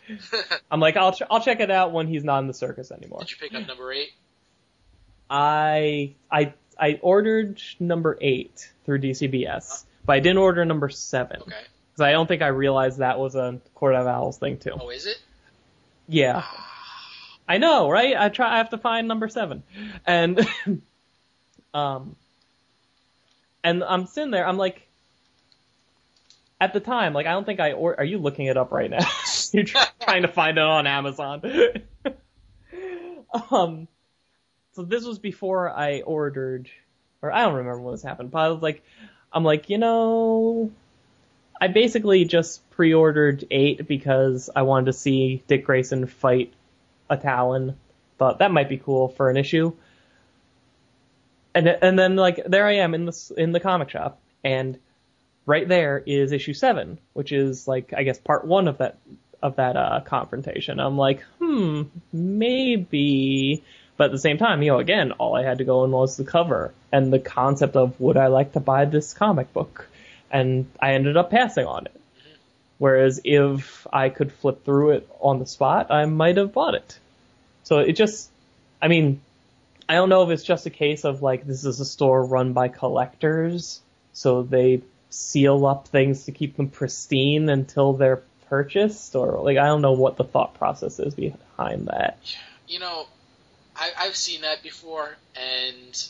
[0.71, 3.19] I'm like, I'll ch- I'll check it out when he's not in the circus anymore.
[3.19, 4.09] Did you pick up number eight?
[5.29, 9.85] I I I ordered number eight through DCBS, uh-huh.
[10.05, 11.55] but I didn't order number seven Okay.
[11.91, 14.73] because I don't think I realized that was a Court of Owls thing too.
[14.79, 15.19] Oh, is it?
[16.07, 16.43] Yeah,
[17.47, 18.15] I know, right?
[18.17, 18.53] I try.
[18.53, 19.63] I have to find number seven,
[20.05, 20.45] and
[21.73, 22.15] um,
[23.63, 24.47] and I'm sitting there.
[24.47, 24.87] I'm like,
[26.59, 28.89] at the time, like I don't think I or are you looking it up right
[28.89, 29.05] now?
[29.51, 31.41] You're try- trying to find it on Amazon.
[33.51, 33.87] um,
[34.73, 36.69] so this was before I ordered,
[37.21, 38.31] or I don't remember when this happened.
[38.31, 38.83] But I was like,
[39.33, 40.71] I'm like, you know,
[41.59, 46.53] I basically just pre-ordered eight because I wanted to see Dick Grayson fight
[47.09, 47.75] a Talon.
[48.17, 49.73] Thought that might be cool for an issue.
[51.53, 54.79] And and then like there I am in the in the comic shop, and
[55.45, 58.97] right there is issue seven, which is like I guess part one of that
[59.41, 60.79] of that uh, confrontation.
[60.79, 61.83] I'm like, hmm,
[62.13, 63.63] maybe.
[63.97, 66.17] But at the same time, you know, again, all I had to go in was
[66.17, 69.87] the cover and the concept of would I like to buy this comic book,
[70.31, 72.01] and I ended up passing on it.
[72.77, 76.97] Whereas if I could flip through it on the spot, I might have bought it.
[77.63, 78.31] So it just,
[78.81, 79.21] I mean,
[79.91, 82.53] I don't know if it's just a case of like this is a store run
[82.53, 83.81] by collectors,
[84.13, 89.65] so they seal up things to keep them pristine until they're purchased, or like I
[89.65, 92.19] don't know what the thought process is behind that.
[92.69, 93.05] You know,
[93.75, 96.09] I, I've seen that before, and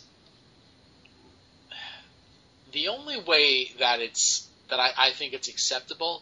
[2.73, 6.21] the only way that it's that I, I think it's acceptable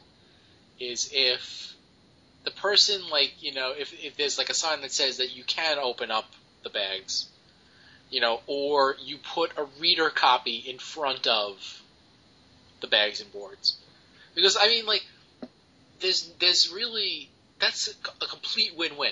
[0.80, 1.74] is if
[2.46, 5.44] the person like you know if if there's like a sign that says that you
[5.44, 6.32] can open up
[6.64, 7.29] the bags,
[8.10, 11.82] you know, or you put a reader copy in front of
[12.82, 13.78] the bags and boards,
[14.36, 15.06] because I mean like
[16.00, 17.30] there's there's really
[17.60, 19.12] that's a, a complete win-win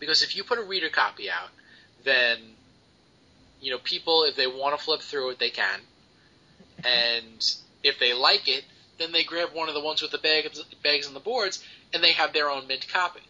[0.00, 1.50] because if you put a reader copy out,
[2.04, 2.38] then
[3.60, 5.80] you know people if they want to flip through it they can,
[6.84, 8.64] and if they like it,
[8.98, 10.48] then they grab one of the ones with the bag,
[10.82, 13.20] bags and the boards, and they have their own mint copy.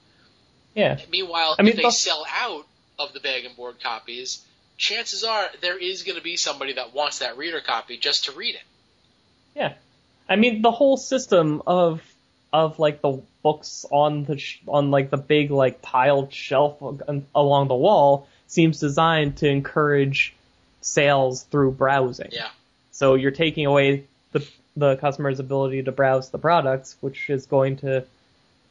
[0.75, 0.99] Yeah.
[1.11, 2.67] Meanwhile, I mean, if they the- sell out
[2.99, 4.45] of the bag and board copies,
[4.79, 8.33] chances are there is going to be somebody that wants that reader copy just to
[8.33, 8.63] read it.
[9.55, 9.75] Yeah.
[10.29, 12.01] I mean, the whole system of
[12.51, 16.81] of like the books on the sh- on like the big like tiled shelf
[17.35, 20.35] along the wall seems designed to encourage
[20.81, 22.31] sales through browsing.
[22.33, 22.49] Yeah.
[22.93, 27.79] So you're taking away the the customer's ability to browse the products, which is going
[27.79, 28.05] to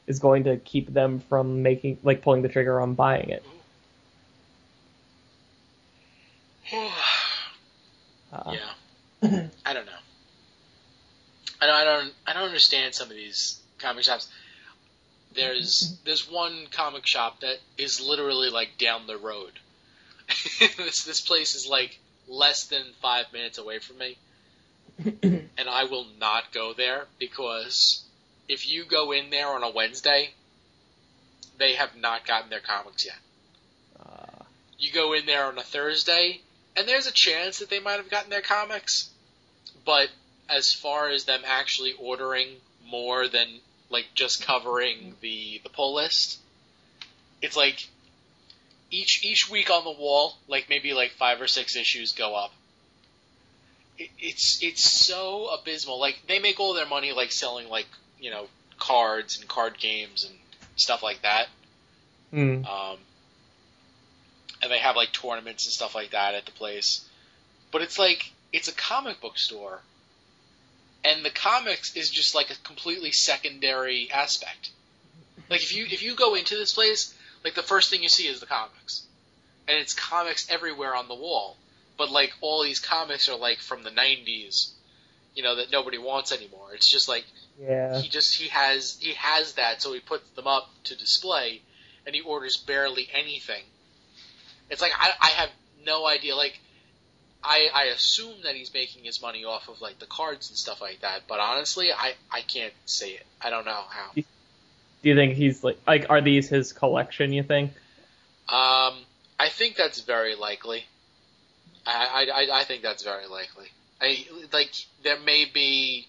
[0.07, 3.43] is going to keep them from making like pulling the trigger on buying it.
[3.45, 3.56] Uh,
[8.53, 8.69] yeah.
[9.65, 9.91] I don't know.
[11.61, 12.13] I don't, I don't.
[12.27, 14.27] I don't understand some of these comic shops.
[15.33, 19.53] There's there's one comic shop that is literally like down the road.
[20.59, 24.17] this this place is like less than five minutes away from me,
[25.23, 28.03] and I will not go there because
[28.49, 30.31] if you go in there on a Wednesday,
[31.57, 33.17] they have not gotten their comics yet.
[33.99, 34.43] Uh,
[34.77, 36.41] You go in there on a Thursday,
[36.77, 39.09] and there's a chance that they might have gotten their comics,
[39.83, 40.09] but
[40.47, 42.47] as far as them actually ordering
[42.85, 43.47] more than
[43.89, 46.39] like just covering the the pull list,
[47.41, 47.87] it's like
[48.91, 52.53] each each week on the wall, like maybe like five or six issues go up.
[53.97, 55.99] It, it's it's so abysmal.
[55.99, 57.87] Like they make all their money like selling like
[58.19, 58.47] you know
[58.77, 60.35] cards and card games and
[60.75, 61.47] stuff like that.
[62.31, 62.63] hmm.
[62.65, 62.97] Um,
[64.61, 67.07] and they have like tournaments and stuff like that at the place.
[67.71, 69.81] But it's like it's a comic book store,
[71.03, 74.71] and the comics is just like a completely secondary aspect.
[75.49, 77.13] Like if you if you go into this place,
[77.43, 79.03] like the first thing you see is the comics,
[79.67, 81.57] and it's comics everywhere on the wall.
[81.97, 84.71] But like all these comics are like from the '90s,
[85.35, 86.73] you know that nobody wants anymore.
[86.73, 87.25] It's just like
[87.59, 87.99] Yeah.
[87.99, 91.61] he just he has he has that, so he puts them up to display,
[92.05, 93.63] and he orders barely anything.
[94.69, 95.49] It's like I, I have
[95.85, 96.35] no idea.
[96.35, 96.59] Like
[97.43, 100.81] I, I assume that he's making his money off of like the cards and stuff
[100.81, 101.21] like that.
[101.27, 103.25] But honestly, I, I can't say it.
[103.41, 104.11] I don't know how.
[104.15, 104.23] Do
[105.03, 107.31] you think he's like like are these his collection?
[107.31, 107.71] You think?
[108.49, 108.95] Um,
[109.39, 110.85] I think that's very likely.
[111.85, 113.67] I, I, I think that's very likely.
[114.01, 114.73] I like
[115.03, 116.07] there may be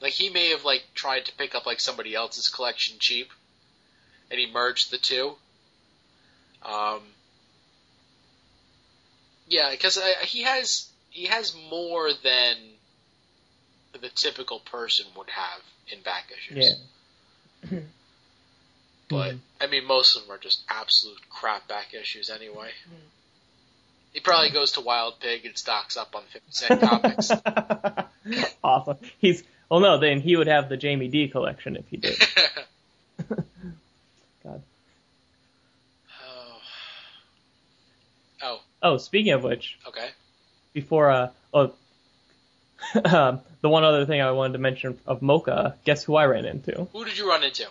[0.00, 3.28] like he may have like tried to pick up like somebody else's collection cheap,
[4.30, 5.34] and he merged the two.
[6.62, 7.00] Um,
[9.48, 12.56] yeah, because he has he has more than
[14.00, 15.60] the typical person would have
[15.92, 16.76] in back issues.
[17.70, 17.78] Yeah.
[19.08, 22.70] but I mean, most of them are just absolute crap back issues anyway.
[22.86, 22.94] Mm-hmm.
[24.12, 27.30] He probably goes to Wild Pig and stocks up on fifty cent comics.
[28.64, 28.98] awesome.
[29.18, 32.16] He's well, no, then he would have the Jamie D collection if he did.
[34.42, 34.62] God.
[38.42, 38.60] Oh.
[38.82, 38.96] Oh.
[38.98, 40.08] Speaking of which, Okay.
[40.72, 41.72] before uh, oh,
[43.04, 46.44] um, the one other thing I wanted to mention of Mocca, guess who I ran
[46.44, 46.84] into?
[46.92, 47.66] Who did you run into?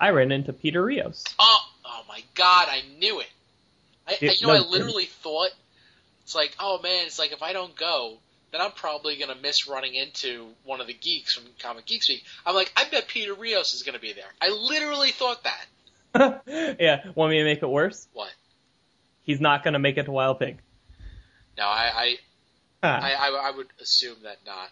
[0.00, 1.24] I ran into Peter Rios.
[1.38, 2.68] Oh, oh my God!
[2.68, 3.30] I knew it.
[4.06, 5.50] I, Yeah, I you know, no, I literally thought
[6.24, 8.16] it's like, oh man, it's like if I don't go,
[8.50, 12.24] then I'm probably gonna miss running into one of the geeks from Comic Geek Speak.
[12.46, 14.24] I'm like, I bet Peter Rios is gonna be there.
[14.40, 16.42] I literally thought that.
[16.80, 18.08] yeah, want me to make it worse?
[18.12, 18.32] What?
[19.24, 20.58] He's not gonna make it to Wild Pig.
[21.58, 22.16] No, I, I,
[22.84, 23.00] Huh.
[23.02, 24.68] I, I, I would assume that not.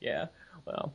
[0.00, 0.26] Yeah,
[0.64, 0.92] well,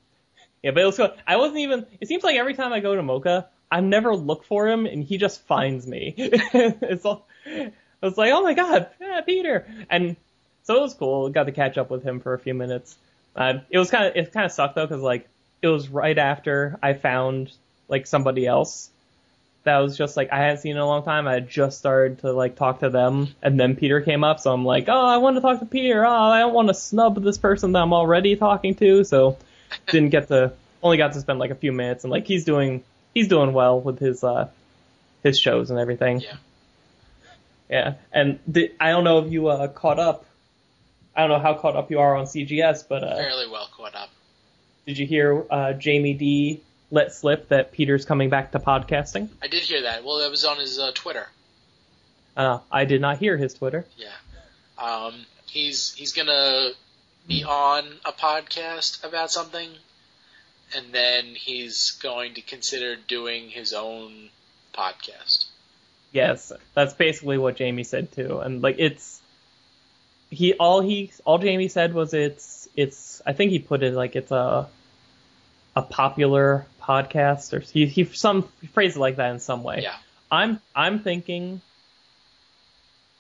[0.62, 1.12] yeah, but it was cool.
[1.26, 1.86] I wasn't even.
[2.02, 5.02] It seems like every time I go to Mocca, I never look for him, and
[5.02, 6.14] he just finds me.
[6.18, 7.26] it's all.
[7.46, 7.72] I
[8.02, 10.18] was like, oh my god, yeah, Peter, and
[10.64, 11.30] so it was cool.
[11.30, 12.98] Got to catch up with him for a few minutes.
[13.34, 15.30] Uh, it was kind of it kind of sucked though, because like
[15.62, 17.50] it was right after I found
[17.88, 18.90] like somebody else
[19.64, 21.28] that was just like I hadn't seen in a long time.
[21.28, 24.52] I had just started to like talk to them, and then Peter came up, so
[24.52, 26.06] I'm like, oh, I want to talk to Peter.
[26.06, 29.38] Oh, I don't want to snub this person that I'm already talking to, so
[29.88, 32.84] didn't get to only got to spend like a few minutes, and like he's doing
[33.14, 34.50] he's doing well with his uh
[35.24, 36.20] his shows and everything.
[36.20, 36.36] Yeah.
[37.70, 40.26] Yeah, and the, I don't know if you uh, caught up.
[41.16, 43.96] I don't know how caught up you are on CGS, but uh, Fairly well caught
[43.96, 44.10] up.
[44.86, 46.62] did you hear uh, Jamie D
[46.94, 49.28] let slip that Peter's coming back to podcasting?
[49.42, 50.04] I did hear that.
[50.06, 51.28] Well, that was on his uh, Twitter.
[52.38, 53.86] Uh, I did not hear his Twitter.
[53.98, 54.12] Yeah.
[54.78, 56.70] Um, he's he's gonna
[57.28, 59.70] be on a podcast about something,
[60.76, 64.30] and then he's going to consider doing his own
[64.74, 65.46] podcast.
[66.12, 69.20] Yes, that's basically what Jamie said too, and like it's
[70.30, 74.16] he all he all Jamie said was it's it's I think he put it like
[74.16, 74.68] it's a
[75.76, 78.44] a popular podcast or he he some
[78.74, 79.82] phrased it like that in some way.
[79.84, 79.96] Yeah.
[80.32, 81.62] I'm I'm thinking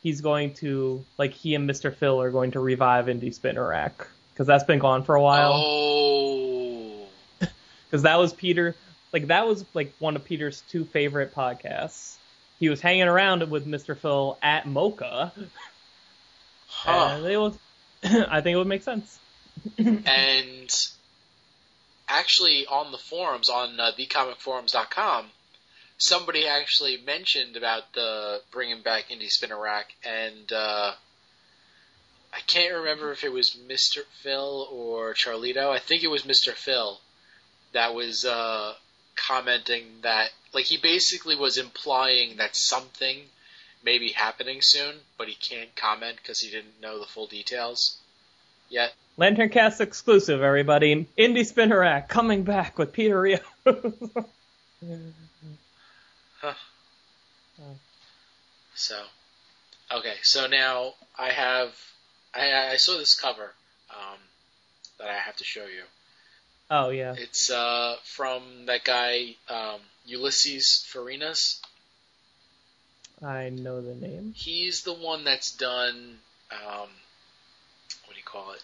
[0.01, 1.93] he's going to like he and Mr.
[1.95, 5.51] Phil are going to revive Indie Spinner Rack because that's been gone for a while.
[5.55, 7.05] Oh.
[7.85, 8.75] because that was Peter.
[9.11, 12.15] Like that was like one of Peter's two favorite podcasts.
[12.59, 13.97] He was hanging around with Mr.
[13.97, 15.31] Phil at Mocca,
[16.67, 17.15] Huh.
[17.17, 17.57] and it was.
[18.03, 19.19] I think it would make sense.
[19.77, 20.69] and
[22.13, 25.25] actually, on the forums on uh, thecomicforums.com,
[25.97, 30.93] somebody actually mentioned about the bringing back Indie Spinner Rack, and uh,
[32.31, 33.99] I can't remember if it was Mr.
[34.21, 35.69] Phil or Charlito.
[35.69, 36.53] I think it was Mr.
[36.53, 36.99] Phil
[37.73, 38.73] that was uh,
[39.15, 43.21] commenting that, like, he basically was implying that something
[43.83, 47.97] may be happening soon, but he can't comment because he didn't know the full details
[48.69, 48.93] yet.
[49.15, 51.07] Lantern Cast exclusive, everybody.
[51.17, 53.39] Indie Spinner Rack coming back with Peter Rio.
[58.75, 58.99] So,
[59.91, 61.69] okay, so now I have,
[62.33, 63.53] I, I saw this cover
[63.91, 64.17] um,
[64.99, 65.83] that I have to show you.
[66.69, 69.79] oh yeah, It's uh, from that guy um,
[70.09, 71.61] Ulises Farinas.
[73.23, 74.33] I know the name.
[74.35, 76.17] He's the one that's done,
[76.51, 76.89] um,
[78.05, 78.63] what do you call it?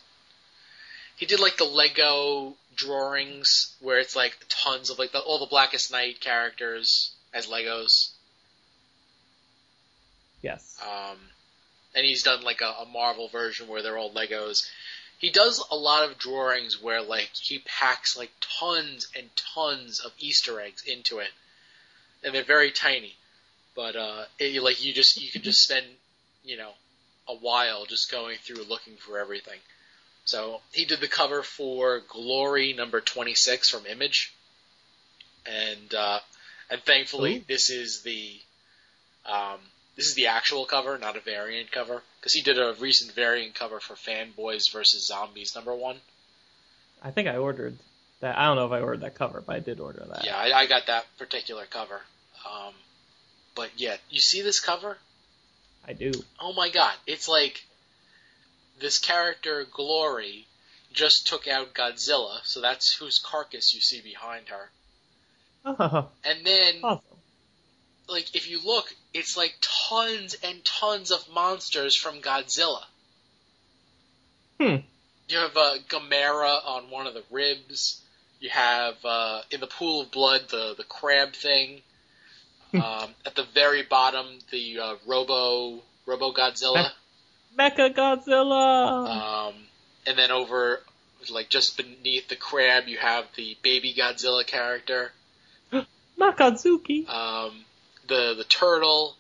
[1.20, 5.48] He did like the Lego drawings where it's like tons of like the, all the
[5.48, 8.12] Blackest Night characters as Legos.
[10.42, 10.82] Yes.
[10.82, 11.18] Um,
[11.94, 14.66] and he's done like a, a Marvel version where they're all Legos.
[15.18, 20.14] He does a lot of drawings where like he packs like tons and tons of
[20.20, 21.32] Easter eggs into it,
[22.24, 23.18] and they're very tiny.
[23.76, 25.86] But uh, it, like you just you can just spend
[26.46, 26.72] you know
[27.28, 29.60] a while just going through looking for everything.
[30.30, 34.32] So he did the cover for Glory number twenty six from Image,
[35.48, 36.20] and uh,
[36.70, 37.44] And thankfully, Ooh.
[37.48, 38.40] this is the
[39.26, 39.60] um,
[39.96, 43.56] this is the actual cover, not a variant cover, because he did a recent variant
[43.56, 45.98] cover for Fanboys versus Zombies number one.
[47.02, 47.78] I think I ordered
[48.20, 48.38] that.
[48.38, 50.26] I don't know if I ordered that cover, but I did order that.
[50.26, 52.02] Yeah, I, I got that particular cover.
[52.46, 52.74] Um,
[53.56, 54.98] but yeah, you see this cover?
[55.88, 56.12] I do.
[56.40, 57.66] Oh my god, it's like
[58.80, 60.46] this character Glory
[60.94, 64.70] just took out Godzilla, so that's whose carcass you see behind her.
[65.66, 67.04] Oh, And then awesome.
[68.08, 72.84] like if you look, it's like tons and tons of monsters from Godzilla.
[74.60, 74.76] Hmm.
[75.28, 78.02] You have uh, Gamera on one of the ribs.
[78.40, 81.82] You have uh, in the pool of blood the the crab thing.
[82.74, 86.90] um, at the very bottom, the uh, Robo Robo Godzilla.
[87.60, 89.50] Mecha Godzilla.
[89.50, 89.54] Um,
[90.08, 90.82] and then over,
[91.30, 95.12] like just beneath the crab, you have the baby Godzilla character.
[96.20, 97.08] Makazuki.
[97.10, 97.66] Um,
[98.08, 99.16] the the turtle,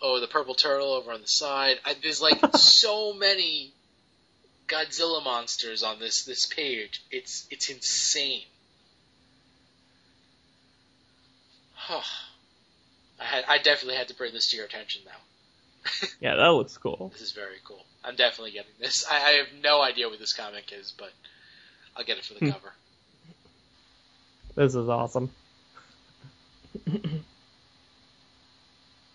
[0.00, 1.76] oh, the purple turtle over on the side.
[1.84, 3.72] I, there's like so many
[4.66, 7.02] Godzilla monsters on this this page.
[7.10, 8.44] It's it's insane.
[13.20, 15.12] I had I definitely had to bring this to your attention now.
[16.20, 17.10] Yeah, that looks cool.
[17.12, 17.84] This is very cool.
[18.04, 19.06] I'm definitely getting this.
[19.10, 21.10] I, I have no idea what this comic is, but
[21.96, 22.50] I'll get it for the Hmm.
[22.50, 22.72] cover.
[24.54, 25.30] This is awesome.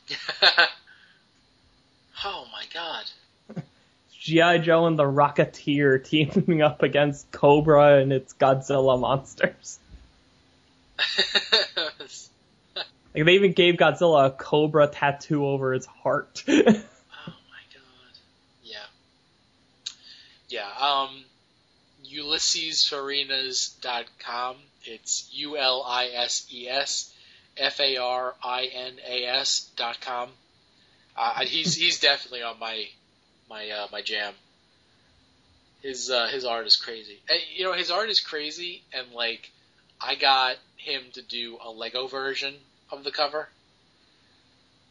[2.23, 3.05] oh my god.
[4.19, 4.59] G.I.
[4.59, 9.79] Joe and the Rocketeer teaming up against Cobra and its Godzilla monsters.
[13.13, 16.43] Like they even gave Godzilla a Cobra tattoo over his heart.
[17.25, 18.13] Oh my god.
[18.63, 18.85] Yeah.
[20.49, 21.23] Yeah, um
[22.13, 24.57] UlisesFarinas.com.
[24.85, 27.13] It's U L I S E S
[27.57, 30.29] F A R I N A S dot com.
[31.15, 32.87] Uh, he's he's definitely on my
[33.49, 34.33] my uh, my jam.
[35.81, 37.19] His uh, his art is crazy.
[37.29, 39.49] And, you know, his art is crazy, and like
[40.01, 42.55] I got him to do a Lego version
[42.93, 43.49] of the cover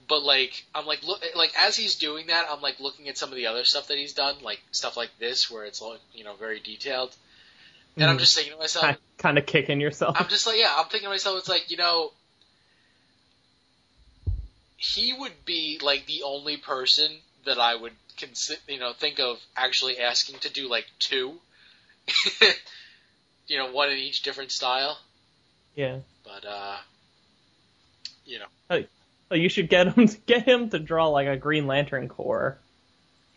[0.09, 3.31] but like I'm like look like as he's doing that, I'm like looking at some
[3.31, 6.25] of the other stuff that he's done, like stuff like this where it's like you
[6.25, 7.15] know very detailed,
[7.97, 8.21] and I'm Mhm.
[8.21, 10.17] just thinking to myself, kind of kicking yourself.
[10.21, 12.13] I'm just like yeah, I'm thinking to myself, it's like you know,
[14.77, 17.11] he would be like the only person
[17.47, 21.35] that I would consider you know think of actually asking to do like two,
[23.47, 24.99] you know, one in each different style,
[25.75, 26.01] yeah.
[26.25, 26.77] but uh,
[28.25, 28.47] you know.
[29.33, 32.59] So you should get him to get him to draw like a Green Lantern Corps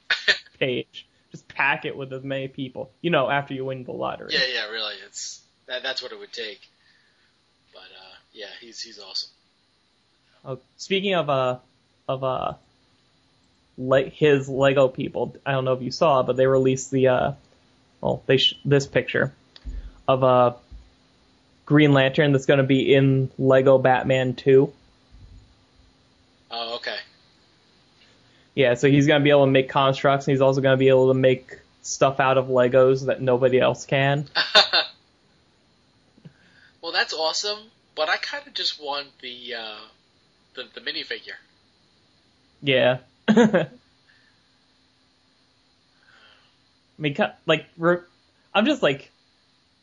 [0.60, 1.08] page.
[1.32, 2.92] Just pack it with as many people.
[3.02, 4.34] You know, after you win the lottery.
[4.34, 4.96] Yeah, yeah, really.
[5.06, 6.60] It's that, that's what it would take.
[7.74, 9.30] But uh, yeah, he's he's awesome.
[10.44, 11.60] Oh, speaking of uh
[12.10, 12.54] of uh
[13.78, 17.32] like his Lego people, I don't know if you saw, but they released the uh
[18.02, 19.34] well they sh- this picture
[20.10, 20.58] of a uh,
[21.66, 24.72] Green Lantern that's going to be in Lego Batman 2.
[26.52, 26.98] Oh, okay.
[28.54, 30.78] Yeah, so he's going to be able to make constructs, and he's also going to
[30.78, 34.28] be able to make stuff out of Legos that nobody else can.
[36.82, 37.60] well, that's awesome.
[37.96, 39.80] But I kind of just want the uh,
[40.54, 41.38] the the minifigure.
[42.62, 43.00] Yeah.
[43.28, 43.68] I
[46.98, 47.16] mean,
[47.46, 47.66] like,
[48.54, 49.12] I'm just like,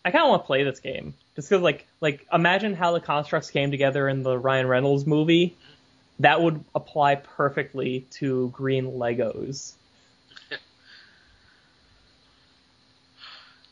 [0.05, 3.01] I kind of want to play this game just because, like, like imagine how the
[3.01, 5.57] constructs came together in the Ryan Reynolds movie.
[6.21, 9.73] That would apply perfectly to green Legos.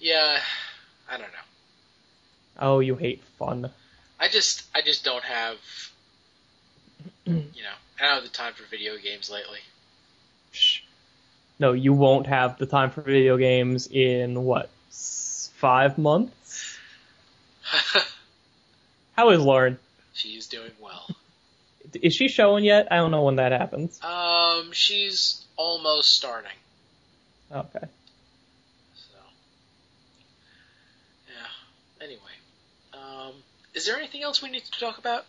[0.02, 0.38] Yeah,
[1.10, 1.26] I don't know.
[2.58, 3.70] Oh, you hate fun.
[4.18, 5.56] I just I just don't have
[7.26, 9.58] you know I don't have the time for video games lately.
[10.52, 10.80] Shh.
[11.58, 16.39] No, you won't have the time for video games in what five months?
[19.16, 19.78] How is Lauren?
[20.12, 21.08] She's doing well.
[21.94, 22.88] Is she showing yet?
[22.90, 24.00] I don't know when that happens.
[24.04, 26.52] Um, she's almost starting.
[27.50, 27.86] Okay.
[28.94, 29.18] So,
[31.26, 32.04] yeah.
[32.04, 32.20] Anyway,
[32.92, 33.32] um,
[33.74, 35.24] is there anything else we need to talk about?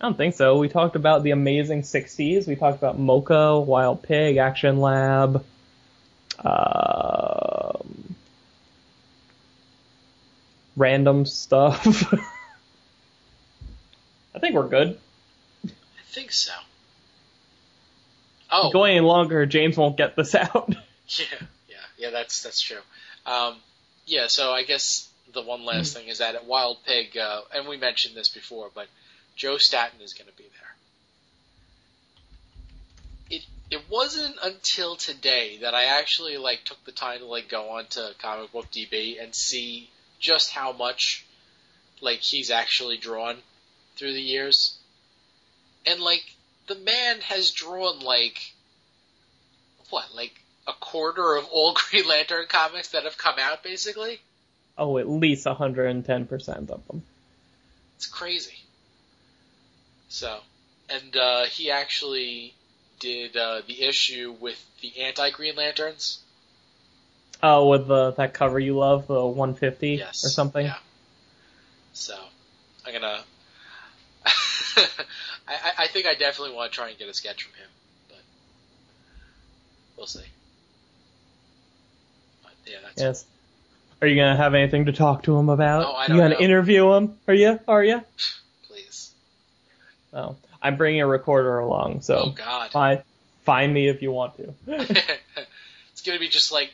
[0.00, 0.58] I don't think so.
[0.58, 2.46] We talked about the amazing 60s.
[2.46, 5.44] We talked about Mocca, Wild Pig, Action Lab.
[6.44, 7.63] Um,
[10.76, 12.12] random stuff.
[14.34, 14.98] I think we're good.
[15.66, 15.70] I
[16.06, 16.52] think so.
[18.50, 20.74] Oh, Going any longer, James won't get this out.
[21.06, 21.26] Yeah,
[21.68, 22.10] yeah, yeah.
[22.10, 22.78] That's that's true.
[23.26, 23.56] Um,
[24.06, 24.24] yeah.
[24.28, 27.76] So I guess the one last thing is that at Wild Pig, uh, and we
[27.76, 28.86] mentioned this before, but
[29.36, 30.44] Joe Staton is going to be
[33.28, 33.38] there.
[33.38, 37.68] It it wasn't until today that I actually like took the time to like go
[37.76, 39.90] on to Comic Book DB and see
[40.24, 41.24] just how much
[42.00, 43.36] like he's actually drawn
[43.96, 44.78] through the years.
[45.86, 46.24] And like
[46.66, 48.38] the man has drawn like
[49.90, 50.32] what, like
[50.66, 54.18] a quarter of all Green Lantern comics that have come out basically?
[54.78, 57.02] Oh, at least 110% of them.
[57.96, 58.58] It's crazy.
[60.08, 60.38] So,
[60.88, 62.54] and uh, he actually
[62.98, 66.23] did uh, the issue with the anti Green Lanterns.
[67.46, 70.24] Oh, with the that cover you love, the 150 Yes.
[70.24, 70.64] or something.
[70.64, 70.76] Yeah.
[71.92, 72.16] So,
[72.86, 73.20] I'm gonna.
[75.46, 77.68] I, I- think I definitely want to try and get a sketch from him,
[78.08, 78.18] but
[79.98, 80.24] we'll see.
[82.42, 83.24] But yeah, that's Yes.
[84.00, 85.84] Are you gonna have anything to talk to him about?
[85.86, 86.40] Oh, I you don't you gonna know.
[86.40, 87.18] interview him?
[87.28, 87.60] Are you?
[87.68, 88.00] Are you?
[88.68, 89.12] please.
[90.14, 92.70] Oh, I'm bringing a recorder along, so Oh God.
[92.70, 93.02] find
[93.42, 94.54] find me if you want to.
[95.92, 96.72] it's gonna be just like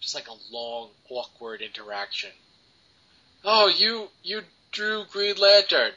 [0.00, 2.30] just like a long, awkward interaction.
[3.44, 4.42] Oh, you you
[4.72, 5.92] drew Green Lantern.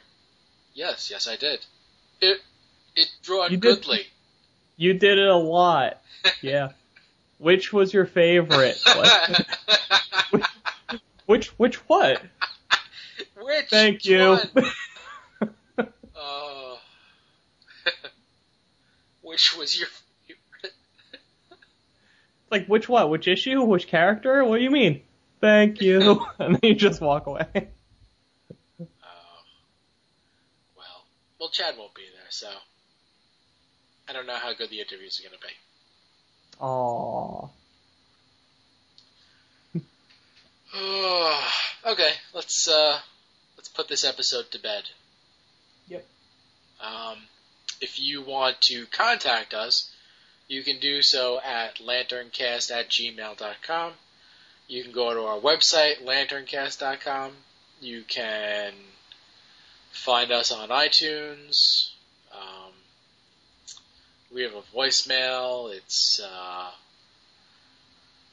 [0.74, 1.60] Yes, yes I did.
[2.20, 2.38] It
[2.96, 4.06] it drawn You did- goodly.
[4.76, 5.98] you did it a lot.
[6.40, 6.70] Yeah.
[7.38, 8.80] Which was your favorite?
[8.86, 9.46] What?
[11.26, 12.22] which which what?
[13.36, 14.38] Which Thank you.
[16.16, 16.78] Oh.
[19.22, 20.11] Which was your favorite?
[22.52, 23.10] Like which what?
[23.10, 23.62] Which issue?
[23.62, 24.44] Which character?
[24.44, 25.02] What do you mean?
[25.40, 26.24] Thank you.
[26.38, 27.48] and then you just walk away.
[27.54, 28.86] Oh.
[30.76, 31.04] Well,
[31.40, 32.48] well, Chad won't be there, so
[34.08, 35.48] I don't know how good the interviews are gonna be.
[36.60, 37.50] Aww.
[41.86, 42.98] okay, let's uh,
[43.56, 44.84] let's put this episode to bed.
[45.88, 46.06] Yep.
[46.80, 47.18] Um,
[47.80, 49.91] if you want to contact us,
[50.52, 53.92] you can do so at lanterncast at gmail.com.
[54.68, 57.32] You can go to our website, lanterncast.com.
[57.80, 58.74] You can
[59.92, 61.88] find us on iTunes.
[62.34, 62.72] Um,
[64.30, 65.74] we have a voicemail.
[65.74, 66.70] It's uh,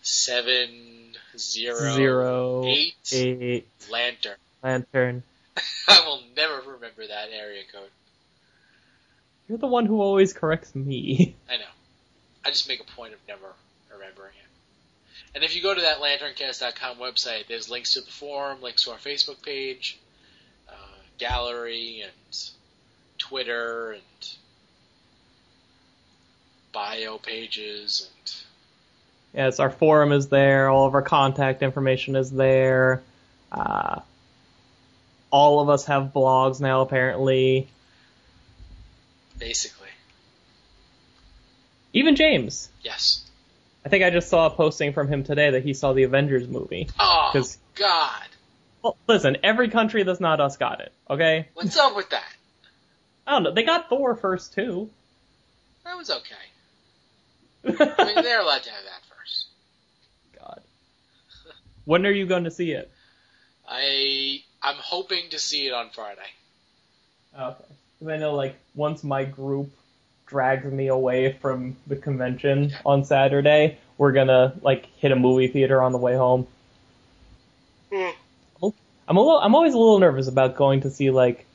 [0.01, 4.35] seven zero Zero eight eight lantern.
[4.61, 5.23] lantern.
[5.87, 7.89] I will never remember that area code.
[9.47, 11.37] You're the one who always corrects me.
[11.49, 11.63] I know.
[12.45, 13.53] I just make a point of never
[13.91, 15.35] remembering it.
[15.35, 18.91] And if you go to that lanterncast.com website, there's links to the forum, links to
[18.91, 19.99] our Facebook page,
[20.67, 20.71] uh,
[21.17, 22.49] gallery, and
[23.17, 24.33] Twitter, and
[26.71, 28.33] bio pages, and
[29.33, 30.69] Yes, our forum is there.
[30.69, 33.03] All of our contact information is there.
[33.51, 34.01] Uh,
[35.31, 37.67] all of us have blogs now, apparently.
[39.37, 39.78] basically,
[41.93, 42.69] Even James.
[42.81, 43.25] yes.
[43.85, 46.47] I think I just saw a posting from him today that he saw the Avengers
[46.47, 46.89] movie.
[46.99, 48.27] Oh 'Cause- God,
[48.81, 51.47] Well, listen, every country that's not us got it, okay?
[51.53, 52.27] what's up with that?
[53.25, 53.51] I don't know.
[53.53, 54.89] They got Thor first, too.
[55.85, 56.35] That was okay.
[57.63, 59.47] I mean, they're allowed to have that first.
[60.37, 60.61] God.
[61.85, 62.91] When are you going to see it?
[63.67, 66.21] I I'm hoping to see it on Friday.
[67.37, 67.63] Okay.
[67.99, 69.71] Because I know, like, once my group
[70.29, 75.81] drags me away from the convention on Saturday, we're gonna, like, hit a movie theater
[75.81, 76.47] on the way home.
[77.91, 78.09] Hmm.
[79.07, 81.45] I'm a little, I'm always a little nervous about going to see, like,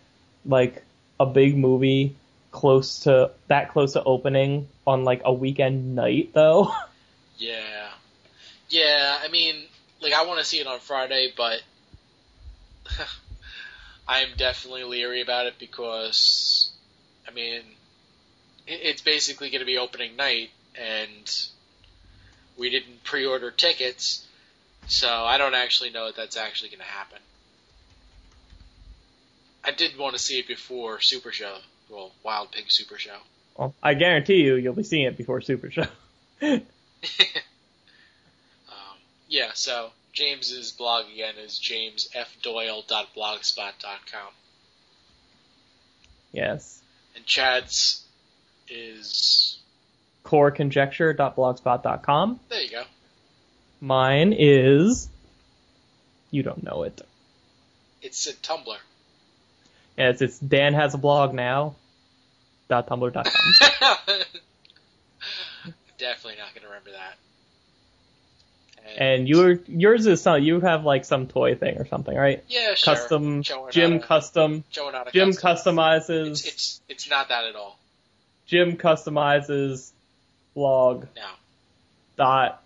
[0.44, 0.82] like,
[1.20, 2.16] a big movie
[2.50, 6.72] close to, that close to opening on, like, a weekend night, though.
[7.36, 7.88] Yeah.
[8.68, 9.56] Yeah, I mean,
[10.00, 11.60] like, I want to see it on Friday, but
[14.08, 16.70] I'm definitely leery about it because,
[17.28, 17.64] I mean, it-
[18.66, 21.48] it's basically going to be opening night, and
[22.56, 24.26] we didn't pre order tickets,
[24.86, 27.18] so I don't actually know if that's actually going to happen.
[29.64, 31.56] I did want to see it before Super Show,
[31.88, 33.16] well, Wild Pig Super Show.
[33.56, 35.86] Well, I guarantee you, you'll be seeing it before Super Show.
[38.68, 44.32] Um, yeah, so James's blog again is jamesfdoyle.blogspot.com.
[46.32, 46.80] yes.
[47.14, 48.03] And Chad's
[48.74, 49.58] is
[50.24, 52.40] Coreconjecture.blogspot.com.
[52.48, 52.82] there you go.
[53.80, 55.08] Mine is.
[56.30, 57.00] You don't know it.
[58.02, 58.76] It's a Tumblr.
[59.96, 61.74] Yes, it's Dan has a blog now.
[62.68, 63.98] Dot tumblr dot com.
[65.98, 67.16] Definitely not gonna remember that.
[68.98, 72.42] And your yours is some you have like some toy thing or something, right?
[72.48, 72.94] yeah, sure.
[72.94, 77.78] Custom Jim custom Jim customizes It's, it's it's not that at all.
[78.46, 79.90] Jim customizes
[80.54, 81.22] blog No,
[82.16, 82.62] dot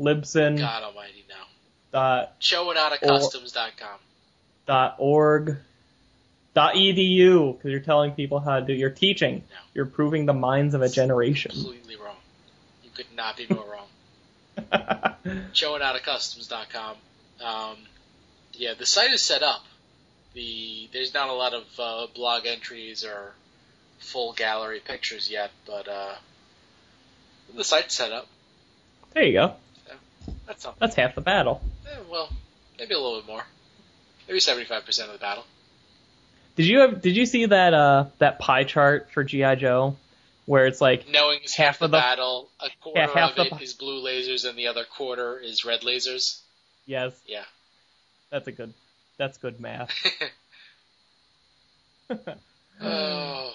[0.00, 1.34] libsyn God Almighty, no.
[1.92, 3.98] dot JoeAnataCustoms.com.
[4.66, 5.56] dot org
[6.54, 9.56] dot edu because you're telling people how to do you're teaching No.
[9.74, 12.16] you're proving the minds of a generation Completely wrong.
[12.82, 13.86] You could not be more wrong.
[15.54, 16.96] JoeAnataCustoms.com.
[17.44, 17.76] Um,
[18.52, 19.64] yeah, the site is set up.
[20.34, 23.32] The there's not a lot of uh, blog entries or
[23.98, 26.14] full gallery pictures yet, but uh,
[27.54, 28.26] the site's set up.
[29.12, 29.54] there you go
[30.46, 30.78] That's something.
[30.80, 32.28] that's half the battle Eh, well,
[32.78, 33.44] maybe a little bit more.
[34.26, 35.44] Maybe seventy-five percent of the battle.
[36.56, 39.96] did you have did you see that uh that pie chart for gi joe
[40.46, 42.48] where it's like Knowing half, Half the, of the- battle.
[42.60, 45.64] A quarter Yeah, half of the it is blue lasers, and the other quarter is
[45.64, 46.40] red lasers.
[46.86, 47.44] yes Yeah.
[48.30, 48.72] that's a good
[49.18, 49.90] that's good math
[52.80, 53.52] oh.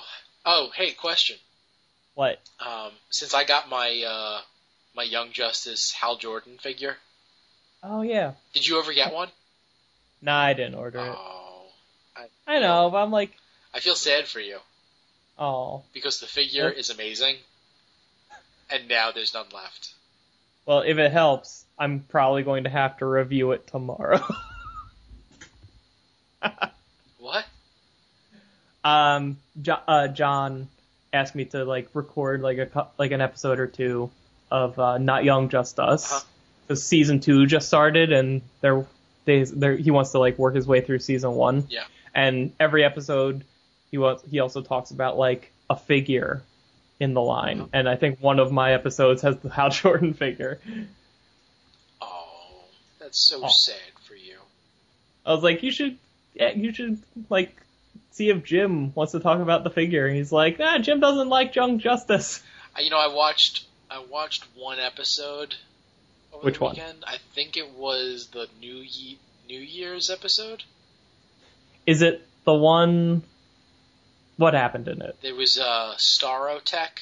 [0.51, 1.37] Oh, hey, question.
[2.15, 4.41] what Um, since I got my uh,
[4.95, 6.97] my Young Justice Hal Jordan figure,
[7.83, 9.29] oh yeah did you ever get one?
[10.23, 11.67] nah i didn't order it Oh,
[12.47, 13.31] i know but i'm like
[13.73, 14.57] I feel sad for you
[15.37, 17.37] oh because the figure is amazing,
[18.71, 19.93] and now there's none left.
[20.65, 24.19] well if it helps i'm probably going to have to review it tomorrow?
[28.83, 30.67] um jo- uh, John
[31.11, 34.09] asked me to like record like a like an episode or two
[34.51, 36.25] of uh, Not Young Just Us Uh-huh.
[36.67, 38.85] because season two just started and there
[39.25, 41.83] days there he wants to like work his way through season one Yeah.
[42.15, 43.43] and every episode
[43.91, 46.41] he wants he also talks about like a figure
[46.99, 47.69] in the line Uh-huh.
[47.73, 50.59] and I think one of my episodes has the Hal Jordan figure
[52.01, 52.63] Oh,
[52.99, 53.47] that's so Oh.
[53.49, 53.75] sad
[54.07, 54.37] for you.
[55.25, 55.97] I was like you should
[56.33, 56.99] yeah, you should
[57.29, 57.55] like
[58.19, 61.29] see if Jim wants to talk about the figure and he's like ah Jim doesn't
[61.29, 62.43] like Young Justice
[62.75, 65.55] I, you know, I watched I watched one episode
[66.31, 66.77] over Which the one?
[67.05, 70.63] I think it was the New Ye- New Year's episode.
[71.85, 73.23] Is it the one?
[74.37, 75.17] What happened in it?
[75.21, 77.01] There was uh, Starro-tech.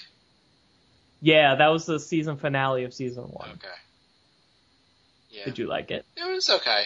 [1.22, 3.50] Yeah, that was the season finale of season one.
[3.50, 3.68] Okay.
[5.30, 5.46] Yeah.
[5.46, 6.06] Did you like it?
[6.16, 6.86] It was okay.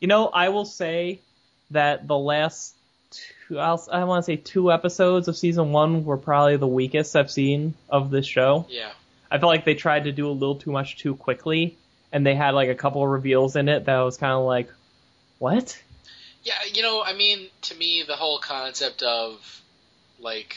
[0.00, 1.20] You know, I will say
[1.70, 2.74] that the last
[3.52, 7.14] two, I'll, I want to say two episodes of season one were probably the weakest
[7.14, 8.66] I've seen of this show.
[8.68, 8.90] Yeah.
[9.30, 11.76] I felt like they tried to do a little too much too quickly,
[12.12, 14.68] and they had like a couple of reveals in it that was kind of like,
[15.38, 15.80] what?
[16.44, 19.62] Yeah, you know, I mean, to me, the whole concept of
[20.20, 20.56] like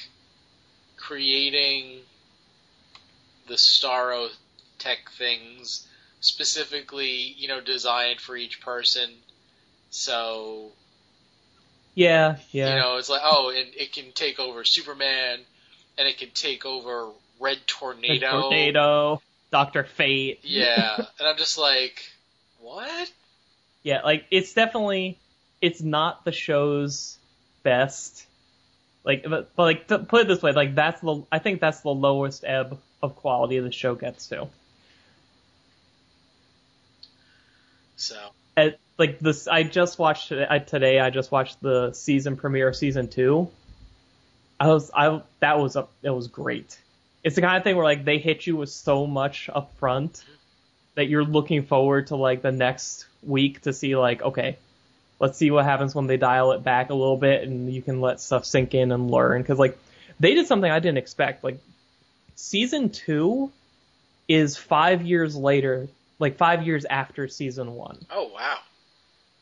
[0.98, 2.00] creating
[3.48, 5.88] the Starro-tech things
[6.20, 9.10] specifically, you know, designed for each person.
[9.90, 10.72] So
[11.96, 12.76] Yeah, yeah.
[12.76, 15.40] you know, it's like, oh, and it can take over Superman,
[15.98, 17.10] and it can take over
[17.40, 18.42] Red Tornado.
[18.42, 20.42] Tornado, Doctor Fate.
[20.44, 22.04] Yeah, and I'm just like,
[22.60, 23.12] what?
[23.82, 25.18] Yeah, like it's definitely
[25.62, 27.18] it's not the show's
[27.64, 28.26] best.
[29.04, 31.82] Like, but, but like to put it this way, like that's the I think that's
[31.82, 34.48] the lowest ebb of quality the show gets to.
[37.96, 38.18] So
[38.58, 41.00] At, like this, I just watched I, today.
[41.00, 43.50] I just watched the season premiere season two.
[44.60, 46.78] I was I that was a it was great.
[47.24, 50.24] It's the kind of thing where like they hit you with so much up front
[50.96, 54.58] that you're looking forward to like the next week to see like okay,
[55.20, 58.00] let's see what happens when they dial it back a little bit and you can
[58.00, 59.78] let stuff sink in and learn because like
[60.20, 61.44] they did something I didn't expect.
[61.44, 61.60] Like
[62.36, 63.52] season two
[64.28, 65.88] is five years later,
[66.20, 67.98] like five years after season one.
[68.10, 68.58] oh wow,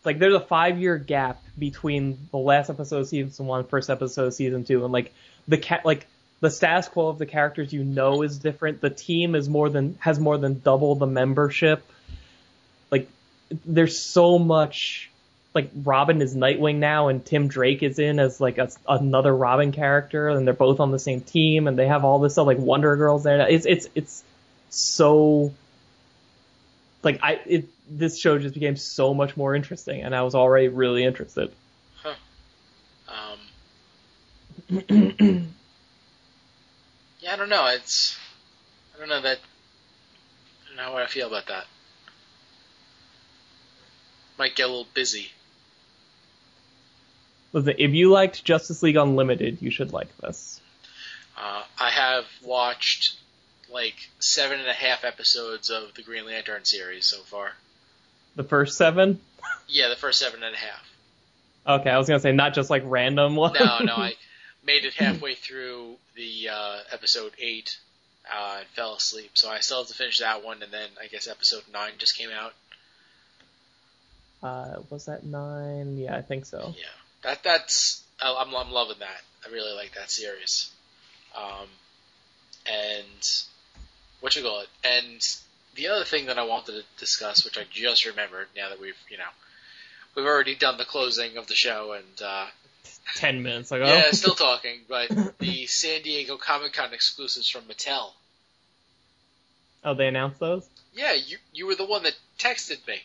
[0.04, 4.28] Like there's a five year gap between the last episode of season one, first episode
[4.28, 5.14] of season two, and like
[5.48, 6.08] the cat like
[6.40, 8.82] the status quo of the characters you know is different.
[8.82, 11.84] The team is more than has more than double the membership.
[12.92, 13.08] Like
[13.66, 15.10] there's so much
[15.54, 19.72] like Robin is Nightwing now and Tim Drake is in as like a, another Robin
[19.72, 22.58] character and they're both on the same team and they have all this stuff like
[22.58, 23.48] Wonder Girls there.
[23.48, 24.24] It's it's it's
[24.70, 25.54] so
[27.04, 30.70] like I it this show just became so much more interesting and I was already
[30.70, 31.52] really interested.
[32.02, 32.16] Huh.
[34.70, 34.84] Um,
[37.20, 37.68] yeah, I don't know.
[37.68, 38.18] It's
[38.96, 39.40] I don't know that.
[39.40, 41.66] I don't know how I feel about that.
[44.38, 45.28] Might get a little busy.
[47.52, 50.60] Listen, if you liked Justice League Unlimited, you should like this.
[51.38, 53.16] Uh, I have watched
[53.74, 57.52] like seven and a half episodes of the Green Lantern series so far.
[58.36, 59.20] The first seven?
[59.68, 60.90] Yeah, the first seven and a half.
[61.82, 63.58] Okay, I was gonna say not just like random ones.
[63.60, 64.14] No, no, I
[64.66, 67.78] made it halfway through the uh, episode eight
[68.32, 69.32] uh, and fell asleep.
[69.34, 72.18] So I still have to finish that one, and then I guess episode nine just
[72.18, 72.54] came out.
[74.42, 75.98] Uh, was that nine?
[75.98, 76.74] Yeah, I think so.
[76.78, 76.86] Yeah,
[77.24, 79.22] that that's I'm I'm loving that.
[79.48, 80.70] I really like that series.
[81.36, 81.68] Um,
[82.68, 83.44] and
[84.24, 84.70] what you call it?
[84.86, 85.20] And
[85.76, 88.96] the other thing that I wanted to discuss, which I just remembered now that we've
[89.10, 89.24] you know
[90.16, 92.46] we've already done the closing of the show and uh,
[93.16, 93.86] Ten minutes ago.
[93.86, 95.10] yeah, still talking, but
[95.40, 98.12] the San Diego Comic Con exclusives from Mattel.
[99.84, 100.66] oh, they announced those.
[100.94, 103.02] Yeah, you you were the one that texted me.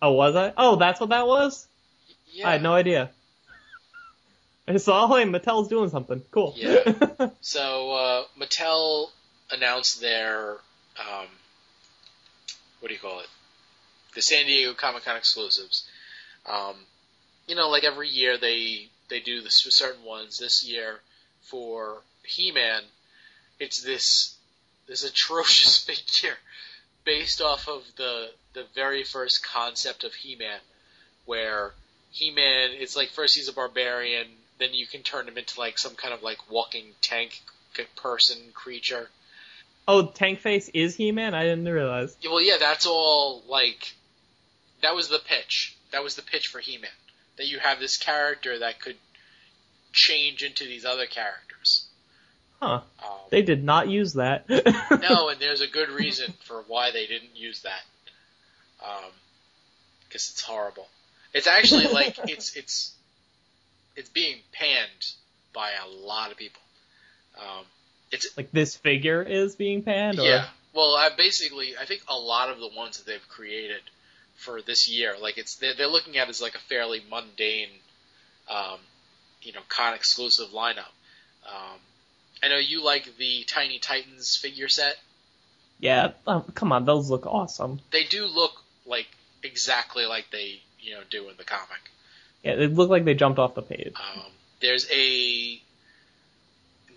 [0.00, 0.52] Oh, was I?
[0.56, 1.66] Oh, that's what that was.
[2.32, 2.48] Yeah.
[2.48, 3.10] I had no idea.
[4.68, 6.22] I saw, hey, Mattel's doing something.
[6.30, 6.54] Cool.
[6.56, 6.92] Yeah.
[7.42, 9.08] So uh, Mattel
[9.52, 10.56] announced their
[10.98, 11.26] um,
[12.80, 13.28] what do you call it?
[14.14, 15.86] The San Diego Comic Con exclusives.
[16.46, 16.74] Um,
[17.46, 20.38] you know, like every year they they do this for certain ones.
[20.38, 21.00] This year
[21.42, 22.82] for He-Man,
[23.58, 24.36] it's this
[24.86, 26.36] this atrocious figure
[27.04, 30.60] based off of the the very first concept of He-Man,
[31.26, 31.72] where
[32.10, 34.26] He-Man, it's like first he's a barbarian,
[34.58, 37.42] then you can turn him into like some kind of like walking tank
[37.96, 39.08] person creature.
[39.88, 41.34] Oh, Tank Face is He-Man.
[41.34, 42.16] I didn't realize.
[42.24, 43.94] Well, yeah, that's all like
[44.82, 45.76] that was the pitch.
[45.92, 46.90] That was the pitch for He-Man.
[47.36, 48.96] That you have this character that could
[49.92, 51.86] change into these other characters.
[52.60, 52.82] Huh?
[53.02, 54.48] Um, They did not use that.
[54.48, 57.82] no, and there's a good reason for why they didn't use that.
[58.84, 59.10] Um,
[60.06, 60.88] because it's horrible.
[61.32, 62.94] It's actually like it's it's
[63.96, 65.12] it's being panned
[65.52, 66.62] by a lot of people.
[67.38, 67.64] Um,
[68.10, 70.18] it's like this figure is being panned.
[70.18, 70.24] Or?
[70.24, 70.46] yeah.
[70.74, 73.82] Well, I basically I think a lot of the ones that they've created
[74.36, 77.68] for this year, like it's they're, they're looking at it as like a fairly mundane,
[78.48, 78.78] um,
[79.42, 80.92] you know, con exclusive lineup.
[81.46, 81.78] Um,
[82.42, 84.96] I know you like the Tiny Titans figure set.
[85.78, 86.12] Yeah.
[86.26, 87.80] Oh, come on, those look awesome.
[87.90, 88.52] They do look
[88.86, 89.08] like
[89.42, 91.90] exactly like they you know do in the comic.
[92.42, 93.94] Yeah, they look like they jumped off the page.
[93.96, 94.22] Um,
[94.60, 95.60] there's a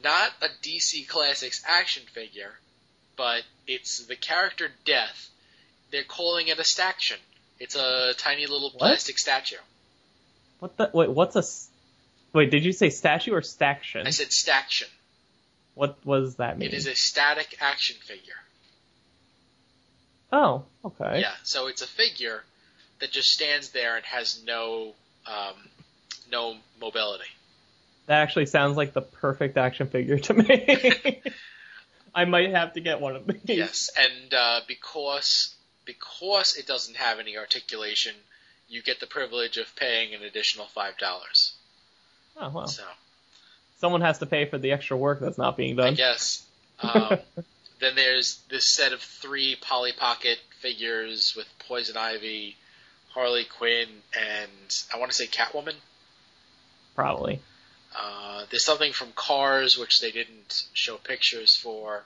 [0.04, 2.52] not a DC Classics action figure,
[3.16, 5.30] but it's the character Death.
[5.92, 7.18] They're calling it a staction.
[7.60, 8.80] It's a tiny little What?
[8.80, 9.58] plastic statue.
[10.60, 10.90] What the?
[10.94, 11.44] Wait, what's a?
[12.34, 14.08] Wait, did you say statue or staction?
[14.08, 14.88] I said staction.
[15.76, 16.70] What was that mean?
[16.70, 18.34] It is a static action figure.
[20.32, 21.20] Oh, okay.
[21.22, 22.44] Yeah, so it's a figure
[23.00, 24.94] that just stands there and has no
[25.28, 25.56] um,
[26.32, 27.26] no mobility.
[28.06, 31.22] That actually sounds like the perfect action figure to me.
[32.16, 33.42] I might have to get one of these.
[33.58, 35.56] Yes, and uh, because
[35.86, 38.14] because it doesn't have any articulation,
[38.68, 41.54] you get the privilege of paying an additional five dollars.
[42.38, 42.68] Oh well.
[42.68, 42.84] So
[43.80, 45.96] Someone has to pay for the extra work that's not being I done.
[45.96, 46.46] guess.
[46.82, 47.18] Um,
[47.80, 52.56] then there's this set of three Polly Pocket figures with Poison Ivy,
[53.10, 55.74] Harley Quinn, and I want to say Catwoman.
[56.96, 57.42] Probably.
[57.96, 62.04] Uh, there's something from Cars which they didn't show pictures for,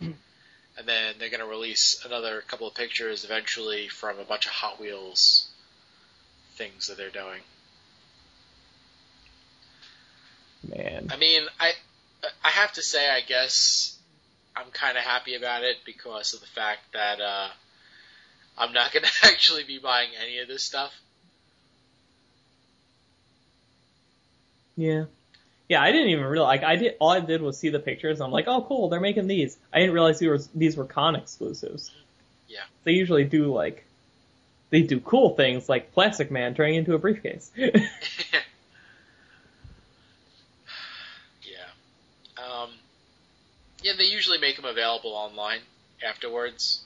[0.78, 4.52] and then they're going to release another couple of pictures eventually from a bunch of
[4.52, 5.48] Hot Wheels
[6.56, 7.42] things that they're doing.
[10.68, 11.10] Man.
[11.12, 11.72] I mean, I
[12.44, 13.98] I have to say, I guess
[14.56, 17.50] I'm kind of happy about it because of the fact that uh,
[18.58, 20.94] I'm not going to actually be buying any of this stuff.
[24.76, 25.06] Yeah.
[25.70, 26.62] Yeah, I didn't even realize.
[26.62, 26.96] Like, I did.
[27.00, 28.20] All I did was see the pictures.
[28.20, 28.90] And I'm like, oh, cool.
[28.90, 29.58] They're making these.
[29.74, 31.92] I didn't realize these were these were con exclusives.
[32.48, 32.64] Yeah.
[32.86, 33.86] They usually do like,
[34.70, 37.52] they do cool things like Plastic Man turning into a briefcase.
[37.58, 37.72] yeah.
[42.38, 42.70] Um,
[43.84, 45.60] yeah, they usually make them available online
[46.06, 46.82] afterwards.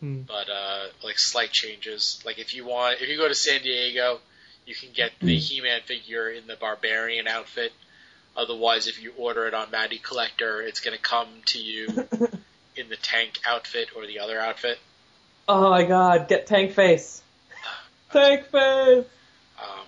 [0.00, 0.22] Hmm.
[0.22, 2.20] But uh, like slight changes.
[2.26, 4.18] Like if you want, if you go to San Diego,
[4.66, 7.72] you can get the He-Man figure in the Barbarian outfit.
[8.36, 11.86] Otherwise, if you order it on Matty Collector, it's going to come to you
[12.76, 14.78] in the Tank outfit or the other outfit.
[15.48, 16.28] oh my God!
[16.28, 17.22] Get Tank Face.
[18.12, 19.04] Tank Face.
[19.58, 19.86] Um,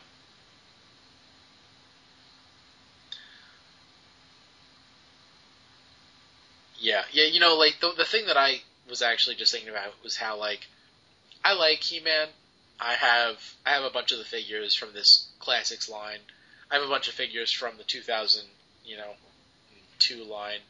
[6.79, 7.25] yeah, yeah.
[7.25, 10.39] You know, like the the thing that I was actually just thinking about was how
[10.39, 10.67] like
[11.45, 12.29] I like He-Man.
[12.79, 16.21] I have I have a bunch of the figures from this classics line.
[16.71, 18.45] I have a bunch of figures from the 2000,
[18.85, 19.13] you know,
[19.99, 20.61] two line,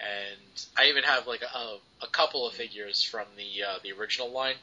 [0.00, 4.30] and I even have like a, a couple of figures from the uh, the original
[4.30, 4.56] line.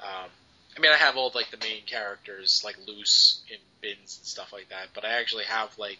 [0.00, 0.30] Um,
[0.76, 4.52] I mean, I have all like the main characters like loose in bins and stuff
[4.52, 5.98] like that, but I actually have like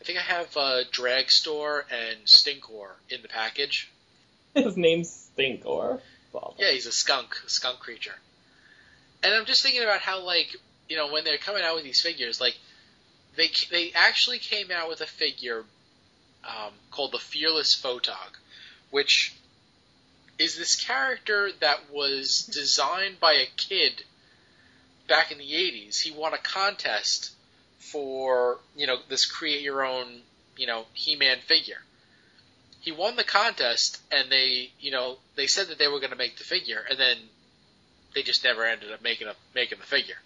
[0.00, 3.90] I think I have uh, Dragstor and Stinkor in the package.
[4.54, 6.00] His name's Stinkor.
[6.58, 8.14] Yeah, he's a skunk, a skunk creature.
[9.22, 10.54] And I'm just thinking about how like
[10.88, 12.56] you know when they're coming out with these figures, like
[13.38, 15.64] they they actually came out with a figure
[16.44, 18.36] um, called the Fearless Photog,
[18.90, 19.32] which
[20.38, 24.02] is this character that was designed by a kid
[25.08, 26.00] back in the 80s.
[26.00, 27.32] He won a contest
[27.78, 30.20] for, you know, this create your own,
[30.56, 31.82] you know, He-Man figure.
[32.80, 36.16] He won the contest and they, you know, they said that they were going to
[36.16, 37.16] make the figure and then
[38.14, 40.16] they just never ended up making a, making the figure.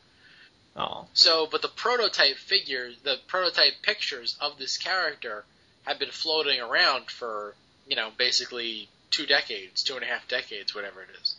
[0.77, 1.07] Oh.
[1.13, 5.45] So, but the prototype figure, the prototype pictures of this character
[5.83, 7.55] have been floating around for,
[7.87, 11.37] you know, basically two decades, two and a half decades, whatever it is.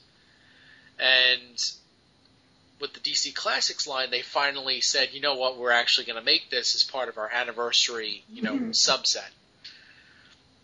[0.99, 1.59] And
[2.79, 6.25] with the DC Classics line, they finally said, you know what, we're actually going to
[6.25, 8.71] make this as part of our anniversary, you know, mm-hmm.
[8.71, 9.29] subset.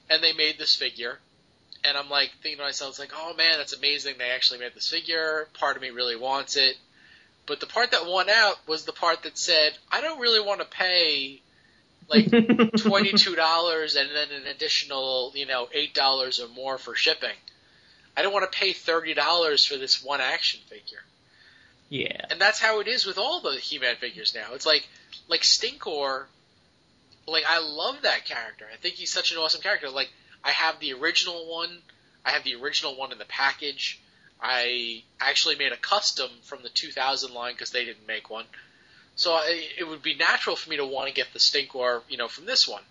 [0.10, 1.18] And they made this figure.
[1.84, 4.16] And I'm like thinking to myself, it's like, oh man, that's amazing.
[4.18, 5.48] They actually made this figure.
[5.54, 6.76] Part of me really wants it.
[7.50, 10.62] But the part that won out was the part that said, I don't really want
[10.62, 11.42] to pay
[12.08, 12.30] like
[12.78, 17.36] twenty two dollars and then an additional, you know, eight dollars or more for shipping.
[18.16, 21.04] I don't want to pay thirty dollars for this one action figure.
[21.90, 22.26] Yeah.
[22.30, 24.54] And that's how it is with all the He Man figures now.
[24.54, 24.88] It's like
[25.28, 26.26] like Stinkor
[27.26, 28.66] like I love that character.
[28.72, 29.90] I think he's such an awesome character.
[29.90, 30.12] Like
[30.44, 31.80] I have the original one.
[32.24, 34.00] I have the original one in the package.
[34.42, 38.46] I actually made a custom from the 2000 line because they didn't make one.
[39.16, 42.18] So I, it would be natural for me to want to get the Stinkor, you
[42.18, 42.84] know, from this one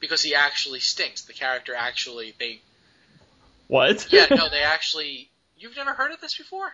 [0.00, 1.22] because he actually stinks.
[1.22, 2.60] The character actually they.
[3.68, 4.12] What?
[4.12, 5.30] yeah, no, they actually.
[5.58, 6.72] You've never heard of this before?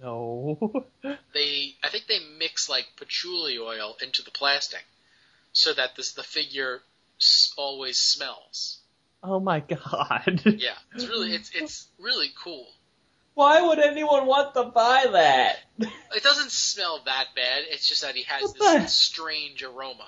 [0.00, 0.86] No.
[1.34, 4.84] they, I think they mix like patchouli oil into the plastic,
[5.52, 6.80] so that this the figure
[7.56, 8.78] always smells.
[9.22, 10.42] Oh my god.
[10.44, 12.68] Yeah, it's really it's it's really cool.
[13.40, 15.60] Why would anyone want to buy that?
[15.78, 17.62] It doesn't smell that bad.
[17.70, 18.88] It's just that he has what this the?
[18.88, 20.06] strange aroma.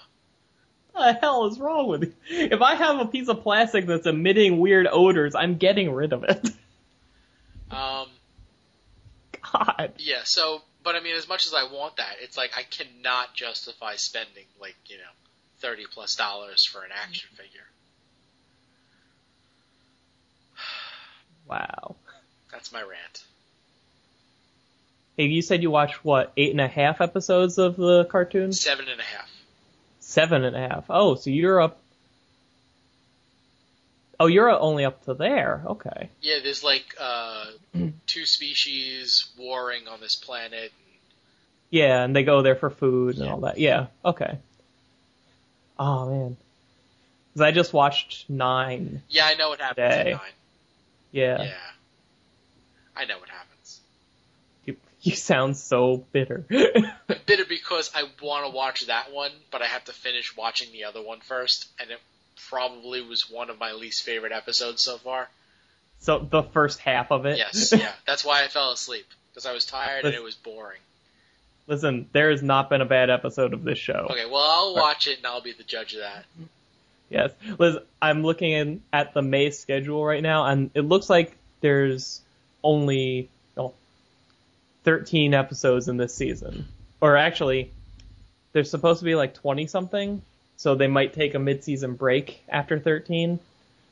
[0.93, 2.13] What the hell is wrong with you?
[2.29, 6.25] If I have a piece of plastic that's emitting weird odors, I'm getting rid of
[6.25, 6.51] it.
[7.71, 8.09] Um.
[9.51, 9.95] God.
[9.97, 10.25] Yeah.
[10.25, 13.97] So, but I mean, as much as I want that, it's like I cannot justify
[13.97, 15.05] spending like you know
[15.61, 17.65] thirty plus dollars for an action figure.
[21.49, 21.97] Wow.
[22.53, 23.25] That's my rant.
[25.17, 28.53] Hey, you said you watched what eight and a half episodes of the cartoon?
[28.53, 29.31] Seven and a half.
[30.01, 30.85] Seven and a half.
[30.89, 31.79] Oh, so you're up.
[34.21, 35.63] Oh, you're only up to there.
[35.67, 36.11] Okay.
[36.21, 37.47] Yeah, there's like uh,
[38.07, 40.73] two species warring on this planet.
[41.71, 43.33] Yeah, and they go there for food and yeah.
[43.33, 43.59] all that.
[43.59, 43.87] Yeah.
[44.05, 44.39] Okay.
[45.79, 46.37] Oh man.
[47.33, 49.03] Because I just watched nine.
[49.09, 50.11] Yeah, I know what happens today.
[50.13, 50.21] nine.
[51.13, 51.43] Yeah.
[51.43, 51.55] Yeah.
[52.97, 53.81] I know what happens.
[54.65, 56.45] You, you sound so bitter.
[57.27, 60.85] Bitter because I want to watch that one, but I have to finish watching the
[60.85, 62.01] other one first, and it
[62.49, 65.29] probably was one of my least favorite episodes so far.
[66.01, 67.39] So the first half of it?
[67.39, 67.93] Yes, yeah.
[68.07, 69.07] That's why I fell asleep.
[69.31, 70.81] Because I was tired and it was boring.
[71.67, 74.09] Listen, there has not been a bad episode of this show.
[74.11, 76.25] Okay, well, I'll watch it and I'll be the judge of that.
[77.09, 77.31] Yes.
[77.59, 82.21] Liz, I'm looking in, at the May schedule right now, and it looks like there's
[82.63, 83.29] only
[84.85, 86.67] 13 episodes in this season.
[87.01, 87.71] Or actually,
[88.53, 90.23] there's supposed to be like 20 something,
[90.57, 93.39] so they might take a mid-season break after 13.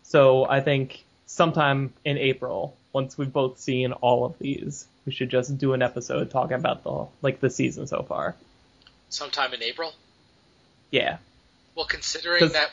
[0.02, 5.30] So I think sometime in April, once we've both seen all of these, we should
[5.30, 8.34] just do an episode talking about the like the season so far.
[9.08, 9.92] Sometime in April?
[10.90, 11.18] Yeah.
[11.74, 12.70] Well, considering that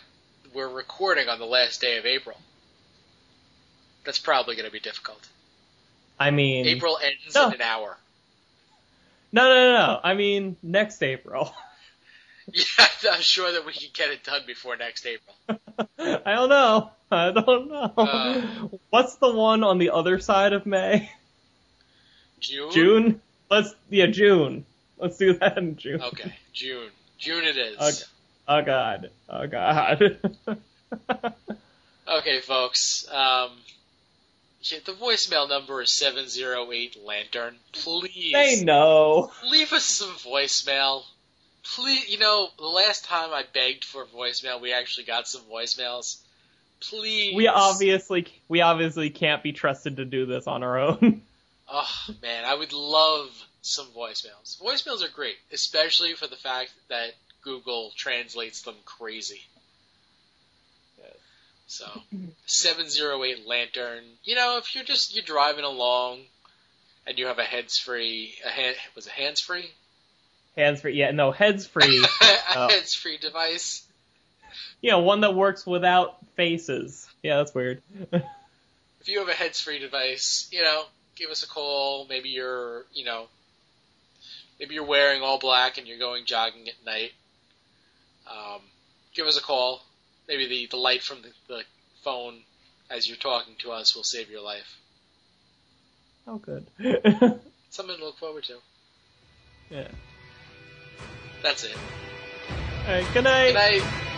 [0.53, 2.38] we're recording on the last day of April,
[4.03, 5.28] that's probably going to be difficult.
[6.19, 7.48] I mean, April ends no.
[7.48, 7.98] in an hour.
[9.31, 9.99] No, no, no, no.
[10.03, 11.53] I mean, next April.
[12.53, 15.35] yeah, I'm sure that we can get it done before next April.
[15.99, 16.91] I don't know.
[17.11, 17.94] I don't know.
[17.98, 18.41] Uh,
[18.89, 21.11] What's the one on the other side of May?
[22.39, 22.72] June.
[22.72, 23.22] June.
[23.49, 24.65] Let's yeah, June.
[24.98, 26.02] Let's do that in June.
[26.02, 26.89] Okay, June.
[27.18, 27.77] June it is.
[27.77, 28.11] Okay.
[28.48, 29.10] Oh God.
[29.30, 30.19] Oh God.
[32.07, 33.07] okay, folks.
[33.11, 33.52] Um,
[34.85, 37.56] the voicemail number is 708 Lantern.
[37.72, 38.34] Please.
[38.34, 39.31] They know.
[39.49, 41.03] Leave us some voicemail.
[41.64, 46.18] Please, you know, the last time I begged for voicemail, we actually got some voicemails.
[46.80, 47.35] Please.
[47.35, 51.22] We obviously we obviously can't be trusted to do this on our own.
[51.69, 53.30] Oh man, I would love
[53.61, 54.57] some voicemails.
[54.61, 59.41] Voicemails are great, especially for the fact that Google translates them crazy.
[61.68, 61.85] So,
[62.45, 64.03] 708 Lantern.
[64.23, 66.19] You know, if you're just you're driving along
[67.06, 69.69] and you have a heads free, a hand, was it hands free?
[70.56, 72.03] Hands free, yeah, no, heads free.
[72.22, 72.69] a Oh.
[72.69, 73.85] heads free device.
[74.81, 77.07] you know, one that works without faces.
[77.22, 77.81] Yeah, that's weird.
[78.99, 80.84] If you have a heads free device, you know,
[81.15, 82.06] give us a call.
[82.10, 83.27] Maybe you're, you know,
[84.60, 87.14] maybe you're wearing all black and you're going jogging at night.
[88.30, 88.60] Um,
[89.15, 89.81] give us a call.
[90.28, 91.64] Maybe the, the light from the, the
[92.04, 92.41] phone
[92.90, 94.78] as you're talking to us will save your life.
[96.28, 96.66] oh, good.
[97.70, 98.58] Something to look forward to.
[99.70, 99.88] yeah.
[101.44, 101.76] That's it.
[102.88, 103.48] All right, good night.
[103.48, 104.14] Good night.